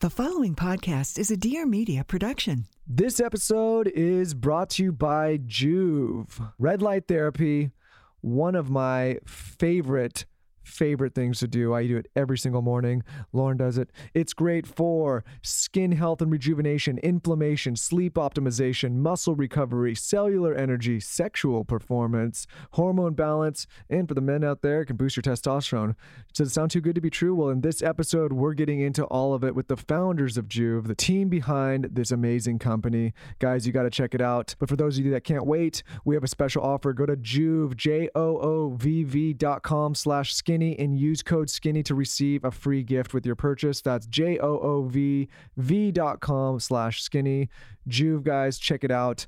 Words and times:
The 0.00 0.10
following 0.10 0.54
podcast 0.54 1.18
is 1.18 1.32
a 1.32 1.36
Dear 1.36 1.66
Media 1.66 2.04
production. 2.04 2.68
This 2.86 3.18
episode 3.18 3.88
is 3.88 4.32
brought 4.32 4.70
to 4.70 4.84
you 4.84 4.92
by 4.92 5.38
Joovv. 5.38 6.52
Red 6.56 6.82
light 6.82 7.08
therapy, 7.08 7.72
one 8.20 8.54
of 8.54 8.70
my 8.70 9.18
favorite 9.26 10.24
favorite 10.68 11.14
things 11.14 11.40
to 11.40 11.48
do. 11.48 11.74
I 11.74 11.86
do 11.86 11.96
it 11.96 12.06
every 12.14 12.38
single 12.38 12.62
morning. 12.62 13.02
Lauryn 13.34 13.56
does 13.56 13.78
it. 13.78 13.90
It's 14.14 14.32
great 14.32 14.66
for 14.66 15.24
skin 15.42 15.92
health 15.92 16.22
and 16.22 16.30
rejuvenation, 16.30 16.98
inflammation, 16.98 17.76
sleep 17.76 18.14
optimization, 18.14 18.96
muscle 18.96 19.34
recovery, 19.34 19.94
cellular 19.94 20.54
energy, 20.54 21.00
sexual 21.00 21.64
performance, 21.64 22.46
hormone 22.72 23.14
balance, 23.14 23.66
and 23.88 24.06
for 24.06 24.14
the 24.14 24.20
men 24.20 24.44
out 24.44 24.62
there, 24.62 24.82
it 24.82 24.86
can 24.86 24.96
boost 24.96 25.16
your 25.16 25.22
testosterone. 25.22 25.94
Does 26.34 26.48
it 26.48 26.52
sound 26.52 26.70
too 26.70 26.80
good 26.80 26.94
to 26.94 27.00
be 27.00 27.10
true? 27.10 27.34
Well, 27.34 27.48
in 27.48 27.62
this 27.62 27.82
episode, 27.82 28.32
we're 28.32 28.54
getting 28.54 28.80
into 28.80 29.04
all 29.04 29.34
of 29.34 29.42
it 29.42 29.54
with 29.54 29.68
the 29.68 29.76
founders 29.76 30.36
of 30.36 30.48
Joovv, 30.48 30.86
the 30.86 30.94
team 30.94 31.28
behind 31.28 31.88
this 31.92 32.10
amazing 32.10 32.58
company. 32.58 33.14
Guys, 33.38 33.66
you 33.66 33.72
got 33.72 33.84
to 33.84 33.90
check 33.90 34.14
it 34.14 34.20
out. 34.20 34.54
But 34.58 34.68
for 34.68 34.76
those 34.76 34.98
of 34.98 35.04
you 35.04 35.10
that 35.12 35.24
can't 35.24 35.46
wait, 35.46 35.82
we 36.04 36.14
have 36.14 36.24
a 36.24 36.28
special 36.28 36.62
offer. 36.62 36.92
Go 36.92 37.06
to 37.06 37.16
Joovv, 37.16 37.76
J 37.76 38.08
O 38.14 38.38
O 38.38 38.70
V 38.76 39.04
V 39.04 39.32
dot 39.32 39.62
com 39.62 39.94
slash 39.94 40.34
skinny 40.58 40.78
and 40.78 40.98
use 40.98 41.22
code 41.22 41.48
skinny 41.48 41.82
to 41.84 41.94
receive 41.94 42.44
a 42.44 42.50
free 42.50 42.82
gift 42.82 43.14
with 43.14 43.24
your 43.24 43.36
purchase. 43.36 43.80
That's 43.80 44.06
J 44.06 44.38
O 44.38 44.58
O 44.58 44.82
V 44.82 45.28
V 45.56 45.92
dot 45.92 46.20
com 46.20 46.58
slash 46.58 47.02
skinny. 47.02 47.48
Joovv, 47.88 48.24
guys, 48.24 48.58
check 48.58 48.82
it 48.82 48.90
out. 48.90 49.26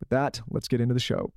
With 0.00 0.08
that, 0.08 0.40
let's 0.48 0.68
get 0.68 0.80
into 0.80 0.94
the 0.94 1.00
show. 1.00 1.32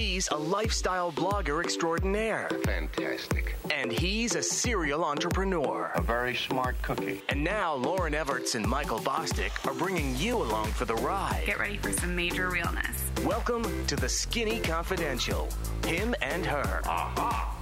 She's 0.00 0.30
a 0.30 0.36
lifestyle 0.36 1.12
blogger 1.12 1.62
extraordinaire, 1.62 2.48
Fantastic. 2.64 3.54
and 3.70 3.92
he's 3.92 4.34
a 4.34 4.42
serial 4.42 5.04
entrepreneur. 5.04 5.92
A 5.94 6.00
very 6.00 6.34
smart 6.34 6.80
cookie. 6.80 7.20
And 7.28 7.44
now 7.44 7.76
Lauryn 7.76 8.14
Evarts 8.14 8.54
and 8.54 8.66
Michael 8.66 9.00
Bosstick 9.00 9.52
are 9.68 9.74
bringing 9.74 10.16
you 10.16 10.38
along 10.38 10.68
for 10.68 10.86
the 10.86 10.94
ride. 10.94 11.42
Get 11.44 11.58
ready 11.58 11.76
for 11.76 11.92
some 11.92 12.16
major 12.16 12.48
realness. 12.48 13.10
Welcome 13.26 13.86
to 13.88 13.94
the 13.94 14.08
Skinny 14.08 14.58
Confidential. 14.60 15.50
Him 15.84 16.14
and 16.22 16.46
her. 16.46 16.80
Aha. 16.86 17.58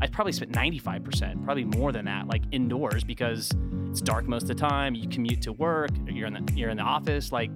I 0.00 0.06
probably 0.06 0.32
spent 0.32 0.52
95%, 0.52 1.44
probably 1.44 1.64
more 1.64 1.92
than 1.92 2.06
that, 2.06 2.28
like 2.28 2.44
indoors 2.50 3.04
because 3.04 3.50
it's 3.90 4.00
dark 4.00 4.26
most 4.26 4.44
of 4.44 4.48
the 4.48 4.54
time. 4.54 4.94
You 4.94 5.06
commute 5.06 5.42
to 5.42 5.52
work, 5.52 5.90
you're 6.06 6.28
in 6.28 6.32
the 6.32 6.52
you're 6.54 6.70
in 6.70 6.78
the 6.78 6.82
office 6.82 7.30
like 7.30 7.50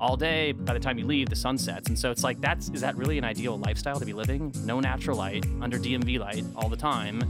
all 0.00 0.16
day. 0.16 0.52
By 0.52 0.74
the 0.74 0.80
time 0.80 0.98
you 0.98 1.06
leave, 1.06 1.28
the 1.28 1.36
sun 1.36 1.56
sets. 1.58 1.88
And 1.88 1.98
so 1.98 2.10
it's 2.10 2.24
like 2.24 2.40
that's 2.40 2.68
is 2.70 2.80
that 2.80 2.96
really 2.96 3.18
an 3.18 3.24
ideal 3.24 3.58
lifestyle 3.58 3.98
to 3.98 4.06
be 4.06 4.12
living? 4.12 4.52
No 4.64 4.80
natural 4.80 5.16
light, 5.16 5.46
under 5.60 5.78
DMV 5.78 6.18
light 6.18 6.44
all 6.56 6.68
the 6.68 6.76
time. 6.76 7.22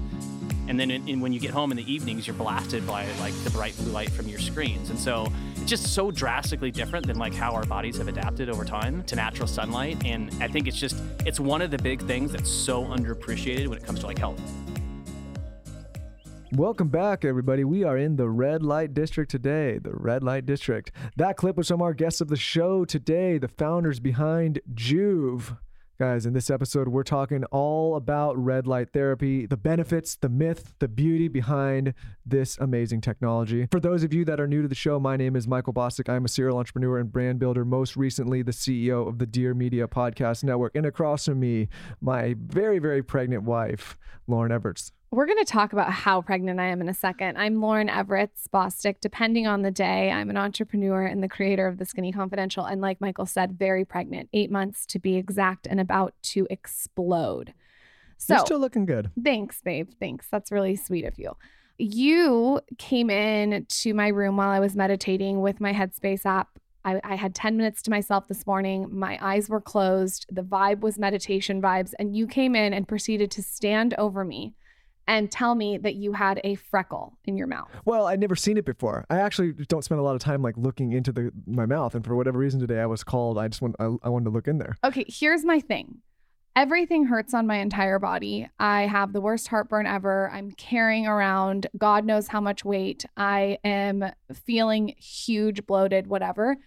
And 0.69 0.79
then 0.79 0.91
in, 0.91 1.09
in, 1.09 1.21
when 1.21 1.33
you 1.33 1.41
get 1.41 1.51
home 1.51 1.71
in 1.71 1.77
the 1.77 1.93
evenings, 1.93 2.27
you're 2.27 2.37
blasted 2.37 2.87
by 2.87 3.07
like 3.21 3.35
the 3.45 3.51
bright 3.51 3.77
blue 3.77 3.91
light 3.91 4.11
from 4.11 4.29
your 4.29 4.39
screens. 4.39 4.91
And 4.91 4.99
so 4.99 5.27
it's 5.57 5.65
just 5.65 5.93
so 5.93 6.11
drastically 6.11 6.71
different 6.71 7.07
than 7.07 7.19
like 7.19 7.35
how 7.35 7.53
our 7.53 7.65
bodies 7.65 7.99
have 7.99 8.09
adapted 8.09 8.49
over 8.49 8.65
time 8.65 9.03
to 9.05 9.17
natural 9.17 9.49
sunlight. 9.49 10.05
And 10.05 10.31
I 10.41 10.49
think 10.49 10.69
it's 10.69 10.79
just 10.79 10.97
it's 11.27 11.41
one 11.41 11.63
of 11.63 11.71
the 11.71 11.79
big 11.79 12.01
things 12.03 12.33
that's 12.33 12.51
so 12.51 12.85
underappreciated 12.85 13.67
when 13.67 13.79
it 13.79 13.85
comes 13.85 14.01
to 14.01 14.07
like 14.07 14.19
health. 14.19 14.41
Welcome 16.57 16.89
back, 16.89 17.25
everybody. 17.25 17.65
We 17.65 17.83
are 17.83 17.97
in 17.97 18.17
the 18.17 18.29
red 18.29 18.63
light 18.63 18.93
district 18.93 19.31
today. 19.31 19.79
The 19.79 19.95
red 19.95 20.23
light 20.23 20.45
district. 20.45 20.93
That 21.17 21.39
clip 21.39 21.57
was 21.57 21.69
from 21.69 21.81
our 21.81 21.95
guests 21.95 22.21
of 22.21 22.29
the 22.29 22.37
show 22.37 22.85
today, 22.85 23.39
the 23.39 23.49
founders 23.49 24.01
behind 24.01 24.61
Joovv. 24.75 25.57
Guys, 25.99 26.27
in 26.27 26.35
this 26.35 26.51
episode, 26.51 26.89
we're 26.89 27.05
talking 27.05 27.45
all 27.45 27.97
about 27.97 28.37
red 28.37 28.67
light 28.67 28.93
therapy, 28.93 29.47
the 29.47 29.57
benefits, 29.57 30.15
the 30.17 30.29
myth, 30.29 30.75
the 30.79 30.89
beauty 30.89 31.27
behind 31.27 31.95
this 32.27 32.59
amazing 32.59 33.01
technology. 33.01 33.67
For 33.71 33.81
those 33.81 34.05
of 34.05 34.13
you 34.13 34.27
that 34.27 34.39
are 34.39 34.47
new 34.47 34.61
to 34.61 34.69
the 34.69 34.75
show, 34.75 35.01
my 35.01 35.17
name 35.17 35.37
is 35.37 35.49
Michael 35.49 35.73
Bosstick. 35.73 36.11
I'm 36.11 36.27
a 36.27 36.29
serial 36.29 36.59
entrepreneur 36.59 36.99
and 36.99 37.11
brand 37.11 37.39
builder, 37.39 37.65
most 37.65 37.97
recently 37.97 38.43
the 38.43 38.53
CEO 38.53 39.09
of 39.09 39.19
the 39.19 39.27
Dear 39.27 39.55
Media 39.55 39.89
Podcast 39.89 40.45
Network. 40.45 40.75
And 40.75 40.85
across 40.85 41.25
from 41.25 41.41
me, 41.41 41.71
my 42.03 42.37
very, 42.39 42.79
very 42.79 43.03
pregnant 43.03 43.45
wife, 43.45 43.97
Lauryn 44.29 44.51
Evarts. 44.51 44.91
We're 45.13 45.27
going 45.27 45.45
to 45.45 45.45
talk 45.45 45.75
about 45.75 45.93
how 45.93 46.23
pregnant 46.23 46.59
I 46.59 46.69
am 46.69 46.81
in 46.81 46.89
a 46.89 46.95
second. 46.95 47.37
I'm 47.37 47.57
Lauryn 47.57 47.91
Evarts 47.91 48.49
Bosstick. 48.51 48.97
Depending 49.03 49.47
on 49.47 49.61
the 49.61 49.71
day, 49.71 50.11
I'm 50.11 50.31
an 50.31 50.39
entrepreneur 50.39 51.05
and 51.05 51.23
the 51.23 51.29
creator 51.29 51.67
of 51.67 51.77
The 51.77 51.85
Skinny 51.85 52.13
Confidential. 52.13 52.65
And 52.65 52.81
like 52.81 52.99
Michael 52.99 53.27
said, 53.27 53.59
very 53.59 53.85
pregnant, 53.85 54.31
eight 54.33 54.51
months 54.51 54.87
to 54.87 54.99
be 54.99 55.17
exact, 55.17 55.67
and 55.67 55.79
about 55.79 56.15
to 56.23 56.47
explode. 56.49 57.53
So, 58.17 58.37
You're 58.37 58.47
still 58.47 58.59
looking 58.59 58.87
good. 58.87 59.11
thanks, 59.23 59.61
babe. 59.61 59.91
Thanks. 60.01 60.29
That's 60.31 60.51
really 60.51 60.77
sweet 60.77 61.05
of 61.05 61.19
you. 61.19 61.37
You 61.77 62.63
came 62.79 63.11
in 63.11 63.67
to 63.69 63.93
my 63.93 64.09
room 64.09 64.39
while 64.39 64.49
I 64.49 64.61
was 64.61 64.75
meditating 64.75 65.43
with 65.43 65.61
my 65.61 65.75
Headspace 65.75 66.25
app. 66.25 66.59
I, 66.87 67.03
I 67.05 67.17
had 67.17 67.35
10 67.35 67.59
minutes 67.59 67.83
to 67.83 67.91
myself 67.91 68.29
this 68.29 68.47
morning. 68.47 68.89
My 68.91 69.19
eyes 69.21 69.51
were 69.51 69.61
closed. 69.61 70.25
The 70.33 70.43
vibe 70.43 70.81
was 70.81 70.99
meditation 70.99 71.61
vibes. 71.61 71.93
And 71.99 72.17
you 72.17 72.27
came 72.27 72.57
in 72.57 72.73
and 72.73 72.89
proceeded 72.89 73.31
to 73.33 73.43
stand 73.43 73.93
over 73.99 74.25
me 74.25 74.55
and 75.07 75.31
tell 75.31 75.55
me 75.55 75.79
that 75.79 75.95
you 75.95 76.13
had 76.13 76.41
a 76.45 76.55
freckle 76.55 77.19
in 77.25 77.37
your 77.37 77.47
mouth. 77.47 77.69
Well, 77.85 78.07
I'd 78.07 78.21
never 78.21 78.37
seen 78.37 78.57
it 78.57 78.65
before. 78.65 79.05
I 79.11 79.19
actually 79.19 79.53
don't 79.53 79.83
spend 79.83 80.01
a 80.01 80.03
lot 80.03 80.15
of 80.15 80.21
time 80.21 80.43
like 80.43 80.57
looking 80.57 80.93
into 80.93 81.13
the 81.13 81.33
my 81.47 81.67
mouth, 81.67 81.95
and 81.95 82.05
for 82.05 82.17
whatever 82.17 82.39
reason 82.39 82.61
today 82.61 82.81
I 82.81 82.87
was 82.87 83.05
called. 83.05 83.39
I 83.39 83.49
just 83.49 83.63
want 83.63 83.77
I, 83.79 83.85
I 84.03 84.09
wanted 84.09 84.25
to 84.27 84.31
look 84.31 84.49
in 84.49 84.59
there. 84.59 84.77
Okay, 84.85 85.05
here's 85.09 85.45
my 85.45 85.61
thing. 85.61 85.99
Everything 86.55 87.07
hurts 87.07 87.33
on 87.33 87.47
my 87.47 87.57
entire 87.57 87.99
body. 87.99 88.47
I 88.59 88.83
have 88.83 89.15
the 89.15 89.23
worst 89.23 89.49
heartburn 89.49 89.87
ever. 89.87 90.31
I'm 90.31 90.53
carrying 90.53 91.07
around 91.07 91.67
God 91.79 92.05
knows 92.05 92.29
how 92.29 92.43
much 92.43 92.63
weight. 92.63 93.07
I 93.17 93.59
am 93.65 94.05
feeling 94.45 94.95
huge, 94.99 95.67
bloated, 95.67 96.09
whatever. 96.09 96.59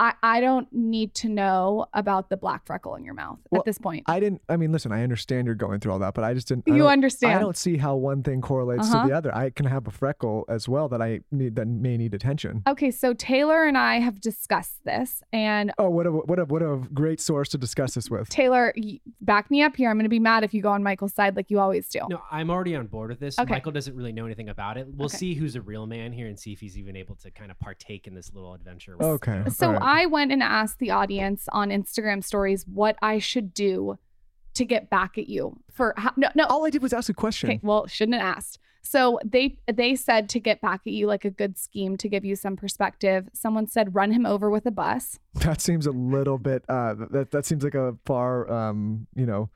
I, 0.00 0.14
I 0.22 0.40
don't 0.40 0.66
need 0.72 1.12
to 1.16 1.28
know 1.28 1.84
about 1.92 2.30
the 2.30 2.36
black 2.38 2.64
freckle 2.64 2.94
in 2.94 3.04
your 3.04 3.12
mouth 3.12 3.38
Well, 3.50 3.60
at 3.60 3.66
this 3.66 3.76
point. 3.76 4.04
I 4.06 4.18
didn't. 4.18 4.40
I 4.48 4.56
mean, 4.56 4.72
listen. 4.72 4.92
I 4.92 5.02
understand 5.02 5.44
you're 5.44 5.54
going 5.54 5.78
through 5.78 5.92
all 5.92 5.98
that, 5.98 6.14
but 6.14 6.24
I 6.24 6.32
just 6.32 6.48
didn't. 6.48 6.64
I 6.66 6.72
You 6.72 6.78
don't- 6.78 6.88
understand. 6.92 7.34
I 7.34 7.38
don't 7.38 7.56
see 7.56 7.76
how 7.76 7.96
one 7.96 8.22
thing 8.22 8.40
correlates 8.40 8.88
Uh-huh. 8.88 9.02
to 9.02 9.08
the 9.08 9.14
other. 9.14 9.34
I 9.34 9.50
can 9.50 9.66
have 9.66 9.86
a 9.86 9.90
freckle 9.90 10.46
as 10.48 10.66
well 10.70 10.88
that 10.88 11.02
I 11.02 11.20
need 11.30 11.54
that 11.56 11.68
may 11.68 11.98
need 11.98 12.14
attention. 12.14 12.62
okay, 12.66 12.90
so 12.90 13.12
Taylor 13.12 13.64
and 13.66 13.76
I 13.76 14.00
have 14.00 14.22
discussed 14.22 14.82
this, 14.84 15.22
and 15.34 15.70
Oh, 15.76 15.90
what 15.90 16.06
a 16.06 16.10
what 16.12 16.38
a 16.38 16.44
what 16.46 16.62
a 16.62 16.76
great 16.94 17.20
source 17.20 17.50
to 17.50 17.58
discuss 17.58 17.92
this 17.92 18.08
with. 18.10 18.28
Taylor, 18.30 18.72
back 19.20 19.50
me 19.50 19.60
up 19.62 19.76
here. 19.76 19.90
I'm 19.90 19.96
going 19.96 20.04
to 20.04 20.08
be 20.08 20.18
mad 20.18 20.44
if 20.44 20.54
you 20.54 20.62
go 20.62 20.70
on 20.70 20.82
Michael's 20.82 21.12
side 21.12 21.36
like 21.36 21.50
you 21.50 21.60
always 21.60 21.88
do. 21.90 22.00
No, 22.08 22.22
I'm 22.30 22.48
already 22.50 22.74
on 22.74 22.86
board 22.86 23.10
with 23.10 23.20
this. 23.20 23.38
Okay. 23.38 23.52
Michael 23.52 23.72
doesn't 23.72 23.94
really 23.94 24.12
know 24.12 24.24
anything 24.24 24.48
about 24.48 24.78
it. 24.78 24.86
We'll 24.88 25.06
Okay. 25.06 25.18
see 25.18 25.34
who's 25.34 25.56
a 25.56 25.60
real 25.60 25.86
man 25.86 26.12
here 26.12 26.26
and 26.26 26.38
see 26.38 26.52
if 26.52 26.60
he's 26.60 26.78
even 26.78 26.96
able 26.96 27.16
to 27.16 27.30
kind 27.30 27.50
of 27.50 27.58
partake 27.58 28.06
in 28.06 28.14
this 28.14 28.32
little 28.32 28.54
adventure. 28.54 28.96
with- 28.96 29.06
Okay. 29.06 29.42
So 29.50 29.66
all 29.66 29.72
right. 29.74 29.89
I 29.90 30.06
went 30.06 30.30
and 30.30 30.40
asked 30.40 30.78
the 30.78 30.92
audience 30.92 31.48
on 31.50 31.70
Instagram 31.70 32.22
stories 32.22 32.64
what 32.66 32.96
I 33.02 33.18
should 33.18 33.52
do 33.52 33.98
to 34.54 34.64
get 34.64 34.88
back 34.88 35.18
at 35.18 35.28
you 35.28 35.58
for 35.72 35.94
how, 35.96 36.12
no 36.16 36.28
no 36.36 36.44
all 36.44 36.64
I 36.64 36.70
did 36.70 36.80
was 36.80 36.92
ask 36.92 37.08
a 37.08 37.14
question. 37.14 37.50
okay 37.50 37.60
well 37.62 37.88
shouldn't 37.88 38.20
have 38.20 38.36
asked. 38.36 38.58
So 38.82 39.18
they 39.24 39.58
they 39.72 39.96
said 39.96 40.28
to 40.30 40.38
get 40.40 40.60
back 40.60 40.82
at 40.86 40.92
you 40.92 41.08
like 41.08 41.24
a 41.24 41.30
good 41.30 41.58
scheme 41.58 41.96
to 41.98 42.08
give 42.08 42.24
you 42.24 42.36
some 42.36 42.56
perspective. 42.56 43.28
Someone 43.32 43.66
said 43.66 43.94
run 43.96 44.12
him 44.12 44.26
over 44.26 44.48
with 44.48 44.64
a 44.64 44.70
bus. 44.70 45.18
That 45.46 45.60
seems 45.60 45.86
a 45.86 45.92
little 45.92 46.38
bit. 46.38 46.64
Uh, 46.68 46.94
that 47.10 47.32
that 47.32 47.44
seems 47.46 47.64
like 47.64 47.74
a 47.74 47.96
far. 48.06 48.50
Um, 48.50 49.08
you 49.16 49.26
know, 49.26 49.50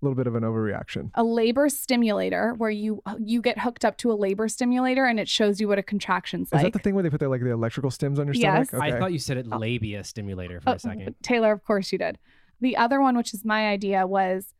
a 0.00 0.04
little 0.04 0.16
bit 0.16 0.26
of 0.26 0.34
an 0.34 0.42
overreaction. 0.42 1.10
A 1.14 1.24
labor 1.24 1.68
stimulator 1.68 2.54
where 2.58 2.70
you 2.70 3.02
you 3.18 3.40
get 3.40 3.58
hooked 3.58 3.84
up 3.84 3.96
to 3.98 4.12
a 4.12 4.14
labor 4.14 4.46
stimulator 4.48 5.06
and 5.06 5.18
it 5.18 5.28
shows 5.28 5.60
you 5.60 5.68
what 5.68 5.78
a 5.78 5.82
contraction's 5.82 6.48
Is 6.48 6.52
like. 6.52 6.60
Is 6.60 6.64
that 6.64 6.72
the 6.74 6.78
thing 6.80 6.94
where 6.94 7.02
they 7.02 7.10
put 7.10 7.20
the 7.20 7.28
like 7.28 7.42
the 7.42 7.50
electrical 7.50 7.90
stims 7.90 8.18
on 8.18 8.26
your 8.26 8.34
Yes. 8.34 8.68
stomach? 8.68 8.84
I 8.84 8.98
thought 8.98 9.12
you 9.12 9.18
said 9.18 9.38
it 9.38 9.46
oh. 9.50 9.56
labia 9.56 10.04
stimulator 10.04 10.60
for 10.60 10.70
Oh, 10.70 10.72
a 10.74 10.78
second. 10.78 11.14
Taylor, 11.22 11.52
of 11.52 11.64
course 11.64 11.92
you 11.92 11.98
did. 11.98 12.18
The 12.60 12.76
other 12.76 13.00
one, 13.00 13.16
which 13.16 13.32
is 13.32 13.44
my 13.44 13.68
idea, 13.68 14.06
was 14.06 14.52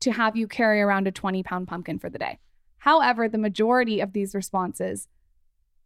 to 0.00 0.10
have 0.12 0.36
you 0.36 0.48
carry 0.48 0.80
around 0.80 1.06
a 1.06 1.12
20 1.12 1.42
pound 1.44 1.68
pumpkin 1.68 1.98
for 2.00 2.10
the 2.10 2.18
day. 2.18 2.38
However, 2.78 3.28
the 3.28 3.38
majority 3.38 4.00
of 4.00 4.12
these 4.12 4.34
responses, 4.34 5.06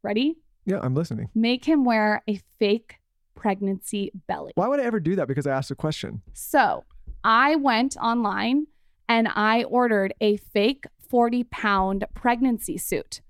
ready? 0.03 0.37
Yeah, 0.65 0.81
I'm 0.82 0.94
listening. 0.94 1.29
Make 1.35 1.67
him 1.67 1.85
wear 1.85 2.23
a 2.26 2.41
fake 2.59 2.97
pregnancy 3.35 4.11
belly. 4.26 4.53
Why 4.55 4.69
would 4.69 4.81
I 4.81 4.85
ever 4.85 5.00
do 5.00 5.17
that? 5.17 5.29
Because 5.29 5.47
I 5.47 5.53
asked 5.53 5.71
a 5.71 5.75
question. 5.75 6.23
So 6.32 6.85
I 7.23 7.56
went 7.56 7.99
online 7.99 8.67
and 9.08 9.29
I 9.29 9.64
ordered 9.64 10.14
a 10.20 10.37
fake 10.37 10.85
40 11.08 11.44
pound 11.44 12.05
pregnancy 12.14 12.79
suit. 12.79 13.20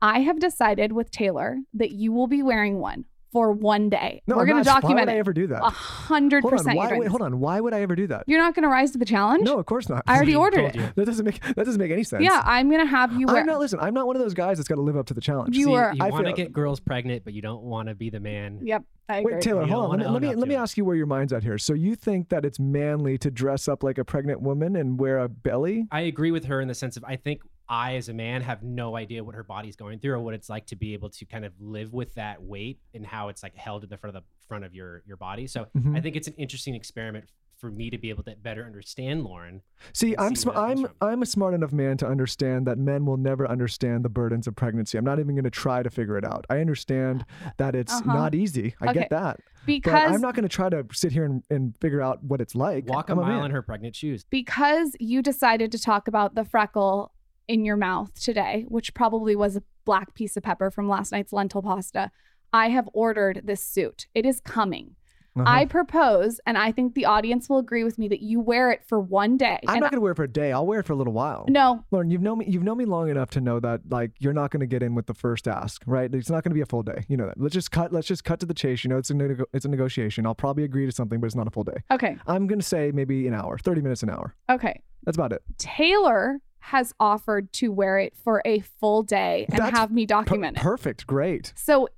I 0.00 0.20
have 0.20 0.40
decided 0.40 0.92
with 0.92 1.10
Taylor 1.10 1.58
that 1.74 1.92
you 1.92 2.12
will 2.12 2.26
be 2.26 2.42
wearing 2.42 2.78
one 2.78 3.04
for 3.32 3.50
one 3.52 3.88
day. 3.88 4.22
No, 4.26 4.36
We're 4.36 4.46
going 4.46 4.62
to 4.62 4.68
not. 4.68 4.82
document 4.82 5.06
Why 5.08 5.12
would 5.12 5.12
it. 5.12 5.16
I 5.16 5.18
ever 5.18 5.32
do 5.32 5.46
that? 5.48 5.62
A 5.64 5.70
hundred 5.70 6.42
Hold 6.42 6.52
on. 6.52 6.58
percent. 6.58 6.76
Why? 6.76 6.98
Wait, 6.98 7.08
hold 7.08 7.22
on. 7.22 7.40
Why 7.40 7.60
would 7.60 7.72
I 7.74 7.80
ever 7.80 7.96
do 7.96 8.06
that? 8.08 8.24
You're 8.26 8.38
not 8.40 8.54
going 8.54 8.62
to 8.64 8.68
rise 8.68 8.90
to 8.92 8.98
the 8.98 9.04
challenge. 9.04 9.44
No, 9.44 9.58
of 9.58 9.66
course 9.66 9.88
not. 9.88 10.02
I 10.06 10.16
already 10.16 10.34
ordered 10.36 10.66
it. 10.66 10.74
you. 10.76 10.88
That 10.94 11.06
doesn't 11.06 11.24
make 11.24 11.40
that 11.42 11.64
doesn't 11.64 11.80
make 11.80 11.90
any 11.90 12.04
sense. 12.04 12.22
Yeah, 12.22 12.42
I'm 12.44 12.68
going 12.70 12.82
to 12.82 12.86
have 12.90 13.12
you 13.18 13.26
wear. 13.26 13.38
I'm 13.40 13.46
not. 13.46 13.58
Listen, 13.58 13.80
I'm 13.80 13.94
not 13.94 14.06
one 14.06 14.16
of 14.16 14.22
those 14.22 14.34
guys 14.34 14.58
that's 14.58 14.68
got 14.68 14.74
to 14.76 14.82
live 14.82 14.96
up 14.96 15.06
to 15.06 15.14
the 15.14 15.20
challenge. 15.20 15.56
You 15.56 15.66
See, 15.66 15.74
are- 15.74 15.94
you 15.94 16.04
want 16.06 16.26
to 16.26 16.32
get 16.32 16.52
girls 16.52 16.78
pregnant, 16.80 17.24
but 17.24 17.32
you 17.32 17.42
don't 17.42 17.62
want 17.62 17.88
to 17.88 17.94
be 17.94 18.10
the 18.10 18.20
man. 18.20 18.60
Yep, 18.62 18.82
I 19.08 19.18
agree. 19.18 19.34
Wait, 19.34 19.42
Taylor, 19.42 19.62
You 19.64 19.72
hold 19.72 19.84
on. 19.84 19.90
Let 19.90 19.98
me 20.00 20.06
let 20.12 20.22
me, 20.22 20.34
let 20.34 20.48
me 20.48 20.54
it. 20.54 20.58
ask 20.58 20.76
you 20.76 20.84
where 20.84 20.96
your 20.96 21.06
mind's 21.06 21.32
at 21.32 21.42
here. 21.42 21.56
So 21.58 21.72
you 21.74 21.94
think 21.94 22.28
that 22.28 22.44
it's 22.44 22.58
manly 22.60 23.16
to 23.18 23.30
dress 23.30 23.66
up 23.68 23.82
like 23.82 23.98
a 23.98 24.04
pregnant 24.04 24.42
woman 24.42 24.76
and 24.76 24.98
wear 25.00 25.18
a 25.18 25.28
belly? 25.28 25.86
I 25.90 26.00
agree 26.02 26.30
with 26.32 26.44
her 26.46 26.60
in 26.60 26.68
the 26.68 26.74
sense 26.74 26.96
of 26.96 27.04
I 27.04 27.16
think 27.16 27.40
I, 27.72 27.94
as 27.96 28.10
a 28.10 28.12
man, 28.12 28.42
have 28.42 28.62
no 28.62 28.96
idea 28.96 29.24
what 29.24 29.34
her 29.34 29.42
body's 29.44 29.76
going 29.76 29.98
through 29.98 30.12
or 30.12 30.18
what 30.20 30.34
it's 30.34 30.50
like 30.50 30.66
to 30.66 30.76
be 30.76 30.92
able 30.92 31.08
to 31.08 31.24
kind 31.24 31.44
of 31.46 31.52
live 31.58 31.94
with 31.94 32.14
that 32.16 32.42
weight 32.42 32.78
and 32.92 33.04
how 33.06 33.28
it's 33.30 33.42
like 33.42 33.56
held 33.56 33.82
in 33.82 33.88
the 33.88 33.96
front 33.96 34.14
of 34.14 34.22
the 34.22 34.28
front 34.46 34.64
of 34.64 34.74
your 34.74 35.02
your 35.06 35.16
body. 35.16 35.46
So 35.46 35.66
Mhm. 35.76 35.96
I 35.96 36.00
think 36.02 36.14
it's 36.16 36.28
an 36.28 36.34
interesting 36.36 36.74
experiment 36.74 37.30
for 37.56 37.70
me 37.70 37.88
to 37.90 37.96
be 37.96 38.10
able 38.10 38.24
to 38.24 38.34
better 38.42 38.66
understand 38.66 39.22
Lauryn. 39.24 39.60
See, 39.94 40.14
I'm 40.18 40.34
see 40.34 40.42
sm- 40.42 40.48
where 40.48 40.56
that 40.56 40.74
comes 40.76 40.84
I'm. 41.00 41.08
I'm 41.12 41.22
a 41.22 41.26
smart 41.26 41.54
enough 41.54 41.72
man 41.72 41.96
to 41.98 42.06
understand 42.06 42.66
that 42.66 42.76
men 42.76 43.06
will 43.06 43.16
never 43.16 43.48
understand 43.48 44.04
the 44.04 44.08
burdens 44.10 44.46
of 44.46 44.54
pregnancy. 44.56 44.98
I'm 44.98 45.04
not 45.04 45.18
even 45.20 45.34
going 45.36 45.44
to 45.44 45.50
try 45.50 45.82
to 45.82 45.88
figure 45.88 46.18
it 46.18 46.24
out. 46.24 46.44
I 46.50 46.58
understand 46.58 47.24
that 47.56 47.74
it's 47.74 47.94
Uh-huh. 47.94 48.12
not 48.12 48.34
easy. 48.34 48.74
I 48.82 48.90
Okay. 48.90 49.00
get 49.00 49.10
that. 49.10 49.36
But 49.36 49.66
because 49.66 50.12
I'm 50.12 50.20
not 50.20 50.34
going 50.34 50.42
to 50.42 50.48
try 50.48 50.68
to 50.68 50.84
sit 50.92 51.12
here 51.12 51.24
and, 51.24 51.42
and 51.50 51.74
figure 51.80 52.02
out 52.02 52.22
what 52.24 52.40
it's 52.42 52.54
like. 52.56 52.86
Walk 52.88 53.08
a 53.08 53.12
I'm 53.12 53.18
mile 53.20 53.28
man. 53.36 53.44
in 53.46 53.50
her 53.52 53.62
pregnant 53.62 53.94
shoes. 53.96 54.24
because 54.28 54.94
you 55.00 55.22
decided 55.22 55.70
to 55.72 55.78
talk 55.78 56.08
about 56.08 56.34
the 56.34 56.44
freckle 56.44 57.12
in 57.48 57.64
your 57.64 57.76
mouth 57.76 58.12
today, 58.20 58.64
which 58.68 58.94
probably 58.94 59.34
was 59.36 59.56
a 59.56 59.62
black 59.84 60.14
piece 60.14 60.36
of 60.36 60.42
pepper 60.42 60.70
from 60.70 60.88
last 60.88 61.12
night's 61.12 61.32
lentil 61.32 61.62
pasta. 61.62 62.10
I 62.52 62.68
have 62.68 62.88
ordered 62.92 63.42
this 63.44 63.62
suit. 63.64 64.06
It 64.14 64.26
is 64.26 64.40
coming. 64.40 64.96
Uh-huh. 65.34 65.44
I 65.46 65.64
propose, 65.64 66.40
and 66.44 66.58
I 66.58 66.72
think 66.72 66.94
the 66.94 67.06
audience 67.06 67.48
will 67.48 67.56
agree 67.56 67.84
with 67.84 67.96
me 67.96 68.06
that 68.08 68.20
you 68.20 68.38
wear 68.38 68.70
it 68.70 68.82
for 68.86 69.00
one 69.00 69.38
day. 69.38 69.58
I'm 69.66 69.80
not 69.80 69.90
going 69.90 69.96
to 69.96 70.02
wear 70.02 70.12
it 70.12 70.16
for 70.16 70.24
a 70.24 70.28
day. 70.28 70.52
I'll 70.52 70.66
wear 70.66 70.80
it 70.80 70.86
for 70.86 70.92
a 70.92 70.96
little 70.96 71.14
while. 71.14 71.46
no, 71.48 71.82
Lauryn, 71.90 72.10
you've 72.12 72.20
known 72.20 72.36
me. 72.38 72.44
You've 72.46 72.62
known 72.62 72.76
me 72.76 72.84
long 72.84 73.08
enough 73.08 73.30
to 73.30 73.40
know 73.40 73.58
that 73.60 73.80
like 73.88 74.10
you're 74.18 74.34
not 74.34 74.50
going 74.50 74.60
to 74.60 74.66
get 74.66 74.82
in 74.82 74.94
with 74.94 75.06
the 75.06 75.14
first 75.14 75.48
ask, 75.48 75.82
right? 75.86 76.14
It's 76.14 76.28
not 76.28 76.44
going 76.44 76.50
to 76.50 76.54
be 76.54 76.60
a 76.60 76.66
full 76.66 76.82
day. 76.82 77.06
You 77.08 77.16
know 77.16 77.24
that. 77.24 77.40
Let's 77.40 77.54
just 77.54 77.70
cut. 77.70 77.94
Let's 77.94 78.06
just 78.06 78.24
cut 78.24 78.40
to 78.40 78.46
the 78.46 78.52
chase. 78.52 78.84
You 78.84 78.90
know, 78.90 78.98
it's 78.98 79.08
a 79.08 79.14
nego- 79.14 79.46
it's 79.54 79.64
a 79.64 79.68
negotiation. 79.70 80.26
I'll 80.26 80.34
probably 80.34 80.64
agree 80.64 80.84
to 80.84 80.92
something, 80.92 81.18
but 81.18 81.24
it's 81.28 81.34
not 81.34 81.46
a 81.46 81.50
full 81.50 81.64
day. 81.64 81.82
okay, 81.90 82.18
I'm 82.26 82.46
going 82.46 82.60
to 82.60 82.66
say 82.66 82.92
maybe 82.92 83.26
an 83.26 83.32
hour, 83.32 83.56
30 83.56 83.80
minutes 83.80 84.02
an 84.02 84.10
hour. 84.10 84.34
okay. 84.50 84.82
That's 85.04 85.16
about 85.16 85.32
it. 85.32 85.42
Taylor 85.56 86.40
has 86.66 86.94
offered 87.00 87.52
to 87.54 87.72
wear 87.72 87.98
it 87.98 88.14
for 88.16 88.40
a 88.44 88.60
full 88.60 89.02
day 89.02 89.46
and 89.50 89.58
That's 89.60 89.76
have 89.76 89.90
me 89.90 90.04
Per- 90.04 90.08
document 90.14 90.56
it. 90.56 90.62
perfect. 90.62 91.06
Great. 91.06 91.52
So, 91.56 91.88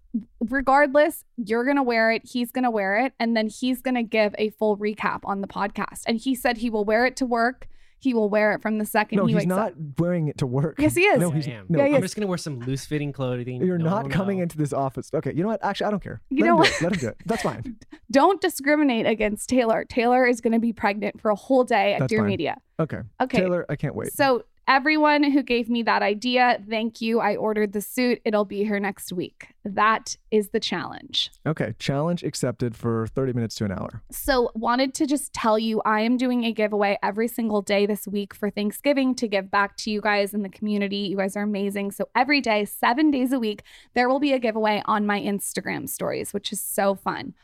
regardless, 0.40 1.24
you're 1.36 1.64
going 1.64 1.76
to 1.76 1.82
wear 1.82 2.10
it. 2.12 2.22
He's 2.24 2.50
going 2.50 2.64
to 2.64 2.70
wear 2.70 2.98
it. 3.04 3.12
And 3.18 3.36
then 3.36 3.48
he's 3.48 3.80
going 3.82 3.94
to 3.94 4.02
give 4.02 4.34
a 4.38 4.50
full 4.50 4.76
recap 4.76 5.20
on 5.24 5.40
the 5.40 5.48
podcast. 5.48 6.02
And 6.06 6.18
he 6.18 6.34
said 6.34 6.58
he 6.58 6.70
will 6.70 6.84
wear 6.84 7.06
it 7.06 7.16
to 7.16 7.26
work. 7.26 7.68
He 7.98 8.12
will 8.12 8.28
wear 8.28 8.52
it 8.52 8.60
from 8.60 8.76
the 8.76 8.84
second 8.84 9.16
no, 9.16 9.24
he 9.24 9.32
he's 9.32 9.46
not 9.46 9.68
up. 9.70 9.74
wearing 9.98 10.28
it 10.28 10.36
to 10.38 10.46
work. 10.46 10.74
Yes, 10.78 10.94
he 10.94 11.02
is. 11.04 11.18
No, 11.18 11.32
I 11.32 11.36
he's 11.36 11.48
am. 11.48 11.64
no. 11.70 11.78
Yeah, 11.78 11.86
he 11.86 11.94
I'm 11.94 12.02
is. 12.02 12.10
just 12.10 12.16
gonna 12.16 12.26
wear 12.26 12.36
some 12.36 12.58
loose 12.60 12.84
fitting 12.84 13.14
clothing. 13.14 13.64
You're 13.64 13.78
No 13.78 13.86
not 13.86 14.10
coming 14.10 14.36
know. 14.38 14.42
into 14.42 14.58
this 14.58 14.74
office. 14.74 15.10
Okay, 15.14 15.32
you 15.34 15.42
know 15.42 15.48
what? 15.48 15.64
Actually, 15.64 15.86
I 15.86 15.90
don't 15.92 16.02
care. 16.02 16.20
You 16.28 16.44
Let 16.44 16.46
know 16.48 16.56
him 16.58 16.64
do 16.64 16.68
what? 16.68 16.68
it. 16.68 16.82
Let 16.84 16.92
him 16.92 16.98
do 17.00 17.08
it. 17.08 17.16
That's 17.24 17.42
fine. 17.42 17.76
Don't 18.10 18.42
discriminate 18.42 19.06
against 19.06 19.48
Taylor. 19.48 19.86
Taylor 19.88 20.26
is 20.26 20.42
going 20.42 20.52
to 20.52 20.58
be 20.58 20.72
pregnant 20.74 21.18
for 21.18 21.30
a 21.30 21.34
whole 21.34 21.64
day 21.64 21.94
at 21.94 22.00
That's 22.00 22.10
Dear 22.10 22.18
fine. 22.20 22.26
Media. 22.28 22.60
Okay. 22.78 23.00
Okay. 23.22 23.38
Taylor, 23.38 23.64
I 23.70 23.76
can't 23.76 23.94
wait. 23.94 24.12
So, 24.12 24.44
everyone 24.68 25.24
who 25.24 25.42
gave 25.42 25.68
me 25.68 25.82
that 25.82 26.02
idea, 26.02 26.60
thank 26.68 27.00
you. 27.00 27.20
I 27.20 27.36
ordered 27.36 27.72
the 27.72 27.80
suit. 27.80 28.20
It'll 28.24 28.44
be 28.44 28.64
here 28.64 28.80
next 28.80 29.12
week. 29.12 29.48
That 29.64 30.16
is 30.30 30.50
the 30.50 30.60
challenge. 30.60 31.30
Okay, 31.46 31.74
challenge 31.78 32.22
accepted 32.22 32.76
for 32.76 33.06
30 33.08 33.32
minutes 33.32 33.54
to 33.56 33.64
an 33.64 33.72
hour. 33.72 34.02
So, 34.10 34.50
wanted 34.54 34.94
to 34.94 35.06
just 35.06 35.32
tell 35.32 35.58
you 35.58 35.80
I 35.84 36.00
am 36.00 36.16
doing 36.16 36.44
a 36.44 36.52
giveaway 36.52 36.98
every 37.02 37.28
single 37.28 37.62
day 37.62 37.86
this 37.86 38.06
week 38.06 38.34
for 38.34 38.50
Thanksgiving 38.50 39.14
to 39.16 39.28
give 39.28 39.50
back 39.50 39.76
to 39.78 39.90
you 39.90 40.00
guys 40.00 40.34
in 40.34 40.42
the 40.42 40.48
community. 40.48 40.96
You 40.96 41.16
guys 41.16 41.36
are 41.36 41.42
amazing. 41.42 41.92
So, 41.92 42.08
every 42.14 42.40
day, 42.40 42.64
seven 42.64 43.10
days 43.10 43.32
a 43.32 43.38
week, 43.38 43.62
there 43.94 44.08
will 44.08 44.20
be 44.20 44.32
a 44.32 44.38
giveaway 44.38 44.82
on 44.86 45.06
my 45.06 45.20
Instagram 45.20 45.88
stories, 45.88 46.32
which 46.32 46.52
is 46.52 46.60
so 46.60 46.94
fun. 46.94 47.34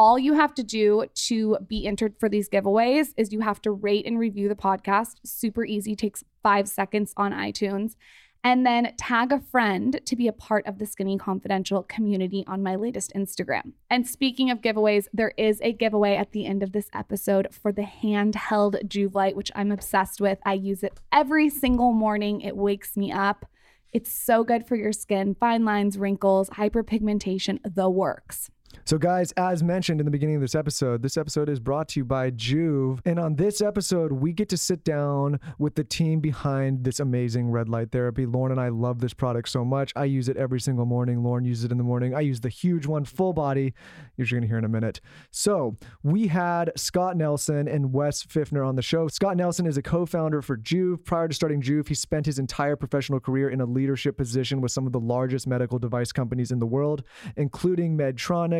All 0.00 0.16
you 0.16 0.34
have 0.34 0.54
to 0.54 0.62
do 0.62 1.06
to 1.26 1.58
be 1.66 1.84
entered 1.84 2.14
for 2.20 2.28
these 2.28 2.48
giveaways 2.48 3.08
is 3.16 3.32
you 3.32 3.40
have 3.40 3.60
to 3.62 3.72
rate 3.72 4.06
and 4.06 4.16
review 4.16 4.48
the 4.48 4.54
podcast. 4.54 5.16
Super 5.24 5.64
easy, 5.64 5.96
takes 5.96 6.22
five 6.40 6.68
seconds 6.68 7.12
on 7.16 7.32
iTunes. 7.32 7.96
And 8.44 8.64
then 8.64 8.94
tag 8.96 9.32
a 9.32 9.40
friend 9.40 10.00
to 10.04 10.14
be 10.14 10.28
a 10.28 10.32
part 10.32 10.64
of 10.68 10.78
the 10.78 10.86
Skinny 10.86 11.18
Confidential 11.18 11.82
community 11.82 12.44
on 12.46 12.62
my 12.62 12.76
latest 12.76 13.12
Instagram. 13.16 13.72
And 13.90 14.06
speaking 14.06 14.52
of 14.52 14.60
giveaways, 14.60 15.08
there 15.12 15.32
is 15.36 15.60
a 15.62 15.72
giveaway 15.72 16.14
at 16.14 16.30
the 16.30 16.46
end 16.46 16.62
of 16.62 16.70
this 16.70 16.88
episode 16.94 17.52
for 17.52 17.72
the 17.72 17.82
handheld 17.82 18.86
Joovv 18.86 19.16
light, 19.16 19.34
which 19.34 19.50
I'm 19.56 19.72
obsessed 19.72 20.20
with. 20.20 20.38
I 20.46 20.52
use 20.52 20.84
it 20.84 20.92
every 21.10 21.50
single 21.50 21.92
morning, 21.92 22.40
it 22.42 22.56
wakes 22.56 22.96
me 22.96 23.10
up. 23.10 23.46
It's 23.92 24.12
so 24.12 24.44
good 24.44 24.64
for 24.64 24.76
your 24.76 24.92
skin, 24.92 25.34
fine 25.34 25.64
lines, 25.64 25.98
wrinkles, 25.98 26.50
hyperpigmentation, 26.50 27.58
the 27.64 27.90
works. 27.90 28.48
So, 28.84 28.96
guys, 28.96 29.32
as 29.32 29.62
mentioned 29.62 30.00
in 30.00 30.06
the 30.06 30.10
beginning 30.10 30.36
of 30.36 30.40
this 30.40 30.54
episode, 30.54 31.02
this 31.02 31.16
episode 31.16 31.48
is 31.48 31.60
brought 31.60 31.88
to 31.88 32.00
you 32.00 32.04
by 32.04 32.30
Joovv. 32.30 33.00
And 33.04 33.18
on 33.18 33.36
this 33.36 33.60
episode, 33.60 34.12
we 34.12 34.32
get 34.32 34.48
to 34.48 34.56
sit 34.56 34.82
down 34.82 35.40
with 35.58 35.74
the 35.74 35.84
team 35.84 36.20
behind 36.20 36.84
this 36.84 36.98
amazing 36.98 37.50
red 37.50 37.68
light 37.68 37.92
therapy. 37.92 38.24
Lauryn 38.24 38.52
and 38.52 38.60
I 38.60 38.68
love 38.68 39.00
this 39.00 39.12
product 39.12 39.50
so 39.50 39.64
much. 39.64 39.92
I 39.94 40.04
use 40.04 40.28
it 40.28 40.36
every 40.36 40.60
single 40.60 40.86
morning. 40.86 41.18
Lauryn 41.18 41.44
uses 41.44 41.64
it 41.64 41.72
in 41.72 41.78
the 41.78 41.84
morning. 41.84 42.14
I 42.14 42.20
use 42.20 42.40
the 42.40 42.48
huge 42.48 42.86
one, 42.86 43.04
full 43.04 43.32
body, 43.34 43.74
as 44.18 44.30
you're 44.30 44.40
going 44.40 44.48
to 44.48 44.48
hear 44.48 44.58
in 44.58 44.64
a 44.64 44.68
minute. 44.68 45.00
So, 45.30 45.76
we 46.02 46.28
had 46.28 46.72
Scott 46.76 47.16
Nelson 47.16 47.68
and 47.68 47.92
Wes 47.92 48.24
Pfiffner 48.24 48.66
on 48.66 48.76
the 48.76 48.82
show. 48.82 49.08
Scott 49.08 49.36
Nelson 49.36 49.66
is 49.66 49.76
a 49.76 49.82
co 49.82 50.06
founder 50.06 50.40
for 50.40 50.56
Joovv. 50.56 51.04
Prior 51.04 51.28
to 51.28 51.34
starting 51.34 51.60
Joovv, 51.60 51.88
he 51.88 51.94
spent 51.94 52.26
his 52.26 52.38
entire 52.38 52.76
professional 52.76 53.20
career 53.20 53.50
in 53.50 53.60
a 53.60 53.66
leadership 53.66 54.16
position 54.16 54.60
with 54.60 54.72
some 54.72 54.86
of 54.86 54.92
the 54.92 55.00
largest 55.00 55.46
medical 55.46 55.78
device 55.78 56.12
companies 56.12 56.50
in 56.50 56.58
the 56.58 56.66
world, 56.66 57.02
including 57.36 57.96
Medtronic. 57.96 58.57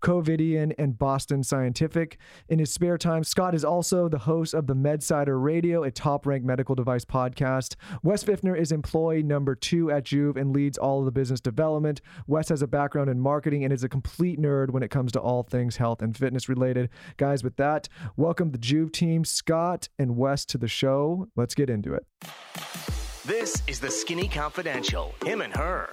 Covidien, 0.00 0.72
and 0.78 0.98
Boston 0.98 1.42
Scientific. 1.42 2.18
In 2.48 2.58
his 2.58 2.70
spare 2.70 2.98
time, 2.98 3.24
Scott 3.24 3.54
is 3.54 3.64
also 3.64 4.08
the 4.08 4.18
host 4.18 4.54
of 4.54 4.66
the 4.66 4.74
MedSider 4.74 5.42
Radio, 5.42 5.82
a 5.82 5.90
top 5.90 6.26
ranked 6.26 6.46
medical 6.46 6.74
device 6.74 7.04
podcast. 7.04 7.76
Wes 8.02 8.24
Pfiffner 8.24 8.58
is 8.58 8.72
employee 8.72 9.22
number 9.22 9.54
two 9.54 9.90
at 9.90 10.04
Joovv 10.04 10.36
and 10.36 10.54
leads 10.54 10.78
all 10.78 11.00
of 11.00 11.04
the 11.04 11.12
business 11.12 11.40
development. 11.40 12.00
Wes 12.26 12.48
has 12.48 12.62
a 12.62 12.66
background 12.66 13.10
in 13.10 13.18
marketing 13.20 13.64
and 13.64 13.72
is 13.72 13.84
a 13.84 13.88
complete 13.88 14.40
nerd 14.40 14.70
when 14.70 14.82
it 14.82 14.90
comes 14.90 15.12
to 15.12 15.20
all 15.20 15.42
things 15.42 15.76
health 15.76 16.02
and 16.02 16.16
fitness 16.16 16.48
related. 16.48 16.90
Guys, 17.16 17.42
with 17.42 17.56
that, 17.56 17.88
welcome 18.16 18.50
the 18.50 18.58
Joovv 18.58 18.92
team, 18.92 19.24
Scott 19.24 19.88
and 19.98 20.16
Wes, 20.16 20.44
to 20.46 20.58
the 20.58 20.68
show. 20.68 21.28
Let's 21.36 21.54
get 21.54 21.70
into 21.70 21.94
it. 21.94 22.06
This 23.24 23.62
is 23.66 23.78
the 23.78 23.90
Skinny 23.90 24.28
Confidential. 24.28 25.14
Him 25.24 25.42
and 25.42 25.54
her. 25.54 25.90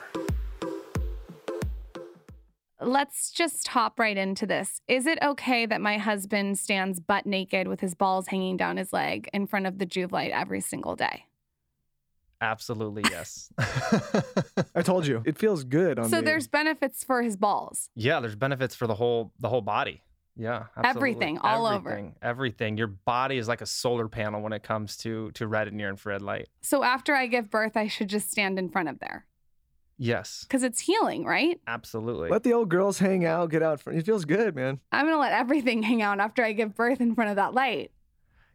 Let's 2.85 3.31
just 3.31 3.67
hop 3.69 3.99
right 3.99 4.15
into 4.15 4.45
this. 4.45 4.79
Is 4.87 5.07
it 5.07 5.17
okay 5.23 5.65
that 5.65 5.81
my 5.81 5.97
husband 5.97 6.59
stands 6.59 6.99
butt 6.99 7.25
naked 7.25 7.67
with 7.67 7.79
his 7.81 7.95
balls 7.95 8.27
hanging 8.27 8.57
down 8.57 8.77
his 8.77 8.93
leg 8.93 9.27
in 9.33 9.47
front 9.47 9.65
of 9.65 9.79
the 9.79 9.85
Joovv 9.87 10.11
light 10.11 10.31
every 10.31 10.61
single 10.61 10.95
day? 10.95 11.25
Absolutely 12.41 13.03
yes. 13.09 13.51
I 14.75 14.81
told 14.83 15.07
you, 15.07 15.23
it 15.25 15.37
feels 15.37 15.63
good 15.63 15.97
on 15.97 16.09
So 16.09 16.17
the- 16.17 16.23
there's 16.23 16.47
benefits 16.47 17.03
for 17.03 17.23
his 17.23 17.35
balls. 17.37 17.89
yeah, 17.95 18.19
there's 18.19 18.35
benefits 18.35 18.75
for 18.75 18.85
the 18.87 18.95
whole 18.95 19.33
the 19.39 19.49
whole 19.49 19.61
body. 19.61 20.01
Yeah, 20.37 20.65
absolutely. 20.75 21.11
Everything, 21.11 21.37
all 21.39 21.65
over. 21.65 21.89
Everything, 21.91 22.15
Everything. 22.21 22.77
Your 22.77 22.87
body 22.87 23.37
is 23.37 23.47
like 23.47 23.61
a 23.61 23.65
solar 23.65 24.09
panel 24.09 24.41
when 24.41 24.51
it 24.53 24.63
comes 24.63 24.97
to 24.97 25.31
to 25.31 25.47
red 25.47 25.69
and 25.69 25.77
near 25.77 25.89
infrared 25.89 26.21
light. 26.21 26.49
So 26.61 26.83
after 26.83 27.15
I 27.15 27.25
give 27.27 27.49
birth, 27.49 27.77
I 27.77 27.87
should 27.87 28.09
just 28.09 28.29
stand 28.29 28.59
in 28.59 28.69
front 28.69 28.89
of 28.89 28.99
there 28.99 29.25
Yes, 29.97 30.43
because 30.47 30.63
it's 30.63 30.79
healing, 30.79 31.23
right? 31.25 31.59
absolutely. 31.67 32.29
Let 32.29 32.43
the 32.43 32.53
old 32.53 32.69
girls 32.69 32.99
hang 32.99 33.25
out, 33.25 33.49
get 33.49 33.63
out. 33.63 33.79
front. 33.79 33.97
It 33.99 34.05
feels 34.05 34.25
good, 34.25 34.55
man. 34.55 34.79
I'm 34.91 35.05
going 35.05 35.15
to 35.15 35.19
let 35.19 35.31
everything 35.31 35.83
hang 35.89 36.01
out 36.01 36.19
after 36.19 36.43
I 36.43 36.51
give 36.51 36.75
birth 36.75 36.99
in 37.01 37.15
front 37.15 37.29
of 37.29 37.37
that 37.37 37.53
light. 37.53 37.91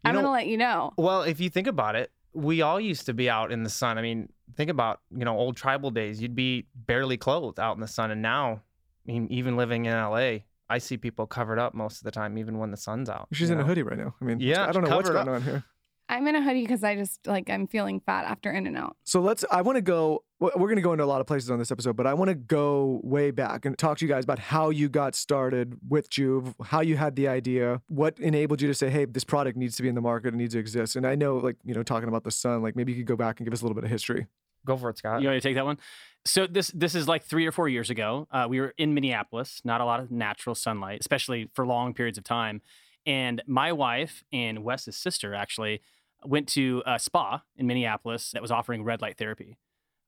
You 0.05 0.09
I'm 0.11 0.15
know- 0.15 0.21
going 0.23 0.27
to 0.29 0.33
let 0.33 0.47
you 0.49 0.57
know. 0.59 0.93
Well, 0.99 1.23
if 1.23 1.41
you 1.41 1.49
think 1.51 1.67
about 1.67 1.97
it, 1.97 2.11
we 2.33 2.63
all 2.63 2.79
used 2.81 3.07
to 3.07 3.15
be 3.15 3.29
out 3.31 3.51
in 3.53 3.63
the 3.65 3.71
sun. 3.71 3.99
I 3.99 4.03
mean, 4.03 4.29
think 4.57 4.71
about, 4.71 5.01
you 5.17 5.25
know, 5.25 5.37
old 5.37 5.57
tribal 5.57 5.91
days. 5.91 6.21
You'd 6.23 6.37
be 6.37 6.67
barely 6.75 7.17
clothed 7.17 7.59
out 7.59 7.75
in 7.75 7.81
the 7.81 7.89
sun. 7.89 8.11
And 8.11 8.23
now, 8.23 8.61
I 9.09 9.13
mean, 9.13 9.27
even 9.31 9.57
living 9.57 9.87
in 9.87 9.93
LA, 9.95 10.41
I 10.69 10.79
see 10.79 10.97
people 10.97 11.27
covered 11.27 11.59
up 11.59 11.75
most 11.75 11.99
of 11.99 12.05
the 12.05 12.13
time, 12.13 12.39
even 12.39 12.59
when 12.59 12.71
the 12.71 12.77
sun's 12.77 13.09
out. 13.11 13.29
She's 13.33 13.49
you 13.49 13.57
in 13.57 13.61
a 13.61 13.65
hoodie 13.65 13.83
right 13.83 13.99
now. 13.99 14.15
I 14.21 14.25
mean, 14.25 14.39
Yeah, 14.41 14.69
I 14.69 14.73
don't 14.73 14.85
know 14.85 14.95
what's 14.95 15.09
going 15.11 15.27
up. 15.27 15.35
on 15.35 15.43
here. 15.43 15.65
I'm 16.11 16.27
in 16.27 16.35
a 16.35 16.43
hoodie 16.43 16.63
because 16.63 16.83
I 16.83 16.97
just 16.97 17.25
like 17.27 17.49
I'm 17.49 17.69
feeling 17.69 18.01
fat 18.01 18.25
after 18.25 18.51
In 18.51 18.67
and 18.67 18.77
Out. 18.77 18.97
So 19.05 19.21
let's. 19.21 19.45
I 19.51 19.63
want 19.63 19.77
to 19.77 19.83
go. 19.83 20.25
We're 20.41 20.51
going 20.51 20.77
to 20.77 20.83
go 20.83 20.93
into 20.93 21.05
a 21.05 21.07
lot 21.07 21.21
of 21.21 21.27
places 21.27 21.51
on 21.51 21.59
this 21.59 21.71
episode, 21.71 21.97
but 21.97 22.07
I 22.07 22.15
want 22.15 22.31
to 22.31 22.35
go 22.35 23.01
way 23.05 23.31
back 23.31 23.65
and 23.65 23.79
talk 23.79 23.99
to 23.99 24.07
you 24.07 24.09
guys 24.09 24.25
about 24.25 24.39
how 24.39 24.71
you 24.71 24.89
got 24.89 25.15
started 25.15 25.77
with 25.87 26.11
Joovv, 26.11 26.55
how 26.65 26.81
you 26.81 26.97
had 26.97 27.15
the 27.15 27.29
idea, 27.29 27.83
what 27.89 28.19
enabled 28.19 28.61
you 28.61 28.67
to 28.67 28.75
say, 28.75 28.91
"Hey, 28.91 29.05
this 29.05 29.23
product 29.23 29.57
needs 29.57 29.77
to 29.77 29.83
be 29.83 29.89
in 29.89 29.95
the 29.95 30.01
market, 30.01 30.35
it 30.35 30.37
needs 30.37 30.55
to 30.55 30.59
exist." 30.59 30.97
And 30.97 31.07
I 31.07 31.15
know, 31.15 31.37
like 31.37 31.57
you 31.65 31.75
know, 31.75 31.85
talking 31.85 32.09
about 32.09 32.25
the 32.25 32.33
sun, 32.33 32.61
like 32.61 32.75
maybe 32.75 32.93
you 32.93 32.99
could 32.99 33.07
go 33.07 33.17
back 33.17 33.39
and 33.39 33.47
give 33.47 33.53
us 33.53 33.61
a 33.61 33.65
little 33.65 33.77
bit 33.77 33.85
of 33.85 33.91
history. 33.91 34.27
Go 34.67 34.77
for 34.77 34.91
it, 34.91 34.99
Scott. 34.99 35.23
You 35.23 35.29
want 35.29 35.37
me 35.37 35.41
to 35.41 35.49
take 35.49 35.55
that 35.55 35.65
one? 35.65 35.79
So 36.25 36.47
this 36.47 36.69
this 36.75 36.95
is 36.95 37.07
like 37.07 37.23
three 37.23 37.47
or 37.47 37.53
four 37.53 37.69
years 37.69 37.89
ago. 37.89 38.27
Uh, 38.33 38.47
we 38.49 38.61
were 38.61 38.75
in 38.77 38.95
Minneapolis, 38.95 39.61
not 39.65 39.81
a 39.81 39.85
lot 39.85 40.01
of 40.01 40.11
natural 40.11 40.55
sunlight, 40.55 41.01
especially 41.01 41.49
for 41.55 41.65
long 41.67 41.95
periods 41.95 42.19
of 42.19 42.25
time. 42.25 42.63
And 43.07 43.43
my 43.47 43.73
wife 43.73 44.25
and 44.33 44.65
Wes's 44.65 44.97
sister 44.97 45.35
actually 45.35 45.81
went 46.25 46.49
to 46.49 46.83
a 46.87 46.99
spa 46.99 47.43
in 47.57 47.67
Minneapolis 47.67 48.31
that 48.33 48.43
was 48.43 48.51
offering 48.51 48.85
red 48.85 49.01
light 49.01 49.17
therapy. 49.19 49.57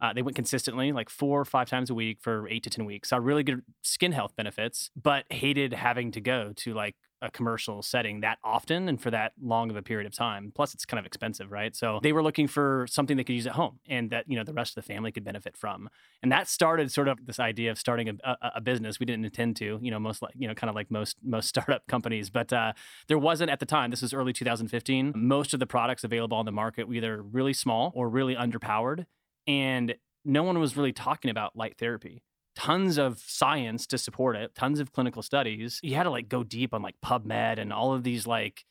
Uh, 0.00 0.12
they 0.12 0.22
went 0.22 0.34
consistently, 0.34 0.90
like 0.90 1.08
four 1.08 1.40
or 1.40 1.44
five 1.44 1.68
times 1.68 1.88
a 1.88 1.94
week 1.94 2.18
for 2.20 2.48
eight 2.48 2.64
to 2.64 2.70
ten 2.70 2.84
weeks. 2.84 3.10
Saw 3.10 3.18
really 3.18 3.44
good 3.44 3.62
skin 3.82 4.12
health 4.12 4.34
benefits, 4.36 4.90
but 5.00 5.24
hated 5.30 5.72
having 5.72 6.10
to 6.12 6.20
go 6.20 6.52
to 6.56 6.74
like 6.74 6.96
a 7.22 7.30
commercial 7.30 7.82
setting 7.82 8.20
that 8.20 8.38
often 8.42 8.88
and 8.88 9.00
for 9.00 9.10
that 9.10 9.32
long 9.40 9.70
of 9.70 9.76
a 9.76 9.82
period 9.82 10.06
of 10.06 10.12
time. 10.12 10.52
Plus, 10.54 10.74
it's 10.74 10.84
kind 10.84 10.98
of 10.98 11.06
expensive, 11.06 11.50
right? 11.50 11.74
So 11.74 12.00
they 12.02 12.12
were 12.12 12.22
looking 12.22 12.48
for 12.48 12.86
something 12.88 13.16
they 13.16 13.24
could 13.24 13.36
use 13.36 13.46
at 13.46 13.54
home 13.54 13.78
and 13.88 14.10
that 14.10 14.24
you 14.28 14.36
know 14.36 14.44
the 14.44 14.52
rest 14.52 14.76
of 14.76 14.84
the 14.84 14.92
family 14.92 15.12
could 15.12 15.24
benefit 15.24 15.56
from. 15.56 15.88
And 16.22 16.30
that 16.32 16.48
started 16.48 16.90
sort 16.92 17.08
of 17.08 17.24
this 17.24 17.38
idea 17.38 17.70
of 17.70 17.78
starting 17.78 18.08
a, 18.08 18.14
a, 18.24 18.52
a 18.56 18.60
business. 18.60 18.98
We 18.98 19.06
didn't 19.06 19.24
intend 19.24 19.56
to, 19.56 19.78
you 19.80 19.90
know, 19.90 19.98
most 19.98 20.20
like 20.20 20.34
you 20.36 20.48
know, 20.48 20.54
kind 20.54 20.68
of 20.68 20.74
like 20.74 20.90
most 20.90 21.16
most 21.22 21.48
startup 21.52 21.86
companies, 21.86 22.28
but 22.28 22.52
uh, 22.52 22.72
there 23.06 23.18
wasn't 23.18 23.50
at 23.50 23.60
the 23.60 23.66
time. 23.66 23.90
This 23.90 24.02
was 24.02 24.12
early 24.12 24.32
2015. 24.32 25.12
Most 25.14 25.54
of 25.54 25.60
the 25.60 25.66
products 25.66 26.04
available 26.04 26.36
on 26.36 26.44
the 26.44 26.52
market 26.52 26.88
were 26.88 26.94
either 26.94 27.22
really 27.22 27.52
small 27.52 27.92
or 27.94 28.08
really 28.08 28.34
underpowered, 28.34 29.06
and 29.46 29.94
no 30.24 30.42
one 30.42 30.58
was 30.58 30.76
really 30.76 30.92
talking 30.92 31.30
about 31.30 31.56
light 31.56 31.76
therapy 31.78 32.22
tons 32.54 32.98
of 32.98 33.18
science 33.18 33.86
to 33.88 33.98
support 33.98 34.36
it, 34.36 34.54
tons 34.54 34.80
of 34.80 34.92
clinical 34.92 35.22
studies. 35.22 35.80
You 35.82 35.94
had 35.94 36.04
to 36.04 36.10
like 36.10 36.28
go 36.28 36.44
deep 36.44 36.74
on 36.74 36.82
like 36.82 36.96
PubMed 37.04 37.58
and 37.58 37.72
all 37.72 37.92
of 37.94 38.02
these 38.02 38.26
like, 38.26 38.64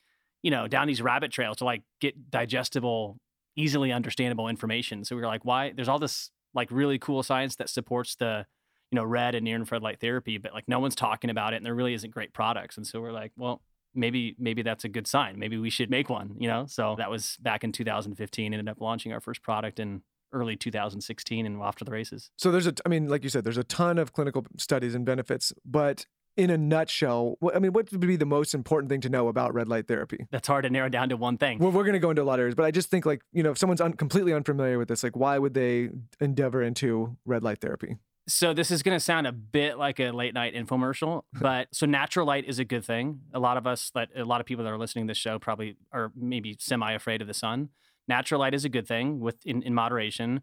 you 0.43 0.51
know, 0.51 0.67
down 0.67 0.87
these 0.87 1.01
rabbit 1.01 1.31
trails 1.31 1.57
to 1.57 1.65
like 1.65 1.83
get 1.99 2.29
digestible, 2.29 3.17
easily 3.55 3.91
understandable 3.91 4.47
information. 4.47 5.03
So 5.03 5.15
we 5.15 5.21
were 5.21 5.27
like, 5.27 5.45
why? 5.45 5.71
There's 5.75 5.87
all 5.87 5.99
this 5.99 6.31
like 6.53 6.69
really 6.71 6.99
cool 6.99 7.23
science 7.23 7.55
that 7.57 7.69
supports 7.69 8.15
the, 8.15 8.45
you 8.91 8.95
know, 8.95 9.03
red 9.03 9.35
and 9.35 9.43
near 9.43 9.55
infrared 9.55 9.81
light 9.81 9.99
therapy, 9.99 10.37
but 10.37 10.53
like 10.53 10.67
no 10.67 10.79
one's 10.79 10.95
talking 10.95 11.29
about 11.29 11.53
it 11.53 11.57
and 11.57 11.65
there 11.65 11.75
really 11.75 11.93
isn't 11.93 12.11
great 12.11 12.33
products. 12.33 12.77
And 12.77 12.85
so 12.85 13.01
we're 13.01 13.11
like, 13.11 13.31
well, 13.35 13.61
maybe 13.93 14.35
maybe 14.37 14.61
that's 14.61 14.83
a 14.83 14.89
good 14.89 15.07
sign. 15.07 15.37
Maybe 15.39 15.57
we 15.57 15.69
should 15.69 15.89
make 15.89 16.09
one, 16.09 16.35
you 16.37 16.47
know? 16.47 16.65
So 16.65 16.95
that 16.97 17.09
was 17.09 17.37
back 17.41 17.63
in 17.63 17.71
2015, 17.71 18.53
ended 18.53 18.69
up 18.69 18.79
launching 18.79 19.11
our 19.13 19.19
first 19.19 19.41
product 19.41 19.79
in 19.79 20.01
early 20.33 20.55
2016 20.55 21.45
and 21.45 21.61
off 21.61 21.75
to 21.77 21.85
the 21.85 21.91
races. 21.91 22.31
So 22.37 22.51
there's 22.51 22.67
a, 22.67 22.73
I 22.85 22.89
mean, 22.89 23.07
like 23.07 23.23
you 23.23 23.29
said, 23.29 23.43
there's 23.43 23.57
a 23.57 23.63
ton 23.63 23.97
of 23.97 24.13
clinical 24.13 24.45
studies 24.57 24.95
and 24.95 25.05
benefits, 25.05 25.53
but 25.65 26.05
in 26.37 26.49
a 26.49 26.57
nutshell, 26.57 27.37
I 27.53 27.59
mean, 27.59 27.73
what 27.73 27.91
would 27.91 27.99
be 27.99 28.15
the 28.15 28.25
most 28.25 28.53
important 28.53 28.89
thing 28.89 29.01
to 29.01 29.09
know 29.09 29.27
about 29.27 29.53
red 29.53 29.67
light 29.67 29.87
therapy? 29.87 30.25
That's 30.31 30.47
hard 30.47 30.63
to 30.63 30.69
narrow 30.69 30.89
down 30.89 31.09
to 31.09 31.17
one 31.17 31.37
thing. 31.37 31.59
Well, 31.59 31.71
we're 31.71 31.83
going 31.83 31.93
to 31.93 31.99
go 31.99 32.09
into 32.09 32.21
a 32.21 32.23
lot 32.23 32.35
of 32.35 32.41
areas, 32.41 32.55
but 32.55 32.65
I 32.65 32.71
just 32.71 32.89
think 32.89 33.05
like, 33.05 33.21
you 33.33 33.43
know, 33.43 33.51
if 33.51 33.57
someone's 33.57 33.81
un- 33.81 33.93
completely 33.93 34.33
unfamiliar 34.33 34.77
with 34.77 34.87
this, 34.87 35.03
like 35.03 35.15
why 35.15 35.37
would 35.37 35.53
they 35.53 35.89
endeavor 36.19 36.61
into 36.61 37.17
red 37.25 37.43
light 37.43 37.59
therapy? 37.59 37.97
So 38.27 38.53
this 38.53 38.71
is 38.71 38.83
going 38.83 38.95
to 38.95 39.03
sound 39.03 39.27
a 39.27 39.31
bit 39.31 39.77
like 39.77 39.99
a 39.99 40.11
late 40.11 40.33
night 40.33 40.53
infomercial, 40.53 41.23
but 41.33 41.67
so 41.73 41.85
natural 41.85 42.25
light 42.25 42.45
is 42.45 42.59
a 42.59 42.65
good 42.65 42.85
thing. 42.85 43.21
A 43.33 43.39
lot 43.39 43.57
of 43.57 43.67
us, 43.67 43.91
that 43.95 44.09
a 44.15 44.23
lot 44.23 44.39
of 44.39 44.47
people 44.47 44.63
that 44.63 44.71
are 44.71 44.77
listening 44.77 45.07
to 45.07 45.11
this 45.11 45.17
show 45.17 45.37
probably 45.39 45.75
are 45.91 46.11
maybe 46.15 46.55
semi 46.59 46.93
afraid 46.93 47.21
of 47.21 47.27
the 47.27 47.33
sun. 47.33 47.69
Natural 48.11 48.41
light 48.41 48.53
is 48.53 48.65
a 48.65 48.69
good 48.69 48.85
thing 48.85 49.21
with 49.21 49.37
in, 49.45 49.63
in 49.63 49.73
moderation. 49.73 50.41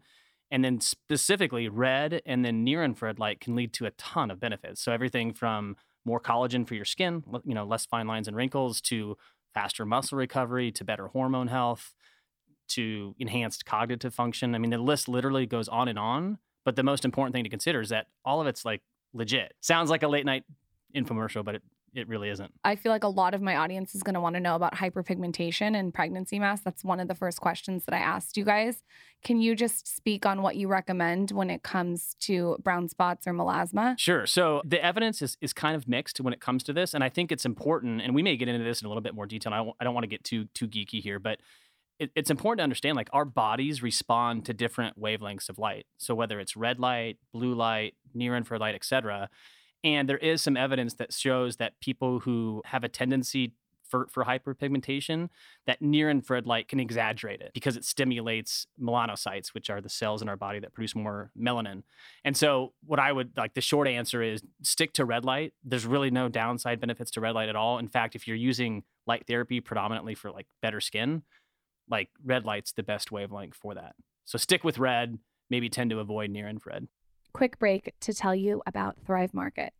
And 0.49 0.65
then 0.65 0.81
specifically, 0.81 1.69
red 1.69 2.23
and 2.25 2.43
then 2.43 2.63
near 2.63 2.83
infrared 2.83 3.19
light 3.19 3.39
can 3.39 3.55
lead 3.55 3.73
to 3.73 3.85
a 3.85 3.91
ton 3.91 4.31
of 4.31 4.39
benefits. 4.39 4.81
So 4.81 4.91
everything 4.91 5.33
from 5.33 5.77
more 6.03 6.19
collagen 6.19 6.67
for 6.67 6.73
your 6.73 6.85
skin, 6.85 7.23
you 7.43 7.53
know, 7.53 7.65
less 7.65 7.85
fine 7.85 8.07
lines 8.07 8.27
and 8.27 8.35
wrinkles, 8.35 8.81
to 8.89 9.15
faster 9.53 9.85
muscle 9.85 10.17
recovery, 10.17 10.71
to 10.71 10.83
better 10.83 11.09
hormone 11.09 11.49
health, 11.49 11.93
to 12.69 13.15
enhanced 13.19 13.67
cognitive 13.67 14.15
function. 14.15 14.55
I 14.55 14.57
mean, 14.57 14.71
the 14.71 14.79
list 14.79 15.07
literally 15.07 15.45
goes 15.45 15.67
on 15.67 15.87
and 15.87 15.99
on. 15.99 16.39
But 16.65 16.75
the 16.75 16.83
most 16.83 17.05
important 17.05 17.35
thing 17.35 17.43
to 17.43 17.49
consider 17.51 17.81
is 17.81 17.89
that 17.89 18.07
all 18.25 18.41
of 18.41 18.47
it's 18.47 18.65
like 18.65 18.81
legit. 19.13 19.53
Sounds 19.61 19.91
like 19.91 20.01
a 20.01 20.07
late 20.07 20.25
night 20.25 20.43
infomercial, 20.95 21.45
but 21.45 21.55
it, 21.55 21.63
it 21.93 22.07
really 22.07 22.29
isn't. 22.29 22.51
I 22.63 22.75
feel 22.75 22.91
like 22.91 23.03
a 23.03 23.09
lot 23.09 23.33
of 23.33 23.41
my 23.41 23.55
audience 23.55 23.95
is 23.95 24.03
going 24.03 24.13
to 24.13 24.21
want 24.21 24.35
to 24.35 24.39
know 24.39 24.55
about 24.55 24.75
hyperpigmentation 24.75 25.77
and 25.77 25.93
pregnancy 25.93 26.39
mask. 26.39 26.63
That's 26.63 26.83
one 26.83 26.99
of 26.99 27.07
the 27.07 27.15
first 27.15 27.41
questions 27.41 27.85
that 27.85 27.95
I 27.95 27.99
asked 27.99 28.37
you 28.37 28.43
guys. 28.43 28.83
Can 29.23 29.41
you 29.41 29.55
just 29.55 29.87
speak 29.87 30.25
on 30.25 30.41
what 30.41 30.55
you 30.55 30.67
recommend 30.67 31.31
when 31.31 31.49
it 31.49 31.63
comes 31.63 32.15
to 32.21 32.57
brown 32.63 32.87
spots 32.87 33.27
or 33.27 33.33
melasma? 33.33 33.99
Sure. 33.99 34.25
So 34.25 34.61
the 34.65 34.83
evidence 34.83 35.21
is, 35.21 35.37
is 35.41 35.53
kind 35.53 35.75
of 35.75 35.87
mixed 35.87 36.19
when 36.21 36.33
it 36.33 36.39
comes 36.39 36.63
to 36.63 36.73
this. 36.73 36.93
And 36.93 37.03
I 37.03 37.09
think 37.09 37.31
it's 37.31 37.45
important, 37.45 38.01
and 38.01 38.15
we 38.15 38.23
may 38.23 38.37
get 38.37 38.47
into 38.47 38.63
this 38.63 38.81
in 38.81 38.85
a 38.85 38.89
little 38.89 39.01
bit 39.01 39.15
more 39.15 39.25
detail. 39.25 39.53
I 39.53 39.57
don't, 39.57 39.75
don't 39.81 39.93
want 39.93 40.03
to 40.03 40.09
get 40.09 40.23
too 40.23 40.45
too 40.53 40.67
geeky 40.67 41.01
here, 41.01 41.19
but 41.19 41.39
it, 41.99 42.11
it's 42.15 42.31
important 42.31 42.59
to 42.59 42.63
understand 42.63 42.95
like 42.95 43.09
our 43.11 43.25
bodies 43.25 43.83
respond 43.83 44.45
to 44.45 44.53
different 44.53 44.99
wavelengths 44.99 45.49
of 45.49 45.59
light. 45.59 45.85
So 45.97 46.15
whether 46.15 46.39
it's 46.39 46.55
red 46.55 46.79
light, 46.79 47.17
blue 47.33 47.53
light, 47.53 47.95
near 48.13 48.35
infrared 48.35 48.61
light, 48.61 48.75
etc. 48.75 49.29
And 49.83 50.09
there 50.09 50.17
is 50.17 50.41
some 50.41 50.57
evidence 50.57 50.95
that 50.95 51.13
shows 51.13 51.57
that 51.57 51.79
people 51.79 52.19
who 52.19 52.61
have 52.65 52.83
a 52.83 52.89
tendency 52.89 53.53
for, 53.89 54.07
for 54.11 54.23
hyperpigmentation, 54.23 55.29
that 55.65 55.81
near 55.81 56.09
infrared 56.09 56.45
light 56.45 56.67
can 56.67 56.79
exaggerate 56.79 57.41
it 57.41 57.51
because 57.53 57.75
it 57.75 57.83
stimulates 57.83 58.67
melanocytes, 58.81 59.53
which 59.53 59.69
are 59.69 59.81
the 59.81 59.89
cells 59.89 60.21
in 60.21 60.29
our 60.29 60.37
body 60.37 60.59
that 60.59 60.73
produce 60.73 60.95
more 60.95 61.31
melanin. 61.37 61.83
And 62.23 62.37
so, 62.37 62.73
what 62.85 62.99
I 62.99 63.11
would 63.11 63.31
like 63.35 63.55
the 63.55 63.61
short 63.61 63.87
answer 63.87 64.21
is 64.21 64.41
stick 64.61 64.93
to 64.93 65.05
red 65.05 65.25
light. 65.25 65.53
There's 65.63 65.85
really 65.85 66.11
no 66.11 66.29
downside 66.29 66.79
benefits 66.79 67.11
to 67.11 67.21
red 67.21 67.33
light 67.33 67.49
at 67.49 67.55
all. 67.55 67.79
In 67.79 67.87
fact, 67.87 68.15
if 68.15 68.27
you're 68.27 68.37
using 68.37 68.83
light 69.07 69.25
therapy 69.27 69.59
predominantly 69.59 70.13
for 70.13 70.31
like 70.31 70.45
better 70.61 70.79
skin, 70.79 71.23
like 71.89 72.09
red 72.23 72.45
light's 72.45 72.71
the 72.71 72.83
best 72.83 73.11
wavelength 73.11 73.55
for 73.55 73.73
that. 73.73 73.95
So, 74.25 74.37
stick 74.37 74.63
with 74.63 74.77
red, 74.77 75.17
maybe 75.49 75.67
tend 75.67 75.89
to 75.89 75.99
avoid 75.99 76.29
near 76.29 76.47
infrared 76.47 76.87
quick 77.33 77.59
break 77.59 77.93
to 78.01 78.13
tell 78.13 78.35
you 78.35 78.61
about 78.65 78.97
Thrive 79.05 79.33
Market. 79.33 79.73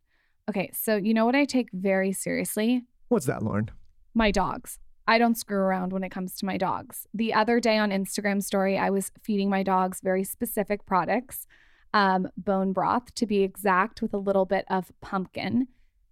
Okay, 0.48 0.70
so 0.72 0.96
you 0.96 1.14
know 1.14 1.26
what 1.26 1.36
I 1.36 1.44
take 1.44 1.68
very 1.72 2.12
seriously? 2.12 2.84
What's 3.08 3.26
that, 3.26 3.40
Lauryn? 3.40 3.68
My 4.14 4.30
dogs. 4.30 4.78
I 5.06 5.18
don't 5.18 5.36
screw 5.36 5.58
around 5.58 5.92
when 5.92 6.04
it 6.04 6.10
comes 6.10 6.36
to 6.36 6.46
my 6.46 6.56
dogs. 6.56 7.08
The 7.12 7.34
other 7.34 7.58
day 7.58 7.78
on 7.78 7.90
Instagram 7.90 8.42
story, 8.42 8.78
I 8.78 8.90
was 8.90 9.10
feeding 9.22 9.50
my 9.50 9.62
dogs 9.62 10.00
very 10.00 10.24
specific 10.24 10.86
products, 10.86 11.46
um, 11.92 12.28
bone 12.36 12.72
broth 12.72 13.14
to 13.16 13.26
be 13.26 13.42
exact, 13.42 14.02
with 14.02 14.14
a 14.14 14.18
little 14.18 14.44
bit 14.44 14.64
of 14.70 14.92
pumpkin. 15.00 15.66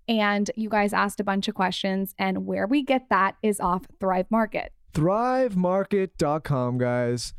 And 0.08 0.50
you 0.56 0.68
guys 0.68 0.92
asked 0.92 1.20
a 1.20 1.24
bunch 1.24 1.48
of 1.48 1.54
questions, 1.54 2.14
and 2.18 2.46
where 2.46 2.66
we 2.66 2.82
get 2.82 3.08
that 3.10 3.36
is 3.42 3.60
off 3.60 3.86
Thrive 4.00 4.30
Market. 4.30 4.72
ThriveMarket.com, 4.94 6.78
guys. 6.78 7.34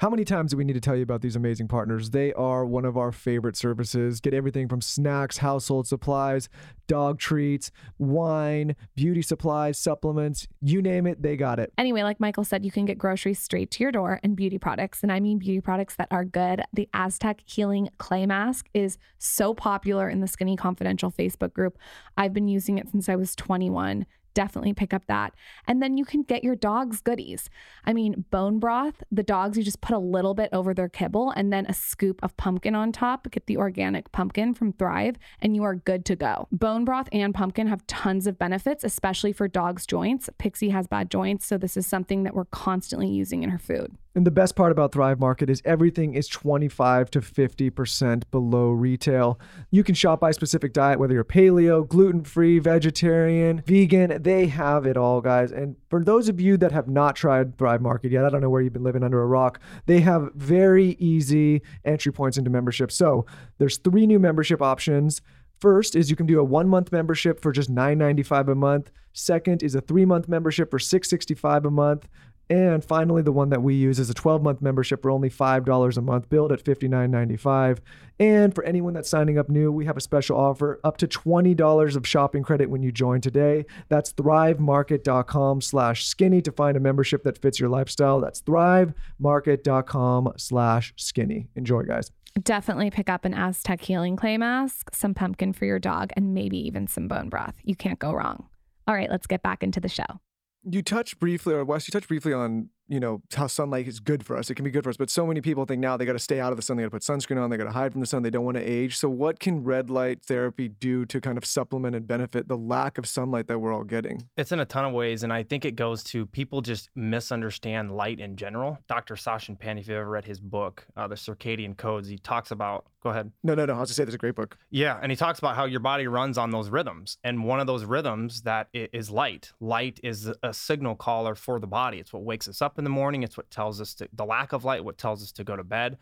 How 0.00 0.08
many 0.08 0.24
times 0.24 0.52
do 0.52 0.56
we 0.56 0.64
need 0.64 0.72
to 0.72 0.80
tell 0.80 0.96
you 0.96 1.02
about 1.02 1.20
these 1.20 1.36
amazing 1.36 1.68
partners? 1.68 2.08
They 2.08 2.32
are 2.32 2.64
one 2.64 2.86
of 2.86 2.96
our 2.96 3.12
favorite 3.12 3.54
services. 3.54 4.18
Get 4.18 4.32
everything 4.32 4.66
from 4.66 4.80
snacks, 4.80 5.36
household 5.36 5.86
supplies, 5.86 6.48
dog 6.86 7.18
treats, 7.18 7.70
wine, 7.98 8.76
beauty 8.96 9.20
supplies, 9.20 9.76
supplements, 9.76 10.48
you 10.62 10.80
name 10.80 11.06
it, 11.06 11.20
they 11.20 11.36
got 11.36 11.60
it. 11.60 11.70
Anyway, 11.76 12.02
like 12.02 12.18
Michael 12.18 12.44
said, 12.44 12.64
you 12.64 12.70
can 12.70 12.86
get 12.86 12.96
groceries 12.96 13.40
straight 13.40 13.70
to 13.72 13.82
your 13.82 13.92
door 13.92 14.20
and 14.22 14.36
beauty 14.36 14.56
products. 14.56 15.02
And 15.02 15.12
I 15.12 15.20
mean 15.20 15.38
beauty 15.38 15.60
products 15.60 15.96
that 15.96 16.08
are 16.10 16.24
good. 16.24 16.62
The 16.72 16.88
Aztec 16.94 17.42
Healing 17.44 17.90
Clay 17.98 18.24
Mask 18.24 18.70
is 18.72 18.96
so 19.18 19.52
popular 19.52 20.08
in 20.08 20.20
the 20.20 20.26
Skinny 20.26 20.56
Confidential 20.56 21.12
Facebook 21.12 21.52
group. 21.52 21.76
I've 22.16 22.32
been 22.32 22.48
using 22.48 22.78
it 22.78 22.88
since 22.88 23.10
I 23.10 23.16
was 23.16 23.36
21 23.36 24.06
definitely 24.34 24.72
pick 24.72 24.94
up 24.94 25.06
that. 25.06 25.34
And 25.66 25.82
then 25.82 25.96
you 25.96 26.04
can 26.04 26.22
get 26.22 26.44
your 26.44 26.56
dog's 26.56 27.00
goodies. 27.00 27.50
I 27.84 27.92
mean, 27.92 28.24
bone 28.30 28.58
broth, 28.58 29.02
the 29.10 29.22
dogs, 29.22 29.56
you 29.56 29.64
just 29.64 29.80
put 29.80 29.94
a 29.94 29.98
little 29.98 30.34
bit 30.34 30.50
over 30.52 30.74
their 30.74 30.88
kibble 30.88 31.30
and 31.30 31.52
then 31.52 31.66
a 31.66 31.72
scoop 31.72 32.22
of 32.22 32.36
pumpkin 32.36 32.74
on 32.74 32.92
top. 32.92 33.30
Get 33.30 33.46
the 33.46 33.56
organic 33.56 34.12
pumpkin 34.12 34.54
from 34.54 34.72
Thrive, 34.72 35.16
and 35.40 35.54
you 35.54 35.62
are 35.64 35.74
good 35.74 36.04
to 36.06 36.16
go. 36.16 36.48
Bone 36.52 36.84
broth 36.84 37.08
and 37.12 37.34
pumpkin 37.34 37.66
have 37.66 37.86
tons 37.86 38.26
of 38.26 38.38
benefits, 38.38 38.84
especially 38.84 39.32
for 39.32 39.48
dogs' 39.48 39.86
joints. 39.86 40.28
Pixie 40.38 40.70
has 40.70 40.86
bad 40.86 41.10
joints, 41.10 41.46
so 41.46 41.58
this 41.58 41.76
is 41.76 41.86
something 41.86 42.24
that 42.24 42.34
we're 42.34 42.44
constantly 42.44 43.08
using 43.08 43.42
in 43.42 43.50
her 43.50 43.58
food. 43.58 43.96
And 44.12 44.26
the 44.26 44.32
best 44.32 44.56
part 44.56 44.72
about 44.72 44.90
Thrive 44.90 45.20
Market 45.20 45.48
is 45.48 45.62
everything 45.64 46.14
is 46.14 46.26
25 46.26 47.12
to 47.12 47.20
50% 47.20 48.24
below 48.32 48.70
retail. 48.70 49.38
You 49.70 49.84
can 49.84 49.94
shop 49.94 50.18
by 50.18 50.32
specific 50.32 50.72
diet, 50.72 50.98
whether 50.98 51.14
you're 51.14 51.22
paleo, 51.22 51.86
gluten 51.86 52.24
free, 52.24 52.58
vegetarian, 52.58 53.62
vegan, 53.64 54.20
they 54.20 54.46
have 54.46 54.84
it 54.84 54.96
all, 54.96 55.20
guys. 55.20 55.52
And 55.52 55.76
for 55.88 56.02
those 56.02 56.28
of 56.28 56.40
you 56.40 56.56
that 56.56 56.72
have 56.72 56.88
not 56.88 57.14
tried 57.14 57.56
Thrive 57.56 57.82
Market 57.82 58.10
yet, 58.10 58.24
I 58.24 58.30
don't 58.30 58.40
know 58.40 58.50
where 58.50 58.62
you've 58.62 58.72
been 58.72 58.82
living 58.82 59.04
under 59.04 59.22
a 59.22 59.26
rock, 59.26 59.60
they 59.86 60.00
have 60.00 60.32
very 60.34 60.96
easy 60.98 61.62
entry 61.84 62.12
points 62.12 62.36
into 62.36 62.50
membership. 62.50 62.90
So 62.90 63.26
there's 63.58 63.78
three 63.78 64.08
new 64.08 64.18
membership 64.18 64.60
options. 64.60 65.22
First 65.60 65.94
is 65.94 66.10
you 66.10 66.16
can 66.16 66.26
do 66.26 66.40
a 66.40 66.44
one 66.44 66.68
month 66.68 66.90
membership 66.90 67.40
for 67.40 67.52
just 67.52 67.72
$9.95 67.72 68.50
a 68.50 68.54
month. 68.54 68.90
Second 69.12 69.62
is 69.62 69.74
a 69.74 69.80
three 69.80 70.04
month 70.04 70.28
membership 70.28 70.70
for 70.70 70.78
665 70.78 71.66
a 71.66 71.70
month. 71.70 72.08
And 72.50 72.84
finally, 72.84 73.22
the 73.22 73.30
one 73.30 73.50
that 73.50 73.62
we 73.62 73.76
use 73.76 74.00
is 74.00 74.10
a 74.10 74.14
12 74.14 74.42
month 74.42 74.60
membership 74.60 75.02
for 75.02 75.10
only 75.12 75.30
$5 75.30 75.96
a 75.96 76.00
month, 76.00 76.28
billed 76.28 76.50
at 76.50 76.64
$59.95. 76.64 77.78
And 78.18 78.52
for 78.52 78.64
anyone 78.64 78.92
that's 78.92 79.08
signing 79.08 79.38
up 79.38 79.48
new, 79.48 79.70
we 79.70 79.84
have 79.86 79.96
a 79.96 80.00
special 80.00 80.36
offer 80.36 80.80
up 80.82 80.96
to 80.96 81.06
$20 81.06 81.96
of 81.96 82.06
shopping 82.06 82.42
credit 82.42 82.68
when 82.68 82.82
you 82.82 82.90
join 82.90 83.20
today. 83.20 83.66
That's 83.88 84.12
thrivemarket.com 84.12 85.60
slash 85.60 86.04
skinny 86.04 86.42
to 86.42 86.50
find 86.50 86.76
a 86.76 86.80
membership 86.80 87.22
that 87.22 87.38
fits 87.38 87.60
your 87.60 87.68
lifestyle. 87.68 88.20
That's 88.20 88.42
thrivemarket.com 88.42 90.32
slash 90.36 90.92
skinny. 90.96 91.46
Enjoy, 91.54 91.84
guys. 91.84 92.10
Definitely 92.42 92.90
pick 92.90 93.08
up 93.08 93.24
an 93.24 93.34
Aztec 93.34 93.80
healing 93.80 94.16
clay 94.16 94.36
mask, 94.36 94.92
some 94.92 95.14
pumpkin 95.14 95.52
for 95.52 95.66
your 95.66 95.78
dog, 95.78 96.10
and 96.16 96.34
maybe 96.34 96.58
even 96.58 96.88
some 96.88 97.06
bone 97.06 97.28
broth. 97.28 97.54
You 97.62 97.76
can't 97.76 98.00
go 98.00 98.12
wrong. 98.12 98.48
All 98.88 98.94
right, 98.94 99.10
let's 99.10 99.28
get 99.28 99.42
back 99.42 99.62
into 99.62 99.78
the 99.78 99.88
show 99.88 100.20
you 100.64 100.82
touched 100.82 101.18
briefly, 101.18 101.54
or 101.54 101.64
Wes, 101.64 101.88
you 101.88 101.92
touched 101.92 102.08
briefly 102.08 102.32
on 102.32 102.68
you 102.90 102.98
know, 102.98 103.22
how 103.34 103.46
sunlight 103.46 103.86
is 103.86 104.00
good 104.00 104.26
for 104.26 104.36
us. 104.36 104.50
It 104.50 104.56
can 104.56 104.64
be 104.64 104.70
good 104.72 104.82
for 104.82 104.90
us. 104.90 104.96
But 104.96 105.10
so 105.10 105.24
many 105.24 105.40
people 105.40 105.64
think 105.64 105.80
now 105.80 105.96
they 105.96 106.04
got 106.04 106.14
to 106.14 106.18
stay 106.18 106.40
out 106.40 106.50
of 106.52 106.56
the 106.56 106.62
sun. 106.62 106.76
They 106.76 106.82
got 106.82 106.88
to 106.88 106.90
put 106.90 107.02
sunscreen 107.02 107.40
on. 107.40 107.48
They 107.48 107.56
got 107.56 107.64
to 107.64 107.70
hide 107.70 107.92
from 107.92 108.00
the 108.00 108.06
sun. 108.06 108.24
They 108.24 108.30
don't 108.30 108.44
want 108.44 108.56
to 108.56 108.64
age. 108.64 108.96
So, 108.96 109.08
what 109.08 109.38
can 109.38 109.62
red 109.62 109.90
light 109.90 110.24
therapy 110.24 110.66
do 110.66 111.06
to 111.06 111.20
kind 111.20 111.38
of 111.38 111.44
supplement 111.44 111.94
and 111.94 112.04
benefit 112.04 112.48
the 112.48 112.56
lack 112.56 112.98
of 112.98 113.06
sunlight 113.06 113.46
that 113.46 113.60
we're 113.60 113.72
all 113.72 113.84
getting? 113.84 114.26
It's 114.36 114.50
in 114.50 114.58
a 114.58 114.64
ton 114.64 114.84
of 114.84 114.92
ways, 114.92 115.22
and 115.22 115.32
I 115.32 115.44
think 115.44 115.64
it 115.64 115.76
goes 115.76 116.02
to 116.04 116.26
people 116.26 116.62
just 116.62 116.90
misunderstand 116.96 117.92
light 117.92 118.18
in 118.18 118.34
general. 118.34 118.78
Dr. 118.88 119.14
Satchin 119.14 119.56
Pan, 119.56 119.78
if 119.78 119.86
you've 119.86 119.96
ever 119.96 120.10
read 120.10 120.24
his 120.24 120.40
book, 120.40 120.84
uh, 120.96 121.06
The 121.06 121.14
Circadian 121.14 121.76
Codes, 121.76 122.08
he 122.08 122.18
talks 122.18 122.50
about. 122.50 122.86
Go 123.02 123.10
ahead. 123.10 123.32
No, 123.42 123.54
no, 123.54 123.64
no. 123.64 123.74
I 123.74 123.80
was 123.80 123.88
just 123.88 123.96
say 123.96 124.04
there's 124.04 124.14
a 124.14 124.18
great 124.18 124.34
book. 124.34 124.58
Yeah, 124.68 124.98
and 125.00 125.10
he 125.10 125.16
talks 125.16 125.38
about 125.38 125.56
how 125.56 125.64
your 125.64 125.80
body 125.80 126.06
runs 126.06 126.36
on 126.36 126.50
those 126.50 126.68
rhythms, 126.68 127.18
and 127.22 127.44
one 127.44 127.60
of 127.60 127.66
those 127.68 127.84
rhythms 127.84 128.42
that 128.42 128.68
is 128.72 129.10
light. 129.10 129.52
Light 129.60 130.00
is 130.02 130.30
a 130.42 130.52
signal 130.52 130.96
caller 130.96 131.34
for 131.34 131.60
the 131.60 131.66
body. 131.68 131.98
It's 131.98 132.12
what 132.12 132.24
wakes 132.24 132.48
us 132.48 132.60
up 132.60 132.79
in 132.80 132.84
the 132.84 132.90
morning. 132.90 133.22
It's 133.22 133.36
what 133.36 133.50
tells 133.50 133.80
us 133.80 133.94
to, 133.94 134.08
the 134.12 134.24
lack 134.24 134.52
of 134.52 134.64
light, 134.64 134.84
what 134.84 134.98
tells 134.98 135.22
us 135.22 135.30
to 135.32 135.44
go 135.44 135.54
to 135.54 135.62
bed. 135.62 135.98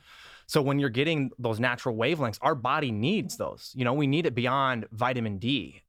So 0.47 0.63
when 0.63 0.79
you're 0.79 0.89
getting 0.89 1.31
those 1.39 1.61
natural 1.61 1.95
wavelengths, 1.95 2.39
our 2.41 2.55
body 2.55 2.91
needs 2.91 3.37
those. 3.37 3.73
You 3.75 3.85
know, 3.85 3.93
we 3.93 4.07
need 4.07 4.25
it 4.25 4.35
beyond 4.35 4.87
vitamin 4.93 5.39
D 5.39 5.83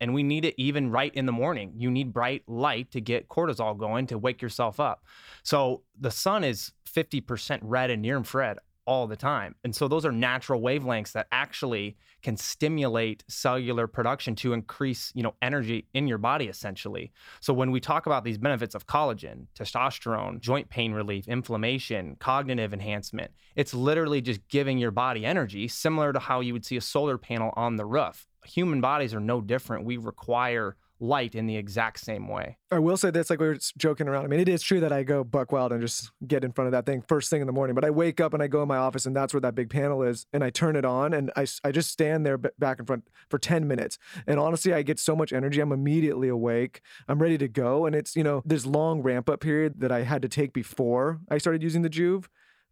and 0.00 0.14
we 0.14 0.22
need 0.22 0.44
it 0.44 0.54
even 0.56 0.90
right 0.90 1.14
in 1.14 1.26
the 1.26 1.32
morning. 1.32 1.72
You 1.76 1.90
need 1.90 2.12
bright 2.12 2.42
light 2.46 2.90
to 2.92 3.00
get 3.00 3.28
cortisol 3.28 3.76
going 3.76 4.06
to 4.08 4.18
wake 4.18 4.40
yourself 4.40 4.78
up. 4.78 5.04
So 5.42 5.82
the 5.98 6.10
sun 6.10 6.44
is 6.44 6.72
50% 6.86 7.58
red 7.62 7.90
and 7.90 8.02
near 8.02 8.16
infrared 8.16 8.58
all 8.86 9.06
the 9.06 9.16
time. 9.16 9.54
And 9.64 9.74
so 9.74 9.88
those 9.88 10.04
are 10.04 10.12
natural 10.12 10.60
wavelengths 10.60 11.12
that 11.12 11.26
actually 11.32 11.96
can 12.22 12.36
stimulate 12.36 13.24
cellular 13.28 13.86
production 13.86 14.34
to 14.36 14.52
increase, 14.52 15.12
you 15.14 15.22
know, 15.22 15.34
energy 15.42 15.86
in 15.94 16.08
your 16.08 16.18
body 16.18 16.46
essentially. 16.46 17.12
So 17.40 17.52
when 17.52 17.70
we 17.70 17.80
talk 17.80 18.06
about 18.06 18.24
these 18.24 18.38
benefits 18.38 18.74
of 18.74 18.86
collagen, 18.86 19.46
testosterone, 19.58 20.40
joint 20.40 20.68
pain 20.68 20.92
relief, 20.92 21.28
inflammation, 21.28 22.16
cognitive 22.18 22.72
enhancement, 22.72 23.32
it's 23.54 23.74
literally 23.74 24.20
just 24.20 24.46
giving 24.48 24.78
your 24.78 24.90
body 24.90 25.24
energy 25.24 25.68
similar 25.68 26.12
to 26.12 26.18
how 26.18 26.40
you 26.40 26.52
would 26.52 26.64
see 26.64 26.76
a 26.76 26.80
solar 26.80 27.18
panel 27.18 27.52
on 27.56 27.76
the 27.76 27.86
roof. 27.86 28.26
Human 28.44 28.80
bodies 28.80 29.12
are 29.14 29.20
no 29.20 29.40
different. 29.40 29.84
We 29.84 29.96
require 29.96 30.76
light 30.98 31.34
in 31.34 31.46
the 31.46 31.56
exact 31.56 32.00
same 32.00 32.28
way. 32.28 32.56
I 32.70 32.78
will 32.78 32.96
say 32.96 33.10
this, 33.10 33.30
like 33.30 33.40
we 33.40 33.46
were 33.46 33.58
joking 33.76 34.08
around. 34.08 34.24
I 34.24 34.28
mean, 34.28 34.40
it 34.40 34.48
is 34.48 34.62
true 34.62 34.80
that 34.80 34.92
I 34.92 35.02
go 35.02 35.24
buck 35.24 35.52
wild 35.52 35.72
and 35.72 35.80
just 35.80 36.10
get 36.26 36.44
in 36.44 36.52
front 36.52 36.66
of 36.66 36.72
that 36.72 36.86
thing 36.86 37.02
first 37.06 37.30
thing 37.30 37.40
in 37.40 37.46
the 37.46 37.52
morning. 37.52 37.74
But 37.74 37.84
I 37.84 37.90
wake 37.90 38.20
up 38.20 38.34
and 38.34 38.42
I 38.42 38.46
go 38.46 38.62
in 38.62 38.68
my 38.68 38.76
office, 38.76 39.06
and 39.06 39.14
that's 39.14 39.34
where 39.34 39.40
that 39.40 39.54
big 39.54 39.70
panel 39.70 40.02
is, 40.02 40.26
and 40.32 40.42
I 40.42 40.50
turn 40.50 40.76
it 40.76 40.84
on, 40.84 41.12
and 41.12 41.30
I, 41.36 41.46
I 41.64 41.70
just 41.70 41.90
stand 41.90 42.24
there 42.24 42.38
back 42.38 42.78
in 42.78 42.86
front 42.86 43.08
for 43.30 43.38
ten 43.38 43.68
minutes. 43.68 43.98
And 44.26 44.40
honestly, 44.40 44.72
I 44.72 44.82
get 44.82 44.98
so 44.98 45.14
much 45.14 45.32
energy. 45.32 45.60
I'm 45.60 45.72
immediately 45.72 46.28
awake. 46.28 46.80
I'm 47.08 47.20
ready 47.20 47.38
to 47.38 47.48
go. 47.48 47.86
And 47.86 47.94
it's 47.94 48.16
you 48.16 48.24
know 48.24 48.42
this 48.44 48.66
long 48.66 49.02
ramp 49.02 49.28
up 49.28 49.40
period 49.40 49.80
that 49.80 49.92
I 49.92 50.02
had 50.02 50.22
to 50.22 50.28
take 50.28 50.52
before 50.52 51.20
I 51.30 51.38
started 51.38 51.62
using 51.62 51.82
the 51.82 51.90
Joovv 51.90 52.26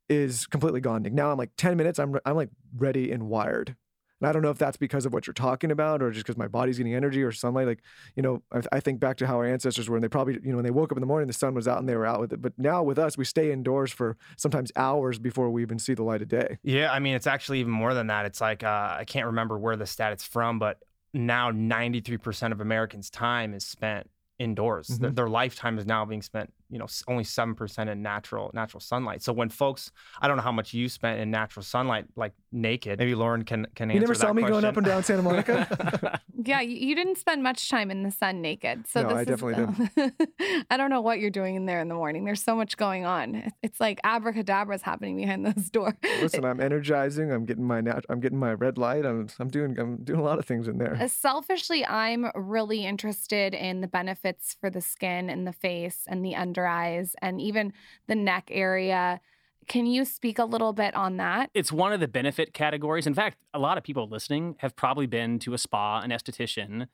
is 0.08 0.46
completely 0.46 0.80
gone. 0.80 1.02
Now 1.12 1.30
I'm 1.30 1.38
like 1.38 1.50
ten 1.56 1.76
minutes. 1.76 1.98
I'm 1.98 2.18
I'm 2.24 2.36
like 2.36 2.50
ready 2.76 3.10
and 3.12 3.24
wired. 3.24 3.76
And 4.20 4.28
I 4.28 4.32
don't 4.32 4.42
know 4.42 4.50
if 4.50 4.58
that's 4.58 4.76
because 4.76 5.06
of 5.06 5.12
what 5.12 5.26
you're 5.26 5.34
talking 5.34 5.70
about 5.70 6.02
or 6.02 6.10
just 6.10 6.24
because 6.24 6.38
my 6.38 6.48
body's 6.48 6.78
getting 6.78 6.94
energy 6.94 7.22
or 7.22 7.32
sunlight. 7.32 7.66
Like, 7.66 7.82
you 8.14 8.22
know, 8.22 8.42
I, 8.52 8.62
I 8.72 8.80
think 8.80 9.00
back 9.00 9.16
to 9.18 9.26
how 9.26 9.36
our 9.36 9.44
ancestors 9.44 9.88
were 9.88 9.96
and 9.96 10.04
they 10.04 10.08
probably, 10.08 10.34
you 10.42 10.50
know, 10.50 10.56
when 10.56 10.64
they 10.64 10.70
woke 10.70 10.92
up 10.92 10.98
in 10.98 11.00
the 11.00 11.06
morning, 11.06 11.26
the 11.26 11.32
sun 11.32 11.54
was 11.54 11.66
out 11.66 11.78
and 11.78 11.88
they 11.88 11.96
were 11.96 12.06
out 12.06 12.20
with 12.20 12.32
it. 12.32 12.40
But 12.40 12.52
now 12.56 12.82
with 12.82 12.98
us, 12.98 13.18
we 13.18 13.24
stay 13.24 13.52
indoors 13.52 13.92
for 13.92 14.16
sometimes 14.36 14.70
hours 14.76 15.18
before 15.18 15.50
we 15.50 15.62
even 15.62 15.78
see 15.78 15.94
the 15.94 16.04
light 16.04 16.22
of 16.22 16.28
day. 16.28 16.58
Yeah, 16.62 16.92
I 16.92 17.00
mean, 17.00 17.14
it's 17.14 17.26
actually 17.26 17.60
even 17.60 17.72
more 17.72 17.94
than 17.94 18.06
that. 18.06 18.26
It's 18.26 18.40
like, 18.40 18.62
uh, 18.62 18.96
I 18.98 19.04
can't 19.06 19.26
remember 19.26 19.58
where 19.58 19.76
the 19.76 19.86
stat 19.86 20.12
it's 20.12 20.24
from, 20.24 20.58
but 20.58 20.78
now 21.12 21.50
93% 21.50 22.52
of 22.52 22.60
Americans' 22.60 23.10
time 23.10 23.54
is 23.54 23.64
spent 23.64 24.08
indoors. 24.38 24.88
Their, 24.88 25.10
Mhm. 25.10 25.16
their 25.16 25.28
lifetime 25.28 25.78
is 25.78 25.86
now 25.86 26.04
being 26.04 26.22
spent, 26.22 26.52
you 26.68 26.78
know, 26.78 26.86
only 27.06 27.22
7% 27.24 27.88
in 27.88 28.02
natural 28.02 28.50
natural 28.52 28.80
sunlight. 28.80 29.22
So 29.22 29.32
when 29.32 29.48
folks, 29.48 29.92
I 30.20 30.26
don't 30.26 30.36
know 30.36 30.42
how 30.42 30.50
much 30.52 30.74
you 30.74 30.88
spent 30.88 31.20
in 31.20 31.30
natural 31.30 31.62
sunlight, 31.62 32.06
like 32.16 32.32
naked. 32.50 32.98
Maybe 32.98 33.12
Lauryn 33.14 33.46
can 33.46 33.66
can 33.76 33.90
answer 33.90 33.94
You 33.94 34.00
never 34.00 34.14
saw 34.14 34.32
me 34.32 34.42
going 34.42 34.64
up 34.64 34.76
and 34.76 34.84
down 34.84 35.02
Santa 35.02 35.22
Monica? 35.22 36.20
Yeah, 36.46 36.60
you, 36.60 36.76
you 36.76 36.94
didn't 36.94 37.16
spend 37.16 37.42
much 37.42 37.70
time 37.70 37.90
in 37.90 38.02
the 38.02 38.10
sun 38.10 38.42
naked. 38.42 38.86
So 38.86 39.00
No, 39.02 39.08
this 39.08 39.16
I 39.16 39.20
is, 39.20 39.26
definitely 39.28 40.10
I 40.70 40.76
don't 40.76 40.90
know 40.90 41.00
what 41.00 41.18
you're 41.20 41.30
doing 41.30 41.54
in 41.54 41.64
there 41.64 41.80
in 41.80 41.88
the 41.88 41.94
morning. 41.94 42.24
There's 42.24 42.42
so 42.42 42.54
much 42.56 42.76
going 42.76 43.06
on. 43.06 43.50
It's 43.62 43.80
like 43.80 43.98
abracadabra 44.04 44.74
is 44.74 44.82
happening 44.82 45.16
behind 45.16 45.46
those 45.46 45.70
doors. 45.70 45.94
Listen, 46.20 46.44
I'm 46.44 46.60
energizing. 46.60 47.30
I'm 47.32 47.44
getting 47.46 47.64
my 47.64 47.80
nat- 47.80 48.04
I'm 48.10 48.20
getting 48.20 48.38
my 48.38 48.52
red 48.52 48.76
light. 48.76 49.06
I'm 49.06 49.28
I'm 49.38 49.48
doing 49.48 49.78
I'm 49.78 49.98
doing 50.04 50.18
a 50.20 50.22
lot 50.22 50.38
of 50.38 50.44
things 50.44 50.68
in 50.68 50.76
there. 50.78 50.98
Uh, 51.00 51.08
Selfishly, 51.08 51.86
I'm 51.86 52.26
really 52.34 52.84
interested 52.84 53.54
in 53.54 53.80
the 53.80 53.88
benefits 53.88 54.23
for 54.60 54.70
the 54.70 54.80
skin 54.80 55.28
and 55.30 55.46
the 55.46 55.52
face 55.52 56.04
and 56.06 56.24
the 56.24 56.34
under 56.34 56.66
eyes 56.66 57.14
and 57.20 57.40
even 57.40 57.72
the 58.06 58.14
neck 58.14 58.48
area. 58.50 59.20
Can 59.66 59.86
you 59.86 60.04
speak 60.04 60.38
a 60.38 60.44
little 60.44 60.72
bit 60.72 60.94
on 60.94 61.16
that? 61.16 61.50
It's 61.54 61.72
one 61.72 61.92
of 61.92 62.00
the 62.00 62.08
benefit 62.08 62.52
categories. 62.52 63.06
In 63.06 63.14
fact, 63.14 63.38
a 63.52 63.58
lot 63.58 63.78
of 63.78 63.84
people 63.84 64.08
listening 64.08 64.56
have 64.58 64.76
probably 64.76 65.06
been 65.06 65.38
to 65.40 65.54
a 65.54 65.58
spa, 65.58 66.00
an 66.00 66.10
esthetician, 66.10 66.88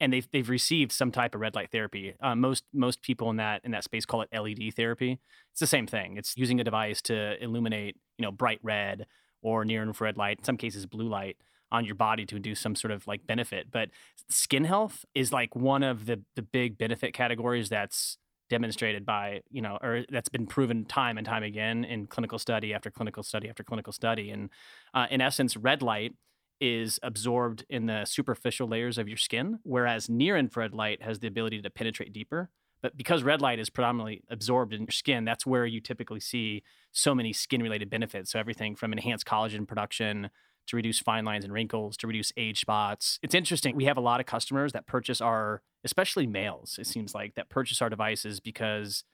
and 0.00 0.12
they've 0.12 0.28
they've 0.32 0.48
received 0.48 0.92
some 0.92 1.12
type 1.12 1.34
of 1.34 1.40
red 1.40 1.54
light 1.54 1.70
therapy. 1.70 2.14
Uh, 2.20 2.34
most 2.34 2.64
most 2.72 3.02
people 3.02 3.30
in 3.30 3.36
that 3.36 3.62
in 3.64 3.70
that 3.70 3.84
space 3.84 4.04
call 4.04 4.22
it 4.22 4.28
LED 4.32 4.74
therapy. 4.74 5.18
It's 5.52 5.60
the 5.60 5.66
same 5.66 5.86
thing. 5.86 6.16
It's 6.16 6.36
using 6.36 6.60
a 6.60 6.64
device 6.64 7.00
to 7.02 7.42
illuminate, 7.42 7.96
you 8.18 8.24
know, 8.24 8.32
bright 8.32 8.60
red 8.62 9.06
or 9.40 9.64
near 9.64 9.82
infrared 9.82 10.16
light, 10.16 10.38
in 10.38 10.44
some 10.44 10.56
cases 10.56 10.86
blue 10.86 11.08
light 11.08 11.36
on 11.76 11.84
your 11.84 11.94
body 11.94 12.24
to 12.26 12.38
do 12.38 12.54
some 12.54 12.74
sort 12.74 12.90
of 12.90 13.06
like 13.06 13.26
benefit. 13.26 13.68
But 13.70 13.90
skin 14.28 14.64
health 14.64 15.04
is 15.14 15.32
like 15.32 15.54
one 15.54 15.82
of 15.82 16.06
the 16.06 16.22
the 16.34 16.42
big 16.42 16.78
benefit 16.78 17.12
categories 17.12 17.68
that's 17.68 18.18
demonstrated 18.48 19.04
by 19.04 19.40
you 19.50 19.60
know 19.60 19.78
or 19.82 20.04
that's 20.10 20.28
been 20.28 20.46
proven 20.46 20.84
time 20.84 21.18
and 21.18 21.26
time 21.26 21.42
again 21.42 21.84
in 21.84 22.06
clinical 22.06 22.38
study 22.38 22.72
after 22.72 22.90
clinical 22.90 23.22
study 23.22 23.48
after 23.48 23.64
clinical 23.64 23.92
study 23.92 24.30
and 24.30 24.50
uh, 24.94 25.06
in 25.10 25.20
essence 25.20 25.56
red 25.56 25.82
light 25.82 26.12
is 26.60 26.98
absorbed 27.02 27.64
in 27.68 27.86
the 27.86 28.04
superficial 28.04 28.68
layers 28.68 28.98
of 28.98 29.08
your 29.08 29.16
skin 29.16 29.58
whereas 29.64 30.08
near 30.08 30.36
infrared 30.36 30.72
light 30.72 31.02
has 31.02 31.18
the 31.18 31.26
ability 31.26 31.60
to 31.60 31.70
penetrate 31.70 32.12
deeper 32.12 32.48
but 32.82 32.96
because 32.96 33.24
red 33.24 33.40
light 33.40 33.58
is 33.58 33.68
predominantly 33.68 34.22
absorbed 34.30 34.72
in 34.72 34.82
your 34.82 34.92
skin 34.92 35.24
that's 35.24 35.44
where 35.44 35.66
you 35.66 35.80
typically 35.80 36.20
see 36.20 36.62
so 36.92 37.16
many 37.16 37.32
skin 37.32 37.60
related 37.60 37.90
benefits 37.90 38.30
so 38.30 38.38
everything 38.38 38.76
from 38.76 38.92
enhanced 38.92 39.26
collagen 39.26 39.66
production 39.66 40.30
to 40.66 40.76
reduce 40.76 40.98
fine 40.98 41.24
lines 41.24 41.44
and 41.44 41.52
wrinkles, 41.52 41.96
to 41.98 42.06
reduce 42.06 42.32
age 42.36 42.60
spots. 42.60 43.18
It's 43.22 43.34
interesting. 43.34 43.76
We 43.76 43.84
have 43.84 43.96
a 43.96 44.00
lot 44.00 44.20
of 44.20 44.26
customers 44.26 44.72
that 44.72 44.86
purchase 44.86 45.20
our, 45.20 45.62
especially 45.84 46.26
males, 46.26 46.78
it 46.78 46.86
seems 46.86 47.14
like, 47.14 47.34
that 47.34 47.48
purchase 47.48 47.80
our 47.80 47.88
devices 47.88 48.40
because 48.40 49.04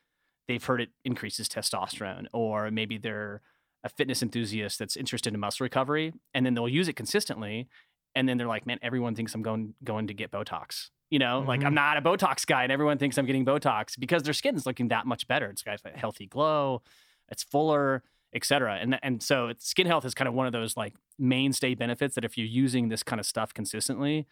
they've 0.48 0.64
heard 0.64 0.80
it 0.80 0.90
increases 1.04 1.48
testosterone, 1.48 2.26
or 2.32 2.70
maybe 2.70 2.98
they're 2.98 3.42
a 3.84 3.88
fitness 3.88 4.22
enthusiast 4.22 4.78
that's 4.78 4.96
interested 4.96 5.34
in 5.34 5.40
muscle 5.40 5.64
recovery, 5.64 6.12
and 6.34 6.46
then 6.46 6.54
they'll 6.54 6.68
use 6.68 6.88
it 6.88 6.96
consistently. 6.96 7.68
And 8.14 8.28
then 8.28 8.36
they're 8.36 8.46
like, 8.46 8.66
man, 8.66 8.78
everyone 8.82 9.14
thinks 9.14 9.34
I'm 9.34 9.42
going 9.42 9.74
going 9.82 10.06
to 10.08 10.14
get 10.14 10.30
Botox. 10.30 10.90
You 11.10 11.18
know, 11.18 11.44
like 11.46 11.60
I'm 11.60 11.74
mm-hmm. 11.74 11.74
not 11.74 11.96
a 11.98 12.02
Botox 12.02 12.46
guy, 12.46 12.62
and 12.62 12.72
everyone 12.72 12.96
thinks 12.96 13.18
I'm 13.18 13.26
getting 13.26 13.44
Botox 13.44 13.98
because 13.98 14.22
their 14.22 14.32
skin 14.32 14.56
is 14.56 14.64
looking 14.64 14.88
that 14.88 15.06
much 15.06 15.26
better. 15.28 15.46
It's 15.50 15.62
got 15.62 15.80
a 15.84 15.98
healthy 15.98 16.26
glow, 16.26 16.82
it's 17.28 17.42
fuller, 17.42 18.02
et 18.34 18.44
cetera. 18.44 18.76
And 18.80 18.98
and 19.02 19.22
so 19.22 19.52
skin 19.58 19.86
health 19.86 20.04
is 20.04 20.14
kind 20.14 20.28
of 20.28 20.34
one 20.34 20.46
of 20.46 20.52
those 20.52 20.76
like 20.76 20.94
mainstay 21.18 21.74
benefits 21.74 22.14
that 22.14 22.24
if 22.24 22.36
you're 22.38 22.46
using 22.46 22.88
this 22.88 23.02
kind 23.02 23.20
of 23.20 23.26
stuff 23.26 23.52
consistently, 23.54 24.26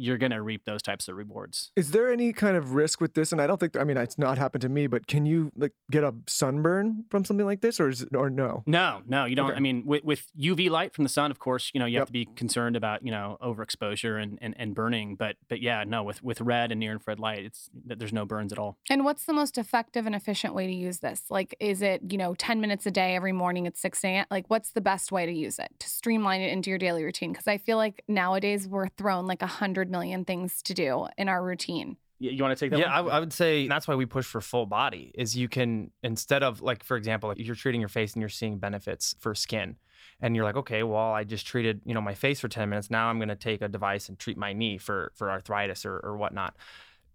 you're 0.00 0.18
gonna 0.18 0.42
reap 0.42 0.64
those 0.64 0.82
types 0.82 1.08
of 1.08 1.16
rewards. 1.16 1.72
Is 1.76 1.90
there 1.90 2.10
any 2.12 2.32
kind 2.32 2.56
of 2.56 2.74
risk 2.74 3.00
with 3.00 3.14
this? 3.14 3.32
And 3.32 3.40
I 3.40 3.46
don't 3.46 3.58
think 3.60 3.76
I 3.76 3.84
mean 3.84 3.96
it's 3.96 4.18
not 4.18 4.38
happened 4.38 4.62
to 4.62 4.68
me, 4.68 4.86
but 4.86 5.06
can 5.06 5.26
you 5.26 5.52
like 5.56 5.72
get 5.90 6.02
a 6.04 6.14
sunburn 6.26 7.04
from 7.10 7.24
something 7.24 7.46
like 7.46 7.60
this, 7.60 7.78
or 7.80 7.88
is 7.88 8.02
it, 8.02 8.14
or 8.14 8.30
no? 8.30 8.62
No, 8.66 9.02
no, 9.06 9.24
you 9.24 9.36
don't. 9.36 9.50
Okay. 9.50 9.56
I 9.56 9.60
mean, 9.60 9.84
with, 9.86 10.04
with 10.04 10.30
UV 10.38 10.70
light 10.70 10.94
from 10.94 11.04
the 11.04 11.10
sun, 11.10 11.30
of 11.30 11.38
course, 11.38 11.70
you 11.74 11.80
know 11.80 11.86
you 11.86 11.94
Yep. 11.94 12.00
have 12.02 12.06
to 12.08 12.12
be 12.12 12.24
concerned 12.36 12.76
about 12.76 13.04
you 13.04 13.10
know 13.10 13.36
overexposure 13.42 14.22
and, 14.22 14.38
and, 14.40 14.54
and 14.58 14.74
burning. 14.74 15.16
But 15.16 15.36
but 15.48 15.60
yeah, 15.60 15.84
no, 15.86 16.02
with 16.02 16.22
with 16.22 16.40
red 16.40 16.70
and 16.72 16.80
near 16.80 16.92
infrared 16.92 17.18
light, 17.20 17.44
it's 17.44 17.68
that 17.86 17.98
there's 17.98 18.12
no 18.12 18.24
burns 18.24 18.52
at 18.52 18.58
all. 18.58 18.78
And 18.88 19.04
what's 19.04 19.24
the 19.24 19.32
most 19.32 19.58
effective 19.58 20.06
and 20.06 20.14
efficient 20.14 20.54
way 20.54 20.66
to 20.66 20.72
use 20.72 21.00
this? 21.00 21.24
Like, 21.30 21.54
is 21.60 21.82
it, 21.82 22.00
you 22.10 22.16
know, 22.18 22.34
10 22.34 22.60
minutes 22.60 22.86
a 22.86 22.90
day 22.90 23.14
every 23.16 23.32
morning 23.32 23.66
at 23.66 23.76
6 23.76 24.04
a.m.? 24.04 24.26
Like, 24.30 24.46
what's 24.48 24.72
the 24.72 24.80
best 24.80 25.12
way 25.12 25.26
to 25.26 25.32
use 25.32 25.58
it 25.58 25.68
to 25.80 25.88
streamline 25.88 26.40
it 26.40 26.52
into 26.52 26.70
your 26.70 26.78
daily 26.78 27.04
routine? 27.04 27.32
Because 27.32 27.46
I 27.48 27.58
feel 27.58 27.76
like 27.76 28.02
nowadays 28.08 28.66
we're 28.68 28.88
thrown 28.88 29.26
like 29.26 29.42
a 29.42 29.46
hundred 29.46 29.89
million 29.90 30.24
things 30.24 30.62
to 30.62 30.74
do 30.74 31.06
in 31.18 31.28
our 31.28 31.42
routine. 31.42 31.96
You, 32.18 32.30
you 32.30 32.42
want 32.42 32.56
to 32.56 32.64
take 32.64 32.70
that? 32.70 32.78
Yeah, 32.78 32.86
one? 32.86 32.92
I, 32.92 32.96
w- 32.96 33.16
I 33.16 33.20
would 33.20 33.32
say 33.32 33.66
that's 33.66 33.88
why 33.88 33.94
we 33.94 34.06
push 34.06 34.26
for 34.26 34.40
full 34.40 34.66
body. 34.66 35.10
Is 35.14 35.36
you 35.36 35.48
can 35.48 35.90
instead 36.02 36.42
of 36.42 36.60
like 36.60 36.84
for 36.84 36.96
example, 36.96 37.30
if 37.30 37.38
you're 37.38 37.56
treating 37.56 37.80
your 37.80 37.88
face 37.88 38.12
and 38.14 38.20
you're 38.20 38.28
seeing 38.28 38.58
benefits 38.58 39.14
for 39.18 39.34
skin, 39.34 39.76
and 40.20 40.36
you're 40.36 40.44
like, 40.44 40.56
okay, 40.56 40.82
well, 40.82 41.12
I 41.12 41.24
just 41.24 41.46
treated 41.46 41.80
you 41.84 41.94
know 41.94 42.00
my 42.00 42.14
face 42.14 42.40
for 42.40 42.48
ten 42.48 42.68
minutes. 42.68 42.90
Now 42.90 43.08
I'm 43.08 43.18
going 43.18 43.28
to 43.28 43.36
take 43.36 43.62
a 43.62 43.68
device 43.68 44.08
and 44.08 44.18
treat 44.18 44.36
my 44.36 44.52
knee 44.52 44.78
for 44.78 45.12
for 45.14 45.30
arthritis 45.30 45.84
or, 45.86 45.98
or 45.98 46.16
whatnot. 46.16 46.56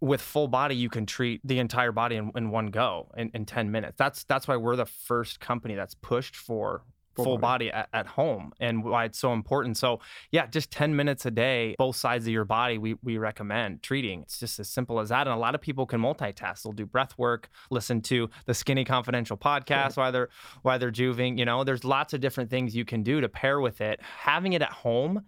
With 0.02 0.22
full 0.22 0.48
body, 0.48 0.76
you 0.76 0.90
can 0.90 1.06
treat 1.06 1.40
the 1.44 1.60
entire 1.60 1.92
body 1.92 2.18
in, 2.18 2.32
in 2.36 2.50
one 2.50 2.68
go 2.68 3.12
in, 3.16 3.32
in 3.34 3.46
ten 3.46 3.72
minutes. 3.72 3.96
That's 3.98 4.24
that's 4.24 4.48
why 4.48 4.58
we're 4.58 4.76
the 4.76 4.86
first 4.86 5.40
company 5.40 5.76
that's 5.76 5.94
pushed 5.96 6.36
for 6.36 6.84
full, 7.16 7.38
body, 7.38 7.72
at, 7.72 7.90
at 7.94 8.08
home 8.08 8.54
and 8.60 8.84
why 8.84 9.06
it's 9.06 9.20
so 9.20 9.34
important. 9.34 9.78
So 9.78 10.00
yeah, 10.32 10.48
just 10.48 10.72
10 10.72 10.96
minutes 10.96 11.26
a 11.26 11.32
day, 11.32 11.76
both 11.78 11.96
sides 11.96 12.26
of 12.26 12.34
your 12.34 12.46
body, 12.46 12.78
we, 12.78 12.96
we 13.04 13.18
recommend 13.18 13.84
treating. 13.84 14.22
It's 14.22 14.40
just 14.40 14.60
as 14.60 14.70
simple 14.70 15.00
as 15.00 15.10
that. 15.10 15.28
And 15.28 15.36
a 15.36 15.40
lot 15.40 15.56
of 15.56 15.62
people 15.62 15.86
can 15.86 16.02
multitask. 16.02 16.64
They'll 16.64 16.74
do 16.74 16.86
breath 16.86 17.18
work, 17.18 17.50
listen 17.70 18.02
to 18.04 18.30
the 18.46 18.54
Skinny 18.54 18.86
Confidential 18.86 19.38
podcast 19.38 19.98
while 19.98 20.12
they're 20.12 20.30
while 20.62 20.80
they're 20.80 20.92
juving. 20.92 21.38
You 21.38 21.46
know, 21.46 21.64
there's 21.64 21.84
lots 21.84 22.14
of 22.14 22.22
different 22.22 22.50
things 22.50 22.76
you 22.76 22.86
can 22.86 23.04
do 23.04 23.22
to 23.22 23.30
pair 23.30 23.60
with 23.60 23.82
it. 23.82 24.00
Having 24.02 24.54
it 24.54 24.62
at 24.62 24.72
home 24.72 25.26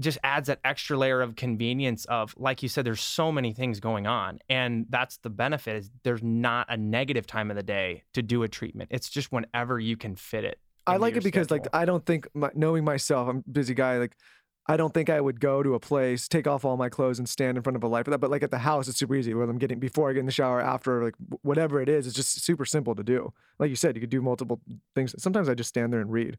just 0.00 0.18
adds 0.22 0.46
that 0.48 0.58
extra 0.64 0.96
layer 0.96 1.20
of 1.20 1.36
convenience 1.36 2.04
of 2.06 2.34
like 2.38 2.62
you 2.62 2.68
said 2.68 2.84
there's 2.84 3.00
so 3.00 3.30
many 3.30 3.52
things 3.52 3.78
going 3.80 4.06
on 4.06 4.38
and 4.48 4.86
that's 4.88 5.18
the 5.18 5.30
benefit 5.30 5.76
is 5.76 5.90
there's 6.02 6.22
not 6.22 6.66
a 6.70 6.76
negative 6.76 7.26
time 7.26 7.50
of 7.50 7.56
the 7.56 7.62
day 7.62 8.02
to 8.14 8.22
do 8.22 8.42
a 8.42 8.48
treatment 8.48 8.88
it's 8.90 9.10
just 9.10 9.30
whenever 9.32 9.78
you 9.78 9.96
can 9.96 10.16
fit 10.16 10.44
it 10.44 10.58
I 10.86 10.96
like 10.96 11.16
it 11.16 11.24
because 11.24 11.50
like. 11.50 11.66
I 11.72 11.84
don't 11.84 12.04
think 12.04 12.26
my, 12.34 12.50
knowing 12.54 12.84
myself, 12.84 13.28
I'm 13.28 13.38
a 13.38 13.50
busy 13.50 13.74
guy. 13.74 13.98
Like 13.98 14.16
I 14.68 14.76
don't 14.76 14.94
think 14.94 15.10
I 15.10 15.20
would 15.20 15.40
go 15.40 15.62
to 15.62 15.74
a 15.74 15.80
place, 15.80 16.28
take 16.28 16.46
off 16.46 16.64
all 16.64 16.76
my 16.76 16.88
clothes, 16.88 17.18
and 17.18 17.28
stand 17.28 17.56
in 17.56 17.62
front 17.62 17.76
of 17.76 17.82
a 17.82 17.88
light 17.88 18.04
for 18.04 18.10
that. 18.12 18.18
But 18.18 18.30
like 18.30 18.42
at 18.42 18.50
the 18.50 18.58
house, 18.58 18.88
it's 18.88 18.98
super 18.98 19.14
easy. 19.16 19.34
Whether 19.34 19.50
I'm 19.50 19.58
getting 19.58 19.80
before 19.80 20.08
I 20.08 20.12
get 20.12 20.20
in 20.20 20.26
the 20.26 20.32
shower, 20.32 20.60
after, 20.60 21.02
like 21.02 21.14
whatever 21.42 21.80
it 21.80 21.88
is, 21.88 22.06
it's 22.06 22.14
just 22.14 22.44
super 22.44 22.64
simple 22.64 22.94
to 22.94 23.02
do. 23.02 23.32
Like 23.58 23.70
you 23.70 23.76
said, 23.76 23.96
you 23.96 24.00
could 24.00 24.10
do 24.10 24.22
multiple 24.22 24.60
things. 24.94 25.14
Sometimes 25.20 25.48
I 25.48 25.54
just 25.54 25.68
stand 25.68 25.92
there 25.92 26.00
and 26.00 26.12
read. 26.12 26.38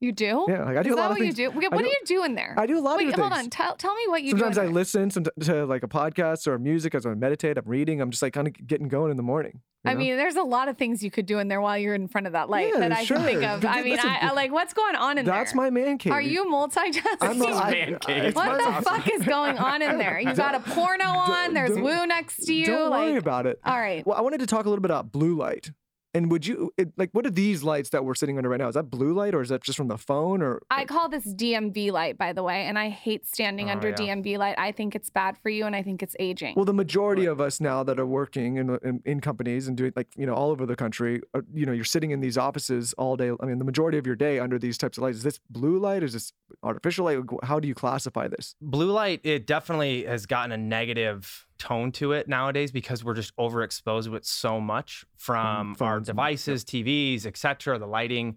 You 0.00 0.12
do? 0.12 0.46
Yeah, 0.48 0.64
like 0.64 0.78
I 0.78 0.82
do 0.82 0.88
Is 0.90 0.94
a 0.94 0.96
lot 0.96 1.04
of 1.06 1.10
what 1.10 1.20
things. 1.20 1.38
you 1.38 1.50
do? 1.50 1.54
What 1.54 1.72
I 1.74 1.76
are 1.76 1.82
do- 1.82 1.88
you 1.88 2.00
doing 2.06 2.34
there? 2.34 2.54
I 2.56 2.64
do 2.64 2.78
a 2.78 2.80
lot 2.80 2.96
Wait, 2.96 3.08
of 3.08 3.14
things. 3.14 3.20
hold 3.20 3.32
on. 3.34 3.50
Tell, 3.50 3.76
tell 3.76 3.94
me 3.94 4.02
what 4.08 4.22
you 4.22 4.30
Sometimes 4.30 4.54
do. 4.56 4.62
I 4.62 4.64
there. 4.64 4.72
listen 4.72 5.10
some, 5.10 5.24
to 5.42 5.66
like 5.66 5.82
a 5.82 5.88
podcast 5.88 6.46
or 6.46 6.58
music 6.58 6.94
as 6.94 7.04
I 7.04 7.12
meditate. 7.12 7.58
I'm 7.58 7.66
reading. 7.66 8.00
I'm 8.00 8.10
just 8.10 8.22
like 8.22 8.32
kind 8.32 8.46
of 8.48 8.54
getting 8.66 8.88
going 8.88 9.10
in 9.10 9.18
the 9.18 9.22
morning. 9.22 9.60
You 9.84 9.90
I 9.90 9.94
mean, 9.94 10.16
there's 10.18 10.36
a 10.36 10.42
lot 10.42 10.68
of 10.68 10.76
things 10.76 11.02
you 11.02 11.10
could 11.10 11.24
do 11.26 11.38
in 11.38 11.48
there 11.48 11.60
while 11.60 11.78
you're 11.78 11.94
in 11.94 12.06
front 12.06 12.26
of 12.26 12.34
that 12.34 12.50
light 12.50 12.70
Yeah, 12.74 12.80
that 12.80 12.92
I 12.92 13.04
can 13.04 13.22
think 13.22 13.42
of. 13.42 13.62
But 13.62 13.68
I 13.70 13.82
mean, 13.82 13.94
listen, 13.94 14.10
I, 14.10 14.28
I 14.28 14.32
like 14.32 14.52
what's 14.52 14.74
going 14.74 14.94
on 14.94 15.16
in 15.16 15.24
that's 15.24 15.34
there. 15.34 15.44
That's 15.44 15.54
my 15.54 15.70
man 15.70 15.96
cave. 15.96 16.12
Are 16.12 16.20
you 16.20 16.44
multitasking? 16.44 17.02
I'm 17.22 17.38
not- 17.38 17.48
I- 17.64 17.70
Man 17.70 17.98
cave. 17.98 18.34
what 18.36 18.58
my- 18.62 18.78
the 18.78 18.82
fuck 18.84 19.08
is 19.10 19.24
going 19.24 19.56
on 19.56 19.80
in 19.80 19.96
there? 19.96 20.20
You 20.20 20.34
got 20.34 20.54
a 20.54 20.60
porno 20.60 21.04
on. 21.08 21.54
There's 21.54 21.70
don't- 21.70 21.82
woo 21.82 22.06
next 22.06 22.44
to 22.46 22.52
you. 22.52 22.66
Don't 22.66 22.90
like, 22.90 23.08
worry 23.08 23.16
about 23.16 23.46
it. 23.46 23.58
all 23.64 23.78
right. 23.80 24.06
Well, 24.06 24.18
I 24.18 24.20
wanted 24.20 24.40
to 24.40 24.46
talk 24.46 24.66
a 24.66 24.68
little 24.68 24.82
bit 24.82 24.90
about 24.90 25.12
blue 25.12 25.34
light. 25.34 25.70
And 26.12 26.30
would 26.30 26.44
you 26.46 26.72
it, 26.76 26.92
like 26.96 27.10
what 27.12 27.24
are 27.24 27.30
these 27.30 27.62
lights 27.62 27.90
that 27.90 28.04
we're 28.04 28.14
sitting 28.16 28.36
under 28.36 28.48
right 28.48 28.58
now? 28.58 28.68
Is 28.68 28.74
that 28.74 28.90
blue 28.90 29.12
light 29.12 29.34
or 29.34 29.42
is 29.42 29.48
that 29.50 29.62
just 29.62 29.76
from 29.76 29.88
the 29.88 29.96
phone 29.98 30.42
or 30.42 30.60
I 30.70 30.84
call 30.84 31.08
this 31.08 31.24
DMV 31.34 31.92
light, 31.92 32.18
by 32.18 32.32
the 32.32 32.42
way, 32.42 32.62
and 32.66 32.78
I 32.78 32.88
hate 32.88 33.26
standing 33.26 33.68
Oh, 33.68 33.72
under 33.72 33.90
yeah. 33.90 33.94
DMV 33.94 34.36
light. 34.38 34.56
I 34.58 34.72
think 34.72 34.94
it's 34.96 35.08
bad 35.10 35.36
for 35.38 35.50
you, 35.50 35.66
and 35.66 35.76
I 35.76 35.82
think 35.82 36.02
it's 36.02 36.16
aging. 36.18 36.54
Well, 36.56 36.64
the 36.64 36.72
majority 36.72 37.26
of 37.26 37.40
us 37.40 37.60
now 37.60 37.82
that 37.84 38.00
are 38.00 38.06
working 38.06 38.56
in, 38.56 38.76
in 38.82 39.02
in 39.04 39.20
companies 39.20 39.68
and 39.68 39.76
doing 39.76 39.92
like 39.94 40.08
you 40.16 40.26
know 40.26 40.34
all 40.34 40.50
over 40.50 40.66
the 40.66 40.76
country, 40.76 41.20
are, 41.34 41.44
you 41.54 41.64
know, 41.64 41.72
you're 41.72 41.84
sitting 41.84 42.10
in 42.10 42.20
these 42.20 42.36
offices 42.36 42.92
all 42.98 43.16
day. 43.16 43.30
I 43.40 43.46
mean, 43.46 43.58
the 43.58 43.64
majority 43.64 43.98
of 43.98 44.06
your 44.06 44.16
day 44.16 44.38
under 44.40 44.58
these 44.58 44.76
types 44.78 44.98
of 44.98 45.02
lights. 45.04 45.18
Is 45.18 45.22
this 45.22 45.38
blue 45.48 45.78
light? 45.78 46.02
Is 46.02 46.12
this 46.14 46.32
artificial 46.64 47.04
light? 47.04 47.18
How 47.44 47.60
do 47.60 47.68
you 47.68 47.74
classify 47.74 48.26
this? 48.28 48.54
blue 48.60 48.90
light 48.90 49.20
it 49.22 49.46
definitely 49.46 50.04
has 50.04 50.26
gotten 50.26 50.50
a 50.52 50.56
negative 50.56 51.46
tone 51.60 51.92
to 51.92 52.12
it 52.12 52.26
nowadays 52.26 52.72
because 52.72 53.04
we're 53.04 53.14
just 53.14 53.36
overexposed 53.36 54.08
with 54.08 54.24
so 54.24 54.60
much 54.60 55.04
from 55.16 55.68
mm, 55.68 55.70
our 55.70 55.76
phones 55.76 56.08
and- 56.08 56.16
devices 56.16 56.64
tvs 56.64 57.26
etc 57.26 57.78
the 57.78 57.86
lighting. 57.86 58.36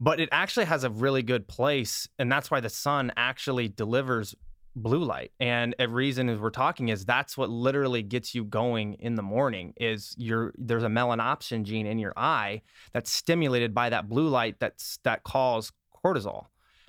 But 0.00 0.20
it 0.20 0.28
actually 0.30 0.66
has 0.66 0.84
a 0.84 0.90
really 0.90 1.24
good 1.24 1.48
place 1.48 2.08
and 2.20 2.30
that's 2.30 2.52
why 2.52 2.60
the 2.60 2.68
sun 2.68 3.10
actually 3.16 3.68
delivers 3.68 4.36
blue 4.76 5.02
light. 5.02 5.32
And 5.40 5.74
a 5.78 5.88
reason 5.88 6.28
is 6.28 6.38
we're 6.38 6.50
talking 6.50 6.88
is 6.88 7.04
that's 7.04 7.36
what 7.36 7.50
literally 7.50 8.02
gets 8.02 8.34
you 8.34 8.44
going 8.44 8.94
in 8.94 9.16
the 9.16 9.22
morning 9.22 9.74
is 9.76 10.14
your 10.16 10.52
there's 10.56 10.84
a 10.84 10.88
melanopsin 10.88 11.64
gene 11.64 11.86
in 11.86 11.98
your 11.98 12.12
eye 12.16 12.62
that's 12.92 13.10
stimulated 13.10 13.74
by 13.74 13.90
that 13.90 14.08
blue 14.08 14.28
light 14.28 14.56
that's 14.60 14.98
that 15.02 15.24
calls 15.24 15.72
cortisol 16.04 16.46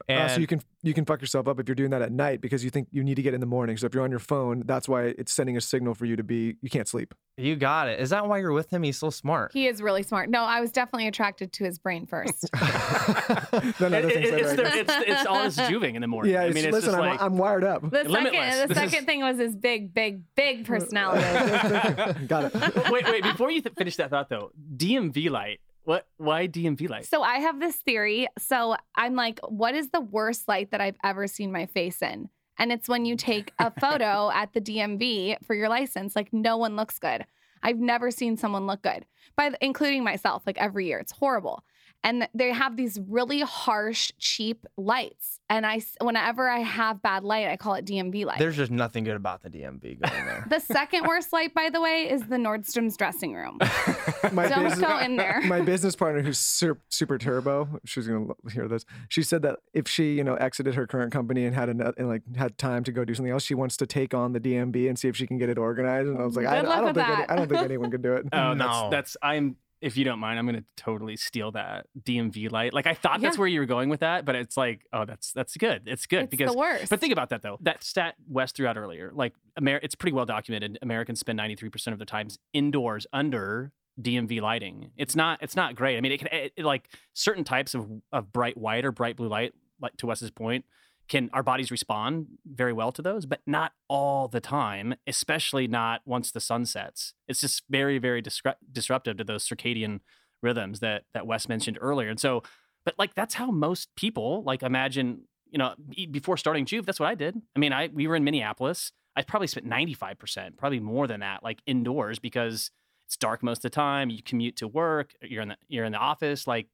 Uh, 0.07 0.27
so 0.29 0.39
you 0.39 0.47
can 0.47 0.61
you 0.81 0.93
can 0.93 1.03
fuck 1.05 1.19
yourself 1.19 1.47
up 1.47 1.59
if 1.59 1.67
you're 1.67 1.75
doing 1.75 1.89
that 1.89 2.01
at 2.01 2.11
night 2.11 2.39
because 2.41 2.63
you 2.63 2.69
think 2.69 2.87
you 2.91 3.03
need 3.03 3.15
to 3.15 3.21
get 3.21 3.33
in 3.33 3.39
the 3.41 3.45
morning. 3.45 3.75
So 3.77 3.85
if 3.87 3.93
you're 3.93 4.03
on 4.03 4.11
your 4.11 4.19
phone, 4.19 4.63
that's 4.65 4.87
why 4.87 5.05
it's 5.17 5.33
sending 5.33 5.57
a 5.57 5.61
signal 5.61 5.93
for 5.93 6.05
you 6.05 6.15
to 6.15 6.23
be 6.23 6.55
you 6.61 6.69
can't 6.69 6.87
sleep. 6.87 7.13
You 7.37 7.55
got 7.55 7.87
it. 7.87 7.99
Is 7.99 8.09
that 8.11 8.27
why 8.27 8.37
you're 8.39 8.51
with 8.53 8.71
him? 8.71 8.83
He's 8.83 8.97
so 8.97 9.09
smart. 9.09 9.51
he 9.53 9.67
is 9.67 9.81
really 9.81 10.03
smart. 10.03 10.29
No, 10.29 10.43
I 10.43 10.59
was 10.61 10.71
definitely 10.71 11.07
attracted 11.07 11.51
to 11.53 11.63
his 11.63 11.79
brain 11.79 12.05
first. 12.05 12.49
None 12.53 12.63
other 13.93 14.09
It- 14.09 14.13
things 14.13 14.27
it- 14.27 14.31
that 14.31 14.39
it's, 14.39 14.51
are- 14.51 14.55
the, 14.55 14.77
it's, 14.79 14.93
it's 15.07 15.25
all 15.25 15.43
this 15.43 15.57
juving 15.57 15.95
in 15.95 16.01
the 16.01 16.07
morning. 16.07 16.33
yeah, 16.33 16.43
I 16.43 16.51
mean, 16.51 16.65
it's 16.65 16.73
listen, 16.73 16.91
just 16.91 16.97
I'm, 17.01 17.09
like 17.09 17.21
I'm 17.21 17.37
wired 17.37 17.63
up. 17.63 17.89
The 17.89 18.03
second, 18.09 18.69
the 18.69 18.75
second 18.75 19.05
thing 19.05 19.21
was 19.21 19.37
his 19.37 19.55
big, 19.55 19.93
big, 19.93 20.21
big 20.35 20.65
personality. 20.65 21.23
Got 22.27 22.53
it. 22.55 22.89
wait, 22.91 23.05
wait. 23.05 23.23
Before 23.23 23.51
you 23.51 23.61
th- 23.61 23.75
finish 23.75 23.95
that 23.97 24.09
thought, 24.09 24.29
though, 24.29 24.51
DMV 24.75 25.29
light. 25.29 25.59
What? 25.83 26.07
Why 26.17 26.47
DMV 26.47 26.89
light? 26.89 27.05
So 27.05 27.21
I 27.23 27.39
have 27.39 27.59
this 27.59 27.75
theory. 27.77 28.27
So 28.37 28.75
I'm 28.95 29.15
like, 29.15 29.39
what 29.47 29.75
is 29.75 29.89
the 29.89 30.01
worst 30.01 30.47
light 30.47 30.71
that 30.71 30.81
I've 30.81 30.97
ever 31.03 31.27
seen 31.27 31.51
my 31.51 31.65
face 31.65 32.01
in? 32.01 32.29
And 32.57 32.71
it's 32.71 32.87
when 32.87 33.05
you 33.05 33.15
take 33.17 33.53
a 33.59 33.71
photo 33.79 34.29
at 34.31 34.53
the 34.53 34.61
DMV 34.61 35.37
for 35.45 35.55
your 35.55 35.69
license. 35.69 36.15
Like 36.15 36.31
no 36.31 36.57
one 36.57 36.75
looks 36.75 36.99
good. 36.99 37.25
I've 37.61 37.79
never 37.79 38.11
seen 38.11 38.37
someone 38.37 38.67
look 38.67 38.81
good, 38.81 39.05
by 39.35 39.49
the, 39.49 39.57
including 39.63 40.03
myself. 40.03 40.43
Like 40.45 40.57
every 40.57 40.87
year, 40.87 40.99
it's 40.99 41.11
horrible. 41.11 41.63
And 42.03 42.29
they 42.33 42.53
have 42.53 42.77
these 42.77 42.97
really 43.09 43.41
harsh, 43.41 44.11
cheap 44.19 44.65
lights. 44.77 45.39
And 45.49 45.65
I, 45.65 45.81
whenever 46.01 46.47
I 46.47 46.59
have 46.59 47.01
bad 47.01 47.23
light, 47.23 47.47
I 47.47 47.57
call 47.57 47.73
it 47.73 47.83
DMV 47.85 48.23
light. 48.23 48.39
There's 48.39 48.55
just 48.55 48.71
nothing 48.71 49.03
good 49.03 49.15
about 49.15 49.41
the 49.43 49.49
DMV 49.49 49.99
going 49.99 50.25
there. 50.25 50.45
the 50.49 50.59
second 50.59 51.03
worst 51.07 51.33
light, 51.33 51.53
by 51.53 51.69
the 51.69 51.81
way, 51.81 52.09
is 52.09 52.21
the 52.27 52.37
Nordstrom's 52.37 52.95
dressing 52.95 53.33
room. 53.33 53.57
My 54.31 54.47
Don't 54.47 54.63
business, 54.63 54.79
go 54.79 54.97
in 54.99 55.17
there. 55.17 55.41
my 55.41 55.61
business 55.65 55.95
partner, 55.95 56.21
who's 56.21 56.37
super, 56.37 56.79
super 56.89 57.17
turbo, 57.17 57.67
she's 57.85 58.07
gonna 58.07 58.27
hear 58.53 58.67
this. 58.67 58.85
She 59.09 59.23
said 59.23 59.41
that 59.41 59.59
if 59.73 59.87
she, 59.87 60.13
you 60.13 60.23
know, 60.23 60.35
exited 60.35 60.75
her 60.75 60.85
current 60.87 61.11
company 61.11 61.45
and 61.45 61.55
had 61.55 61.69
ano- 61.69 61.93
and 61.97 62.07
like 62.07 62.21
had 62.35 62.57
time 62.57 62.83
to 62.83 62.91
go 62.91 63.03
do 63.05 63.13
something 63.15 63.31
else, 63.31 63.43
she 63.43 63.55
wants 63.55 63.75
to 63.77 63.87
take 63.87 64.13
on 64.13 64.33
the 64.33 64.39
DMV 64.39 64.87
and 64.87 64.99
see 64.99 65.07
if 65.07 65.15
she 65.15 65.25
can 65.25 65.37
get 65.37 65.49
it 65.49 65.57
organized. 65.57 66.07
And 66.09 66.19
I 66.21 66.25
was 66.25 66.35
like, 66.35 66.45
I, 66.45 66.59
I 66.59 66.61
don't 66.81 66.93
think 66.93 67.07
any. 67.09 67.25
I 67.27 67.35
don't 67.35 67.47
think 67.49 67.61
anyone 67.61 67.89
could 67.91 68.01
do 68.03 68.13
it. 68.13 68.25
Oh, 68.31 68.53
No. 68.53 68.89
that's 68.89 69.15
that's 69.15 69.17
I'm. 69.21 69.55
If 69.81 69.95
you 69.95 70.03
don't 70.03 70.19
mind, 70.19 70.37
I'm 70.39 70.45
gonna 70.45 70.63
totally 70.75 71.15
steal 71.15 71.51
that 71.53 71.87
DMV 72.01 72.51
light. 72.51 72.73
Like 72.73 72.85
I 72.87 72.93
thought 72.93 73.21
that's 73.21 73.37
where 73.37 73.47
you 73.47 73.59
were 73.61 73.65
going 73.65 73.89
with 73.89 74.01
that, 74.01 74.25
but 74.25 74.35
it's 74.35 74.57
like, 74.57 74.81
oh, 74.91 75.05
that's 75.05 75.31
that's 75.31 75.55
good. 75.57 75.83
It's 75.85 76.05
good 76.05 76.23
It's 76.23 76.31
because. 76.31 76.51
the 76.51 76.57
worst. 76.57 76.89
But 76.89 76.99
think 76.99 77.13
about 77.13 77.29
that 77.29 77.41
though. 77.41 77.57
That 77.61 77.83
stat 77.83 78.15
Wes 78.27 78.51
threw 78.51 78.67
out 78.67 78.77
earlier, 78.77 79.11
like 79.13 79.33
Amer- 79.57 79.79
it's 79.81 79.95
pretty 79.95 80.13
well 80.15 80.25
documented. 80.25 80.77
Americans 80.81 81.19
spend 81.19 81.39
93% 81.39 81.93
of 81.93 81.97
their 81.99 82.05
times 82.05 82.39
indoors 82.53 83.07
under 83.13 83.71
DMV 84.01 84.41
lighting. 84.41 84.91
It's 84.97 85.15
not 85.15 85.39
it's 85.41 85.55
not 85.55 85.75
great. 85.75 85.97
I 85.97 86.01
mean, 86.01 86.11
it 86.11 86.17
can 86.19 86.27
it, 86.31 86.53
it- 86.57 86.65
like 86.65 86.89
certain 87.13 87.43
types 87.43 87.73
of 87.73 87.89
of 88.11 88.31
bright 88.33 88.57
white 88.57 88.83
or 88.85 88.91
bright 88.91 89.15
blue 89.15 89.27
light, 89.29 89.53
like 89.81 89.95
to 89.97 90.07
Wes's 90.07 90.31
point, 90.31 90.65
can 91.09 91.29
our 91.33 91.43
bodies 91.43 91.71
respond 91.71 92.27
very 92.45 92.71
well 92.71 92.91
to 92.93 93.01
those, 93.01 93.25
but 93.25 93.41
not 93.45 93.73
all 93.87 94.27
the 94.27 94.39
time, 94.39 94.95
especially 95.07 95.67
not 95.67 96.01
once 96.05 96.31
the 96.31 96.39
sun 96.39 96.65
sets. 96.65 97.13
It's 97.27 97.41
just 97.41 97.63
very 97.69 97.97
very 97.97 98.21
disrupt- 98.21 98.71
disruptive 98.71 99.17
to 99.17 99.23
those 99.23 99.47
circadian 99.47 99.99
rhythms 100.41 100.79
that 100.79 101.03
that 101.13 101.27
Wes 101.27 101.49
mentioned 101.49 101.77
earlier. 101.81 102.09
And 102.09 102.19
so, 102.19 102.43
but 102.85 102.95
like 102.97 103.15
that's 103.15 103.33
how 103.33 103.51
most 103.51 103.89
people 103.95 104.43
like 104.43 104.63
imagine. 104.63 105.23
You 105.51 105.57
know, 105.57 105.73
before 106.11 106.37
starting 106.37 106.65
Joovv, 106.65 106.85
that's 106.85 106.99
what 106.99 107.09
I 107.09 107.15
did. 107.15 107.35
I 107.55 107.59
mean, 107.59 107.73
I 107.73 107.89
we 107.91 108.07
were 108.07 108.15
in 108.15 108.23
Minneapolis. 108.23 108.91
I 109.15 109.23
probably 109.23 109.47
spent 109.47 109.65
ninety 109.65 109.95
five 109.95 110.19
percent, 110.19 110.57
probably 110.57 110.79
more 110.79 111.07
than 111.07 111.21
that, 111.21 111.41
like 111.43 111.59
indoors 111.65 112.19
because 112.19 112.69
it's 113.07 113.17
dark 113.17 113.41
most 113.41 113.57
of 113.57 113.61
the 113.63 113.69
time. 113.71 114.11
You 114.11 114.21
commute 114.21 114.57
to 114.57 114.67
work. 114.67 115.15
You're 115.23 115.41
in 115.41 115.49
the 115.49 115.57
you're 115.67 115.85
in 115.85 115.91
the 115.91 115.97
office 115.97 116.45
like 116.45 116.67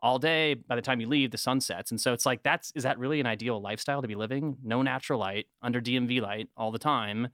all 0.00 0.18
day. 0.18 0.54
By 0.54 0.76
the 0.76 0.82
time 0.82 1.00
you 1.00 1.08
leave, 1.08 1.30
the 1.30 1.38
sun 1.38 1.60
sets, 1.60 1.90
and 1.90 2.00
so 2.00 2.12
it's 2.12 2.26
like 2.26 2.42
that's 2.42 2.72
is 2.74 2.82
that 2.84 2.98
really 2.98 3.20
an 3.20 3.26
ideal 3.26 3.60
lifestyle 3.60 4.02
to 4.02 4.08
be 4.08 4.14
living? 4.14 4.56
No 4.62 4.82
natural 4.82 5.18
light, 5.18 5.46
under 5.62 5.80
DMV 5.80 6.20
light 6.20 6.48
all 6.56 6.70
the 6.70 6.78
time, 6.78 7.28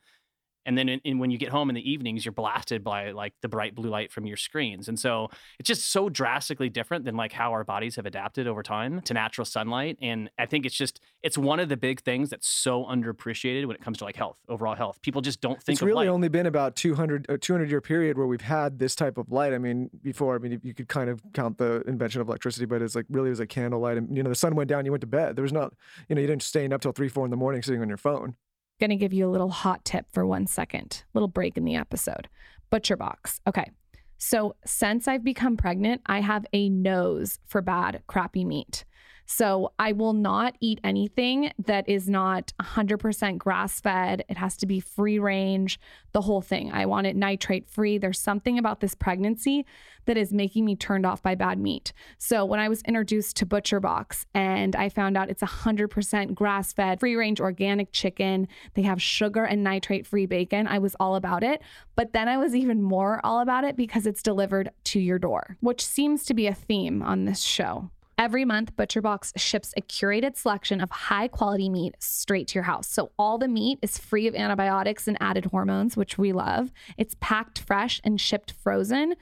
and 0.66 0.76
then 0.76 0.88
in, 0.88 1.00
in, 1.04 1.18
when 1.18 1.30
you 1.30 1.38
get 1.38 1.50
home 1.50 1.68
in 1.68 1.74
the 1.74 1.90
evenings, 1.90 2.24
you're 2.24 2.32
blasted 2.32 2.84
by 2.84 3.10
like 3.10 3.34
the 3.42 3.48
bright 3.48 3.74
blue 3.74 3.90
light 3.90 4.12
from 4.12 4.26
your 4.26 4.36
screens, 4.36 4.88
and 4.88 4.98
so 4.98 5.28
it's 5.58 5.66
just 5.66 5.90
so 5.90 6.08
drastically 6.08 6.68
different 6.68 7.04
than 7.04 7.16
like 7.16 7.32
how 7.32 7.52
our 7.52 7.64
bodies 7.64 7.96
have 7.96 8.06
adapted 8.06 8.46
over 8.46 8.62
time 8.62 9.00
to 9.02 9.14
natural 9.14 9.44
sunlight. 9.44 9.98
And 10.00 10.30
I 10.38 10.46
think 10.46 10.66
it's 10.66 10.74
just 10.74 11.00
it's 11.22 11.38
one 11.38 11.60
of 11.60 11.68
the 11.68 11.76
big 11.76 12.00
things 12.00 12.30
that's 12.30 12.48
so 12.48 12.84
underappreciated 12.84 13.66
when 13.66 13.76
it 13.76 13.82
comes 13.82 13.98
to 13.98 14.04
like 14.04 14.16
health, 14.16 14.40
overall 14.48 14.74
health. 14.74 15.00
People 15.02 15.22
just 15.22 15.40
don't 15.40 15.62
think 15.62 15.76
it's 15.76 15.82
really 15.82 16.06
light. 16.06 16.12
only 16.12 16.28
been 16.28 16.46
about 16.46 16.76
200 16.76 17.26
a 17.28 17.34
uh, 17.34 17.36
200 17.40 17.70
year 17.70 17.80
period 17.80 18.18
where 18.18 18.26
we've 18.26 18.40
had 18.40 18.78
this 18.78 18.94
type 18.94 19.18
of 19.18 19.30
light 19.30 19.52
i 19.52 19.58
mean 19.58 19.90
before 20.02 20.34
i 20.34 20.38
mean 20.38 20.60
you 20.62 20.74
could 20.74 20.88
kind 20.88 21.10
of 21.10 21.22
count 21.32 21.58
the 21.58 21.82
invention 21.86 22.20
of 22.20 22.28
electricity 22.28 22.66
but 22.66 22.82
it's 22.82 22.94
like 22.94 23.06
really 23.10 23.28
it 23.28 23.30
was 23.30 23.40
a 23.40 23.46
candlelight 23.46 23.96
and 23.96 24.16
you 24.16 24.22
know 24.22 24.28
the 24.28 24.34
sun 24.34 24.54
went 24.54 24.68
down 24.68 24.84
you 24.84 24.90
went 24.90 25.00
to 25.00 25.06
bed 25.06 25.36
there 25.36 25.42
was 25.42 25.52
not 25.52 25.72
you 26.08 26.14
know 26.14 26.20
you 26.20 26.26
didn't 26.26 26.42
staying 26.42 26.72
up 26.72 26.80
till 26.80 26.92
3 26.92 27.08
4 27.08 27.26
in 27.26 27.30
the 27.30 27.36
morning 27.36 27.62
sitting 27.62 27.80
on 27.80 27.88
your 27.88 27.98
phone 27.98 28.34
going 28.80 28.90
to 28.90 28.96
give 28.96 29.12
you 29.12 29.26
a 29.26 29.30
little 29.30 29.50
hot 29.50 29.84
tip 29.84 30.06
for 30.12 30.26
one 30.26 30.46
second, 30.46 31.04
little 31.14 31.28
break 31.28 31.56
in 31.56 31.64
the 31.64 31.76
episode. 31.76 32.28
Butcher 32.70 32.96
Box. 32.96 33.40
Okay. 33.46 33.70
So, 34.18 34.56
since 34.64 35.06
I've 35.06 35.24
become 35.24 35.56
pregnant, 35.56 36.00
I 36.06 36.20
have 36.20 36.46
a 36.52 36.68
nose 36.68 37.38
for 37.46 37.60
bad, 37.60 38.02
crappy 38.06 38.44
meat. 38.44 38.84
So 39.26 39.72
I 39.78 39.92
will 39.92 40.12
not 40.12 40.56
eat 40.60 40.80
anything 40.84 41.52
that 41.66 41.88
is 41.88 42.08
not 42.08 42.52
100% 42.60 43.38
grass 43.38 43.80
fed. 43.80 44.24
It 44.28 44.36
has 44.36 44.56
to 44.58 44.66
be 44.66 44.80
free 44.80 45.18
range, 45.18 45.80
the 46.12 46.20
whole 46.20 46.42
thing. 46.42 46.72
I 46.72 46.86
want 46.86 47.06
it 47.06 47.16
nitrate 47.16 47.68
free. 47.68 47.98
There's 47.98 48.20
something 48.20 48.58
about 48.58 48.80
this 48.80 48.94
pregnancy 48.94 49.64
that 50.06 50.16
is 50.18 50.32
making 50.32 50.64
me 50.64 50.76
turned 50.76 51.06
off 51.06 51.22
by 51.22 51.34
bad 51.34 51.58
meat. 51.58 51.92
So 52.18 52.44
when 52.44 52.60
I 52.60 52.68
was 52.68 52.82
introduced 52.82 53.36
to 53.36 53.46
Butcher 53.46 53.80
Box 53.80 54.26
and 54.34 54.76
I 54.76 54.88
found 54.88 55.16
out 55.16 55.30
it's 55.30 55.42
100% 55.42 56.34
grass 56.34 56.72
fed, 56.72 57.00
free 57.00 57.16
range 57.16 57.40
organic 57.40 57.92
chicken, 57.92 58.46
they 58.74 58.82
have 58.82 59.00
sugar 59.00 59.44
and 59.44 59.64
nitrate 59.64 60.06
free 60.06 60.26
bacon, 60.26 60.66
I 60.66 60.78
was 60.78 60.94
all 61.00 61.16
about 61.16 61.42
it. 61.42 61.62
But 61.96 62.12
then 62.12 62.28
I 62.28 62.36
was 62.36 62.54
even 62.54 62.82
more 62.82 63.20
all 63.24 63.40
about 63.40 63.64
it 63.64 63.76
because 63.76 64.06
it's 64.06 64.22
delivered 64.22 64.70
to 64.84 65.00
your 65.00 65.18
door, 65.18 65.56
which 65.60 65.84
seems 65.84 66.24
to 66.26 66.34
be 66.34 66.46
a 66.46 66.54
theme 66.54 67.02
on 67.02 67.24
this 67.24 67.40
show. 67.40 67.90
Every 68.16 68.44
month, 68.44 68.76
ButcherBox 68.76 69.32
ships 69.36 69.74
a 69.76 69.80
curated 69.80 70.36
selection 70.36 70.80
of 70.80 70.90
high 70.90 71.26
quality 71.26 71.68
meat 71.68 71.96
straight 71.98 72.46
to 72.48 72.54
your 72.54 72.62
house. 72.62 72.86
So, 72.86 73.10
all 73.18 73.38
the 73.38 73.48
meat 73.48 73.80
is 73.82 73.98
free 73.98 74.28
of 74.28 74.36
antibiotics 74.36 75.08
and 75.08 75.16
added 75.20 75.46
hormones, 75.46 75.96
which 75.96 76.16
we 76.16 76.32
love. 76.32 76.72
It's 76.96 77.16
packed 77.20 77.58
fresh 77.58 78.00
and 78.04 78.20
shipped 78.20 78.52
frozen. 78.52 79.14